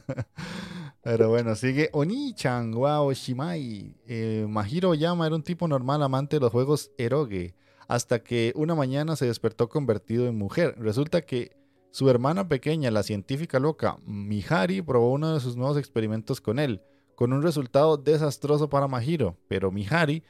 [1.02, 3.96] Pero bueno, sigue Oni-chan, wow, Shimai.
[4.06, 7.54] Eh, Mahiro Yama era un tipo normal amante de los juegos eroge,
[7.90, 10.76] hasta que una mañana se despertó convertido en mujer.
[10.78, 11.56] Resulta que
[11.90, 16.82] su hermana pequeña, la científica loca Mihari, probó uno de sus nuevos experimentos con él,
[17.16, 19.36] con un resultado desastroso para Mahiro.
[19.48, 20.22] Pero Mihari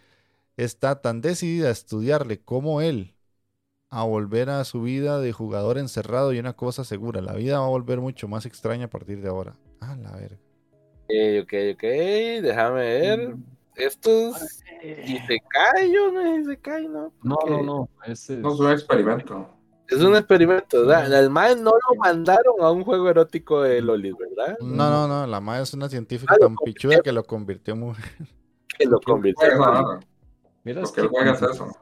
[0.56, 3.14] está tan decidida a estudiarle como él
[3.90, 7.66] a volver a su vida de jugador encerrado y una cosa segura, la vida va
[7.66, 9.54] a volver mucho más extraña a partir de ahora.
[9.80, 10.38] Ah, la verga.
[11.04, 11.82] Ok, ok, ok,
[12.42, 13.34] déjame ver.
[13.76, 14.36] Estos.
[14.82, 17.12] Y se cae, yo no y se cae, ¿no?
[17.22, 17.88] No, no, no.
[18.06, 19.56] Ese No es un experimento.
[19.88, 21.12] Es un experimento, ¿verdad?
[21.12, 24.56] Al man no lo mandaron a un juego erótico de Lolis, ¿verdad?
[24.60, 27.80] No, no, no, la madre es una científica Ah, tan pichuda que lo convirtió en
[27.80, 28.04] mujer.
[28.78, 30.00] Que lo convirtió en nada.
[30.64, 31.76] Mira, Lo es que él que juega es cuando- eso.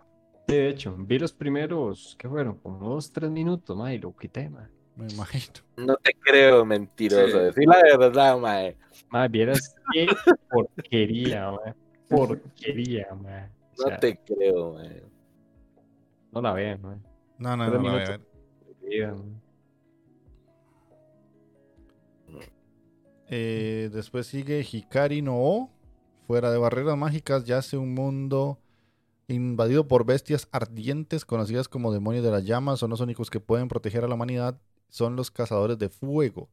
[0.49, 2.57] Sí, de hecho, vi los primeros, ¿qué fueron?
[2.59, 4.71] Como dos, tres minutos, ma, y lo quité, ma.
[4.99, 5.55] Me imagino.
[5.77, 7.39] No te creo mentiroso.
[7.39, 7.45] Sí.
[7.45, 8.77] Decir la verdad, mae.
[9.11, 10.09] Ma, vieras qué
[10.51, 11.77] porquería, ma.
[12.09, 13.49] Porquería, ma.
[13.79, 15.03] O No te creo, mae.
[16.33, 16.99] no la vean, ma.
[17.39, 19.29] No, no, Tres no, la ma.
[23.29, 25.71] Eh, después sigue Hikari no O.
[26.27, 28.59] Fuera de barreras mágicas yace un mundo
[29.29, 32.81] invadido por bestias ardientes conocidas como demonios de las llamas.
[32.81, 34.59] Son los únicos que pueden proteger a la humanidad.
[34.89, 36.49] Son los cazadores de fuego.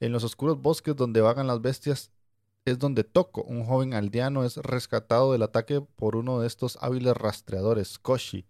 [0.00, 2.10] En los oscuros bosques donde vagan las bestias
[2.64, 7.16] es donde Toko, un joven aldeano, es rescatado del ataque por uno de estos hábiles
[7.16, 8.44] rastreadores, Koshi.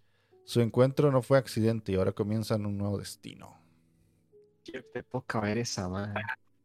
[0.44, 3.54] Su encuentro no fue accidente y ahora comienzan un nuevo destino.
[4.64, 6.14] Qué te toca ver esa, ma.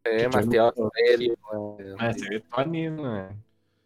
[0.02, 2.14] Se ve Qué demasiado serio, Ma, mae.
[2.14, 3.28] se ve tuanis, ma.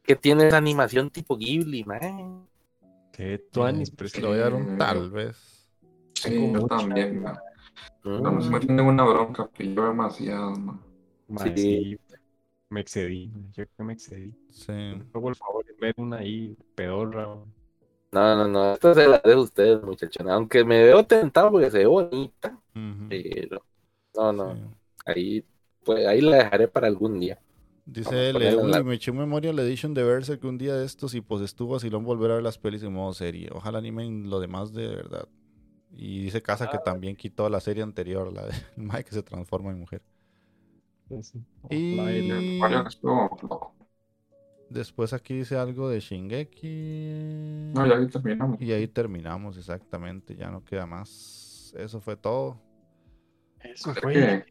[0.02, 1.84] Que tiene esa animación tipo Ghibli.
[3.12, 4.78] Se ve tuanis, pero que lo voy a dar un Sí.
[4.78, 5.36] tal vez.
[6.14, 7.36] Sí, yo también, man.
[8.06, 8.16] Mm.
[8.16, 10.80] Estamos metiendo en una bronca, yo demasiado, man.
[11.28, 11.52] ma, Sí.
[11.56, 11.98] sí,
[12.68, 14.32] me excedí, yo creo que me excedí.
[14.50, 14.72] Sí.
[14.72, 17.26] Luego, por favor, ver una ahí pedorra.
[18.12, 18.72] No, no, no.
[18.74, 20.26] Esto se la dejo a ustedes, muchachos.
[20.28, 23.06] Aunque me veo tentado porque se ve bonita, Ujú.
[23.08, 23.62] pero.
[24.14, 24.54] No, no.
[24.54, 24.60] Sí.
[25.04, 25.44] Ahí,
[25.84, 27.38] pues, ahí la dejaré para algún día.
[27.84, 31.42] Dice en la- me echó Memorial Edition de Berserk un día de estos y pues
[31.42, 33.48] estuvo así lo volver a ver las pelis en modo serie.
[33.52, 35.28] Ojalá animen lo demás de verdad.
[35.96, 39.70] Y dice Casa que también quitó la serie anterior, la de Mike que se transforma
[39.72, 40.02] en mujer.
[41.08, 42.66] Entonces, Y- y le-.
[44.68, 47.74] Después aquí dice algo de Shingeki.
[47.74, 48.58] No, ya ahí terminamos.
[48.58, 51.74] Y ahí terminamos exactamente, ya no queda más.
[51.76, 52.58] Eso fue todo
[53.60, 54.44] Eso fue.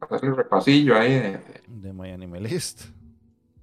[0.00, 2.90] hacer el repasillo ahí de, de My Anime List.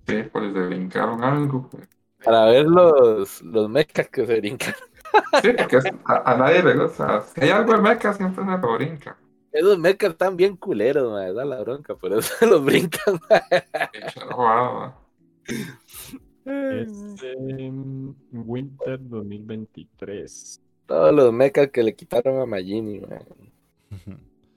[0.05, 1.69] de, pues, de brincaron algo.
[1.69, 1.87] pues.
[2.23, 4.73] Para ver los, los mechas que se brincan.
[5.41, 7.21] Sí, porque es- a, a nadie le gusta.
[7.21, 9.17] Si hay algo de mecha, siempre se lo brinca.
[9.51, 11.13] Esos mechas están bien culeros.
[11.35, 14.93] Da la bronca, por eso los brincan, man.
[16.45, 16.89] Es
[17.23, 20.61] em, Winter 2023.
[20.85, 23.25] Todos los mechas que le quitaron a Magini, mae.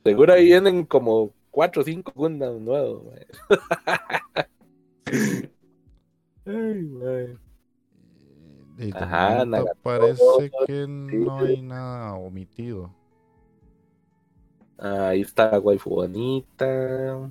[0.05, 3.27] Seguro ahí vienen como 4 o 5 Gundam nuevos, mae.
[6.47, 7.37] Ay, mae.
[8.79, 9.45] Y Ajá,
[9.83, 12.91] parece que no hay nada omitido.
[14.79, 17.31] Ahí está Waifu Bonita.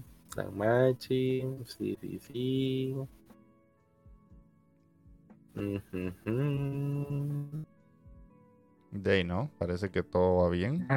[0.53, 2.95] Machi, sí, sí, sí.
[8.91, 9.49] De ahí, ¿no?
[9.57, 10.87] Parece que todo va bien.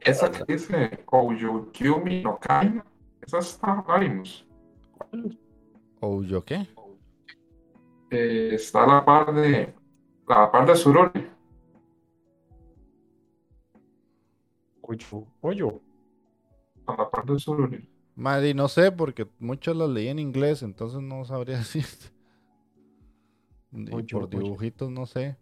[0.00, 2.84] Esa que dice Kouyumi no Kaina,
[3.20, 4.46] esa está, la vimos.
[6.00, 6.66] ¿Ouyo qué?
[8.10, 9.74] Eh, está a la par de
[10.38, 11.26] la par de Sururi.
[14.82, 15.80] Oyo, oyo.
[16.86, 17.88] A la par de Sururi.
[18.16, 21.86] Madre, no sé, porque muchos las leí en inglés, entonces no sabría decir.
[23.72, 25.36] Y por dibujitos, no sé.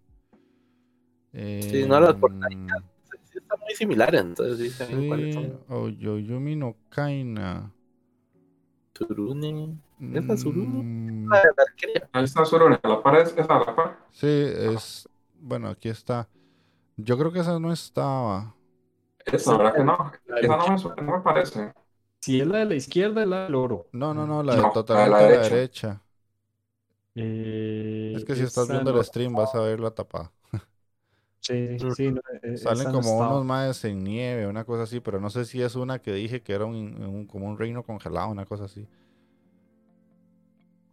[1.60, 2.82] Sí, no las Em, portaditas.
[3.24, 5.65] Sí, están muy similares, entonces sí saben cuáles Sí, son.
[5.69, 7.73] Oyoyumi no Kaina.
[8.93, 9.78] Turune.
[10.12, 10.69] ¿Esa es Sururi?
[10.70, 12.09] Mm, La de la arquería.
[12.12, 12.43] Ahí está
[12.89, 13.99] la par es esa a la par.
[14.11, 15.09] Sí, es.
[15.41, 16.29] Bueno, aquí está.
[16.97, 18.57] Yo creo que esa no estaba.
[19.25, 20.12] Esa, ¿verdad que no?
[20.41, 21.73] Esa no me, su- no me parece.
[22.20, 23.87] Si es la de la izquierda, es la del oro.
[23.93, 25.43] No, no, no, la No, de la de totalmente la a la derecha.
[25.43, 26.03] derecha.
[27.15, 30.33] Eh, Es que si estás viendo no- el stream vas a ver la tapada.
[31.41, 33.20] Sí, sí, no, eh, Salen como estaba.
[33.20, 36.43] unos maes en nieve, una cosa así, pero no sé si es una que dije
[36.43, 38.87] que era un, un- como un reino congelado, una cosa así.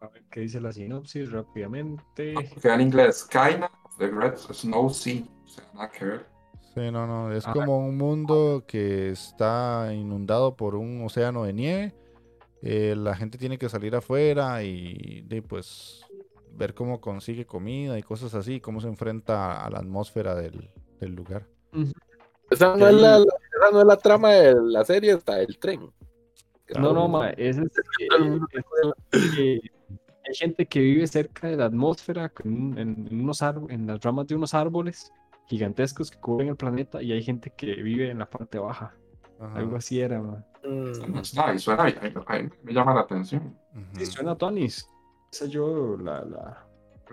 [0.05, 2.33] A ver qué dice la sinopsis rápidamente.
[2.61, 3.23] Queda en inglés.
[3.23, 5.23] Kaina of the Great Snow Sea.
[5.43, 6.25] O sea, nada que ver.
[6.73, 7.53] Sí, no, no, es Ah.
[7.53, 11.95] como un mundo que está inundado por un océano de nieve.
[12.61, 16.03] Eh, la gente tiene que salir afuera y de, pues
[16.51, 20.69] ver cómo consigue comida y cosas así, cómo se enfrenta a la atmósfera del,
[20.99, 21.45] del lugar.
[22.49, 25.57] Esa no, es la, la- esa no es la trama de la serie, está el
[25.59, 25.91] tren.
[26.79, 28.47] No, no, ma, ese es, eh, el mundo
[29.11, 29.61] es que
[30.27, 34.35] hay gente que vive cerca de la atmósfera, en, en- unos en las ramas de
[34.35, 35.11] unos árboles
[35.47, 38.93] gigantescos que cubren el planeta, y hay gente que vive en la parte baja.
[39.39, 40.43] Ajá, Algo así era, ma.
[40.63, 43.55] Eso Mm, no está, y suena, y- y- y me llama la atención.
[43.93, 44.89] Sí, suena a Tonis.
[45.31, 46.65] Esa yo la, la...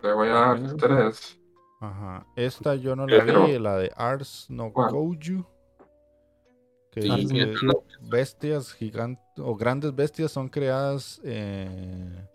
[0.02, 0.76] Le voy a dar Bueno.
[0.76, 1.38] tres.
[1.80, 2.24] Ajá.
[2.36, 4.72] Esta yo no la Pero- vi, la de Ars no.
[4.72, 5.44] Kouju.
[6.92, 7.54] Que Sí, dice
[8.02, 12.26] bestias gigantes o grandes bestias son creadas eh,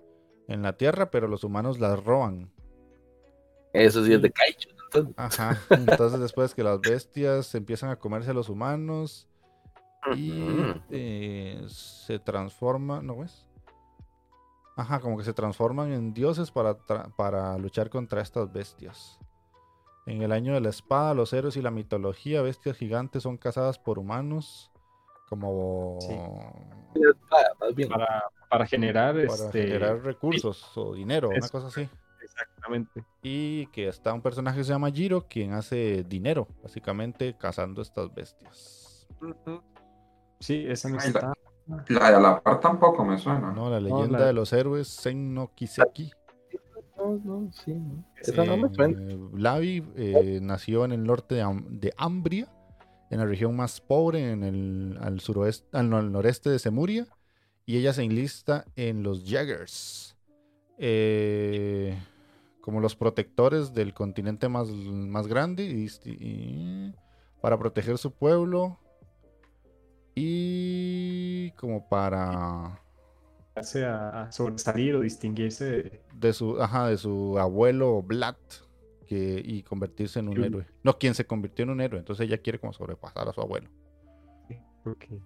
[0.47, 2.51] en la tierra, pero los humanos las roban.
[3.73, 4.69] Eso sí es de Kaichu.
[4.85, 5.13] entonces.
[5.17, 5.57] Ajá.
[5.69, 9.27] Entonces después que las bestias empiezan a comerse a los humanos
[10.15, 13.45] y eh, se transforman, ¿no ves?
[14.77, 19.19] Ajá, como que se transforman en dioses para, tra- para luchar contra estas bestias.
[20.05, 23.77] En el año de la espada, los héroes y la mitología, bestias gigantes son cazadas
[23.77, 24.71] por humanos
[25.27, 26.15] como Sí.
[27.59, 27.89] Más bien.
[27.89, 31.89] para, para generar para este generar recursos o dinero, una cosa así.
[32.21, 37.81] exactamente Y que está un personaje que se llama Jiro, quien hace dinero, básicamente cazando
[37.81, 39.07] estas bestias.
[40.39, 41.33] sí esa no está
[41.89, 43.51] La de a la par tampoco me suena.
[43.51, 46.11] No, la leyenda la- de los héroes Sen no Kiseki.
[46.97, 47.73] No, no, sí.
[47.73, 48.03] no.
[48.21, 48.97] Sí, Esa no me suena.
[48.99, 52.47] Eh, Lavi eh, nació en el norte de, Am- de Ambria,
[53.09, 57.05] en la región más pobre, en el al suroeste, al, al noreste de Semuria,
[57.67, 60.15] y ella se enlista en los Jaggers,
[60.77, 61.95] eh,
[62.61, 66.93] como los protectores del continente más, más grande, y,
[67.41, 68.79] para proteger su pueblo
[70.15, 72.81] y como para
[73.53, 78.37] hace a, sobresalir o distinguirse de, de su, ajá, de su abuelo Vlad
[79.07, 80.43] que, y convertirse en un Sí.
[80.43, 80.65] héroe.
[80.83, 81.99] No, quien se convirtió en un héroe.
[81.99, 83.69] Entonces ella quiere como sobrepasar a su abuelo.
[84.83, 85.19] porque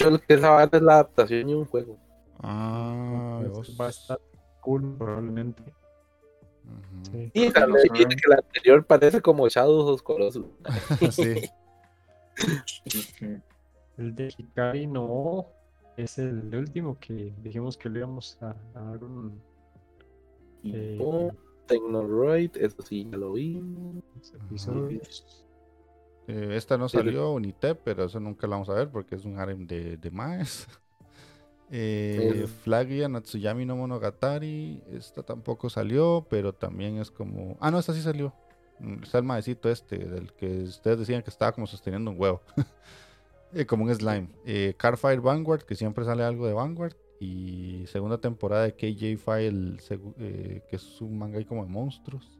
[0.00, 1.96] Lo que esa vara es la adaptación de un juego.
[2.40, 3.40] Ah,
[3.80, 4.20] va a estar
[4.60, 5.62] cool probablemente
[7.02, 7.30] sí.
[7.32, 10.46] Y Porque no también dice que la anterior parece como Shadows of Colossus.
[11.10, 11.50] Sí.
[12.66, 13.40] Sí.
[13.96, 15.46] el de Hikari no
[15.96, 19.40] es el último que dijimos que le íbamos a, a dar un
[20.64, 21.30] eh, Oh,
[21.66, 23.62] Technoroid, eso sí, ya lo vi.
[24.48, 25.43] episodios.
[26.26, 29.24] Eh, esta no Sí, salió, Unitep, pero eso nunca la vamos a ver porque es
[29.24, 30.66] un harem de, de maes.
[31.70, 32.46] Eh, Sí.
[32.62, 37.56] Flagia Natsuyami no Monogatari, esta tampoco salió, pero también es como...
[37.60, 38.34] Ah, no, esta sí salió.
[38.78, 42.42] Mm, Está el maecito este, del que ustedes decían que estaba como sosteniendo un huevo.
[43.52, 44.28] Eh, como un slime.
[44.44, 46.96] Eh, Carfire Vanguard, que siempre sale algo de Vanguard.
[47.20, 49.78] Y segunda temporada de KJ File,
[50.18, 52.38] eh, que es un manga ahí como de monstruos.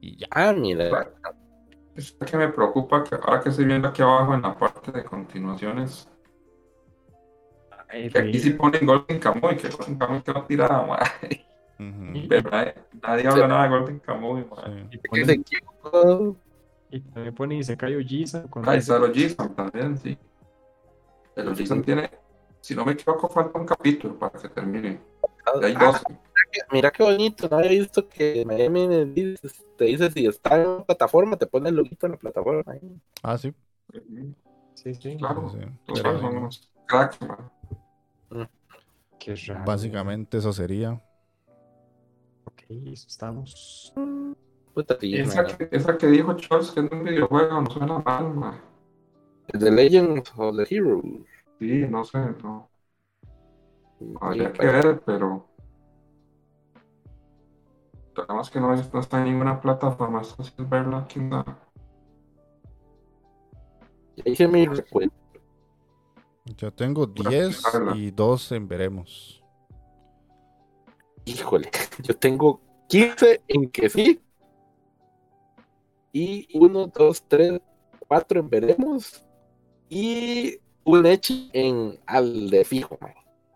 [0.00, 0.26] Y ya.
[0.32, 1.12] Ah, mira.
[1.94, 5.04] Es que me preocupa que ahora que estoy viendo aquí abajo en la parte de
[5.04, 6.08] continuaciones,
[7.88, 11.46] Ay, que aquí sí ponen Golden Kamuy, que Golden Kamuy quedó tirada, madre.
[11.78, 14.82] Ujú, Pero nadie, nadie habla nada de Golden Kamuy, madre.
[14.82, 14.88] sí.
[14.92, 16.36] y Que ponen- se
[16.94, 20.18] y también pone Isekai Ojisan cuando Ahí dice- está el Ojisan también, sí.
[21.36, 22.10] El Ojisan tiene
[22.60, 25.00] si no me equivoco, falta un capítulo para que termine.
[25.62, 26.00] hay ah,
[26.70, 28.88] Mira, qué bonito, no había visto que Miami
[29.76, 32.74] te dice si está en una plataforma, te pone el loguito en la plataforma.
[33.22, 33.54] Ah, sí.
[34.74, 35.16] Sí, sí.
[35.16, 35.50] Claro.
[35.50, 35.58] Sí,
[38.30, 38.44] mm.
[39.18, 39.64] Qué raro.
[39.64, 40.92] Básicamente eso sería.
[42.44, 43.92] Ok, eso estamos.
[45.00, 48.60] esa, que, esa, que, dijo Charles que es un videojuego no suena mal, man.
[49.46, 51.02] The Legend of the Hero.
[51.58, 52.68] Sí, no sé, no.
[54.20, 55.51] Habría que ver, pero.
[58.16, 61.58] Además que no, está en ninguna plataforma, es fácil verla aquí nada.
[64.16, 65.16] Ya hice mi recuento.
[66.56, 67.62] Yo tengo 10
[67.94, 69.42] y 2 en veremos.
[71.24, 71.70] Híjole,
[72.02, 74.20] yo tengo 15 en que sí.
[76.12, 77.60] Y 1, 2, 3,
[78.06, 79.24] 4 en veremos.
[79.88, 83.14] Y un hecho en al de fijo, man.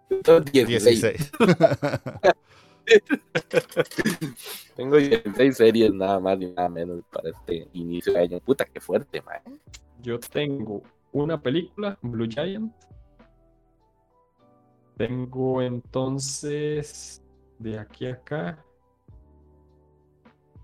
[0.09, 1.33] Entonces, 16.
[4.77, 8.41] Tengo 16 series nada más y nada menos para este inicio de año.
[8.41, 9.41] Puta, qué fuerte, man.
[10.03, 10.83] Yo tengo
[11.13, 12.73] una película, Blue Giant.
[14.97, 17.23] Tengo entonces
[17.59, 18.65] de aquí a acá.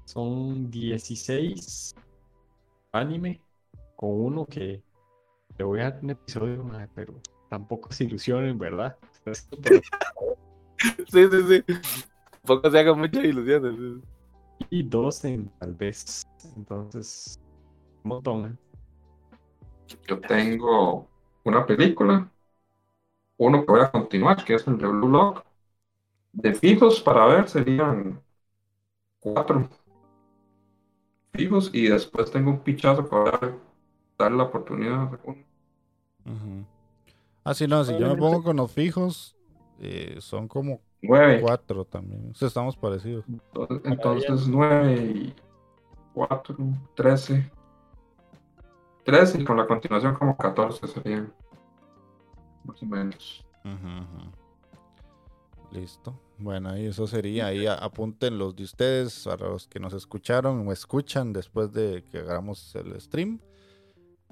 [0.04, 1.94] Son 16
[2.92, 3.40] anime
[3.96, 4.82] con uno que
[5.56, 7.14] le voy a dar un episodio, pero
[7.48, 8.96] tampoco se ilusionen, ¿verdad?
[11.08, 11.74] sí, sí, sí.
[12.42, 14.02] Tampoco se hagan muchas ilusiones.
[14.68, 16.26] Y 12 tal vez.
[16.56, 17.40] Entonces,
[18.02, 18.46] un montón.
[18.46, 19.96] ¿eh?
[20.08, 21.08] Yo tengo
[21.44, 22.28] una película,
[23.36, 25.44] uno que voy a continuar, que es el de Blue Lock.
[26.32, 28.20] De fijos para ver serían
[29.20, 29.68] cuatro
[31.32, 33.54] fijos y después tengo un pichazo para
[34.18, 35.10] dar la oportunidad.
[37.44, 39.36] Ah, sí, no, si yo me pongo con los fijos,
[39.82, 40.80] eh, son como
[41.40, 42.32] cuatro también.
[42.40, 43.24] O estamos parecidos.
[43.84, 45.34] Entonces, nueve y
[46.14, 46.56] cuatro,
[46.94, 47.50] trece.
[49.04, 51.32] 13 y con la continuación como 14 serían.
[52.64, 53.44] Más o menos.
[55.72, 56.14] Listo.
[56.38, 57.46] Bueno, ahí eso sería.
[57.46, 62.18] Ahí apunten los de ustedes, para los que nos escucharon o escuchan después de que
[62.18, 63.40] hagamos el stream.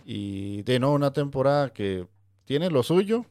[0.04, 2.06] Y de nuevo una temporada que
[2.44, 3.24] tiene lo suyo.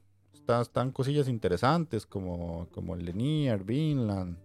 [0.62, 4.38] Están cosillas interesantes como, como el Lenier, Vinland.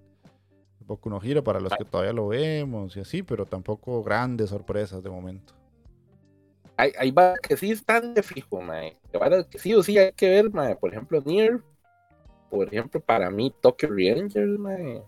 [0.80, 4.50] Un poco uno giro para los que todavía lo vemos y así, pero tampoco grandes
[4.50, 5.54] sorpresas de momento
[6.76, 8.96] hay, hay que sí están de fijo, mae.
[9.50, 10.76] Que sí o sí hay que ver, mae.
[10.76, 11.60] Por ejemplo, Nier.
[12.50, 15.02] Por ejemplo, para mí, Tokyo Rangers, mae.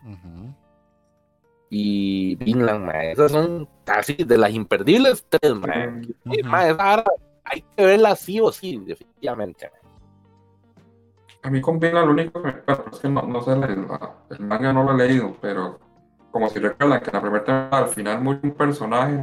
[1.70, 3.12] Y Vinland, mae.
[3.12, 6.02] Esas son así de las imperdibles tres, mae.
[7.44, 9.70] hay que verlas sí o sí, definitivamente.
[11.46, 12.54] A mí con Vinland lo único que me
[12.90, 13.86] es que no, no sé, el,
[14.30, 15.78] el, manga no lo he leído, pero
[16.32, 19.22] como si recuerdan que en la primera temporada al final muy un personaje,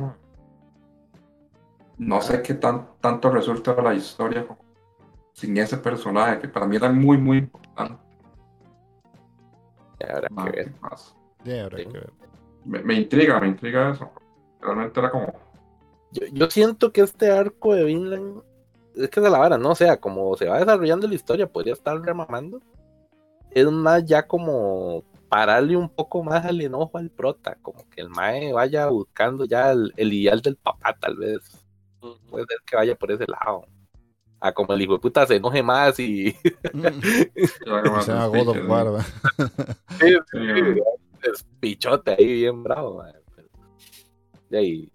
[1.98, 4.48] no sé qué tan, tanto resulta la historia
[5.34, 8.02] sin ese personaje, que para mí era muy, muy importante.
[10.00, 10.74] habrá que ver.
[11.44, 12.14] que ver.
[12.64, 14.10] Me, intriga, me intriga eso.
[14.62, 15.34] Realmente era como.
[16.32, 18.44] Yo, siento que este arco de Vinland
[18.96, 19.72] es que de la vara, ¿no?
[19.72, 22.62] O sea, como se va desarrollando la historia, podría estar remamando.
[23.52, 28.10] Es más ya como pararle un poco más al enojo al prota, como que el
[28.10, 31.64] mae vaya buscando ya el ideal del papá, tal vez
[32.30, 33.66] puede ser que vaya por ese lado.
[34.40, 36.32] A como el hijo de puta se enoje más y.
[37.64, 39.02] se haga God of War,
[40.00, 40.40] sí, sí,
[41.62, 43.04] pichote ahí bien bravo,
[44.52, 44.92] y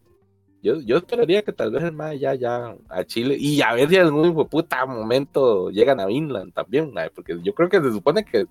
[0.62, 3.88] yo, yo esperaría que tal vez el más ya, ya a Chile y a ver
[3.88, 7.80] si en algún hijo de puta momento llegan a Vinland también, porque yo creo que
[7.80, 8.46] se supone que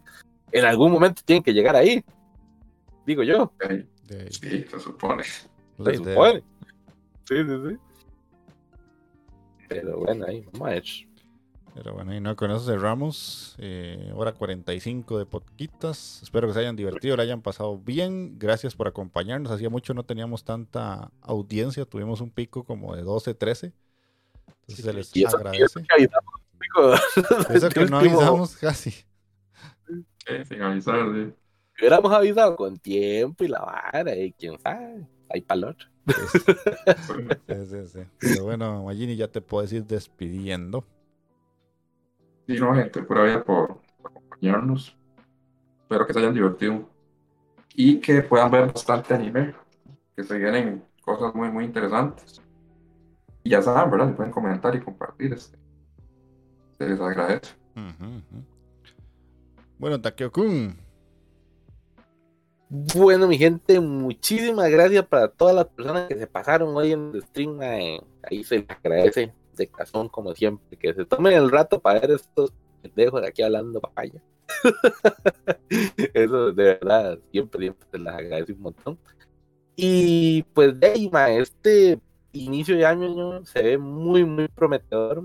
[0.52, 2.04] en algún momento tienen que llegar ahí.
[3.06, 3.52] Digo yo.
[4.30, 5.24] Sí, se supone.
[5.24, 6.44] Se supone.
[7.26, 7.78] Sí, sí, sí.
[9.68, 10.84] Pero bueno, ahí vamos a ver.
[11.78, 13.56] Pero bueno, y no con eso cerramos.
[13.60, 16.22] Eh, hora 45 de podquitas.
[16.24, 18.40] Espero que se hayan divertido, le hayan pasado bien.
[18.40, 19.52] Gracias por acompañarnos.
[19.52, 21.86] Hacía mucho no teníamos tanta audiencia.
[21.86, 23.74] Tuvimos un pico como de 12, 13.
[24.62, 25.86] Entonces se les eso, agradece.
[27.54, 28.92] Eso que no avisamos casi.
[30.48, 31.32] sin avisar, sí.
[31.80, 35.08] Hubiéramos avisado con tiempo y la vara, y quién sabe.
[35.30, 35.76] Hay para
[36.08, 40.84] Sí, sí, Pero bueno, Magini, ya te puedes ir despidiendo.
[42.48, 44.98] Sí, no, gente, por ahí por, acompañarnos.
[45.82, 46.90] Espero que se hayan divertido
[47.76, 49.54] y que puedan ver bastante anime,
[50.16, 52.42] que se vienen cosas muy, muy interesantes.
[53.44, 54.08] Y ya saben, ¿verdad?
[54.08, 55.34] Se pueden comentar y compartir.
[55.34, 55.58] Este.
[56.78, 57.54] Se les agradece.
[59.78, 60.78] Bueno, Takeo-kun.
[62.70, 67.24] Bueno, mi gente, muchísimas gracias para todas las personas que se pasaron hoy en el
[67.24, 67.60] stream.
[67.60, 72.12] ahí se les agradece de corazón, como siempre, que se tomen el rato para ver
[72.12, 74.22] estos pendejos de aquí hablando papaya.
[76.14, 78.98] Eso de verdad, siempre, siempre se les agradece un montón.
[79.76, 82.00] Y pues de ahí, este
[82.34, 85.24] inicio de año se ve muy, muy prometedor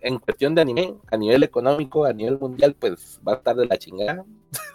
[0.00, 3.66] en cuestión de anime, a nivel económico, a nivel mundial, pues va a estar de
[3.66, 4.24] la chingada.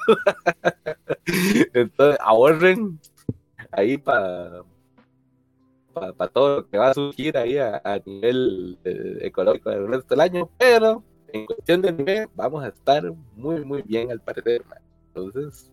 [1.74, 3.00] Entonces, ahorren
[3.72, 4.64] ahí para
[6.00, 10.22] para todo lo que va a surgir ahí a, nivel eh, económico del resto del
[10.22, 14.64] año, pero en cuestión de anime vamos a estar muy, muy bien al parecer.
[15.08, 15.72] Entonces,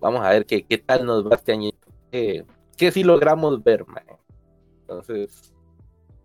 [0.00, 1.70] vamos a ver qué, qué tal nos va este año.
[2.10, 2.44] Qué,
[2.76, 4.04] qué sí logramos ver, man.
[4.82, 5.54] Entonces,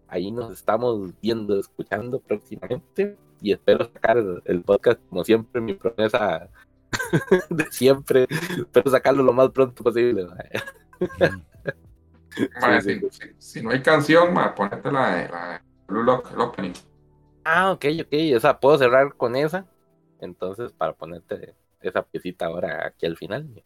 [0.08, 6.50] ahí nos estamos viendo, escuchando próximamente y espero sacar el podcast como siempre, mi promesa
[7.50, 10.28] de siempre, espero sacarlo lo más pronto posible.
[13.38, 16.74] Si, no hay canción, ponete la de la Blue Lock, el opening.
[17.46, 19.66] Ah, ok, ok, o sea, puedo cerrar con esa,
[20.20, 23.64] entonces para ponerte esa piecita ahora aquí al final.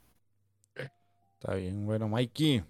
[0.76, 2.64] Está bien, bueno, Mikey.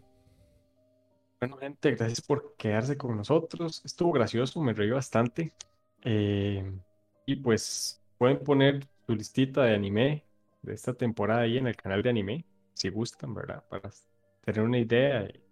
[1.40, 3.82] Bueno, gente, gracias por quedarse con nosotros.
[3.86, 5.54] Estuvo gracioso, me reí bastante.
[6.04, 6.70] Eh,
[7.26, 10.26] y pues pueden poner su listita de anime
[10.62, 13.64] de esta temporada ahí en el canal de anime, si gustan, ¿verdad?
[13.70, 13.90] Para
[14.44, 15.47] tener una idea de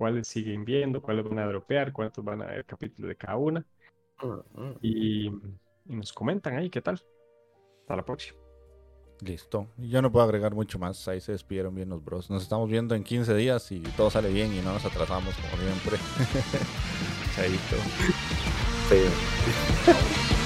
[0.00, 3.62] cuáles siguen viendo, cuáles van a dropear, cuántos van a ver capítulos de cada una.
[4.80, 5.32] y, y
[5.84, 6.94] nos comentan ahí qué tal.
[7.82, 8.40] Hasta la próxima.
[9.20, 9.66] Listo.
[9.76, 11.06] Yo no puedo agregar mucho más.
[11.06, 12.30] Ahí se despidieron bien los bros.
[12.30, 15.62] Nos estamos viendo en 15 días y todo sale bien y no nos atrasamos como
[15.62, 15.98] siempre.
[17.36, 17.76] Chaito.
[18.88, 20.30] Sí.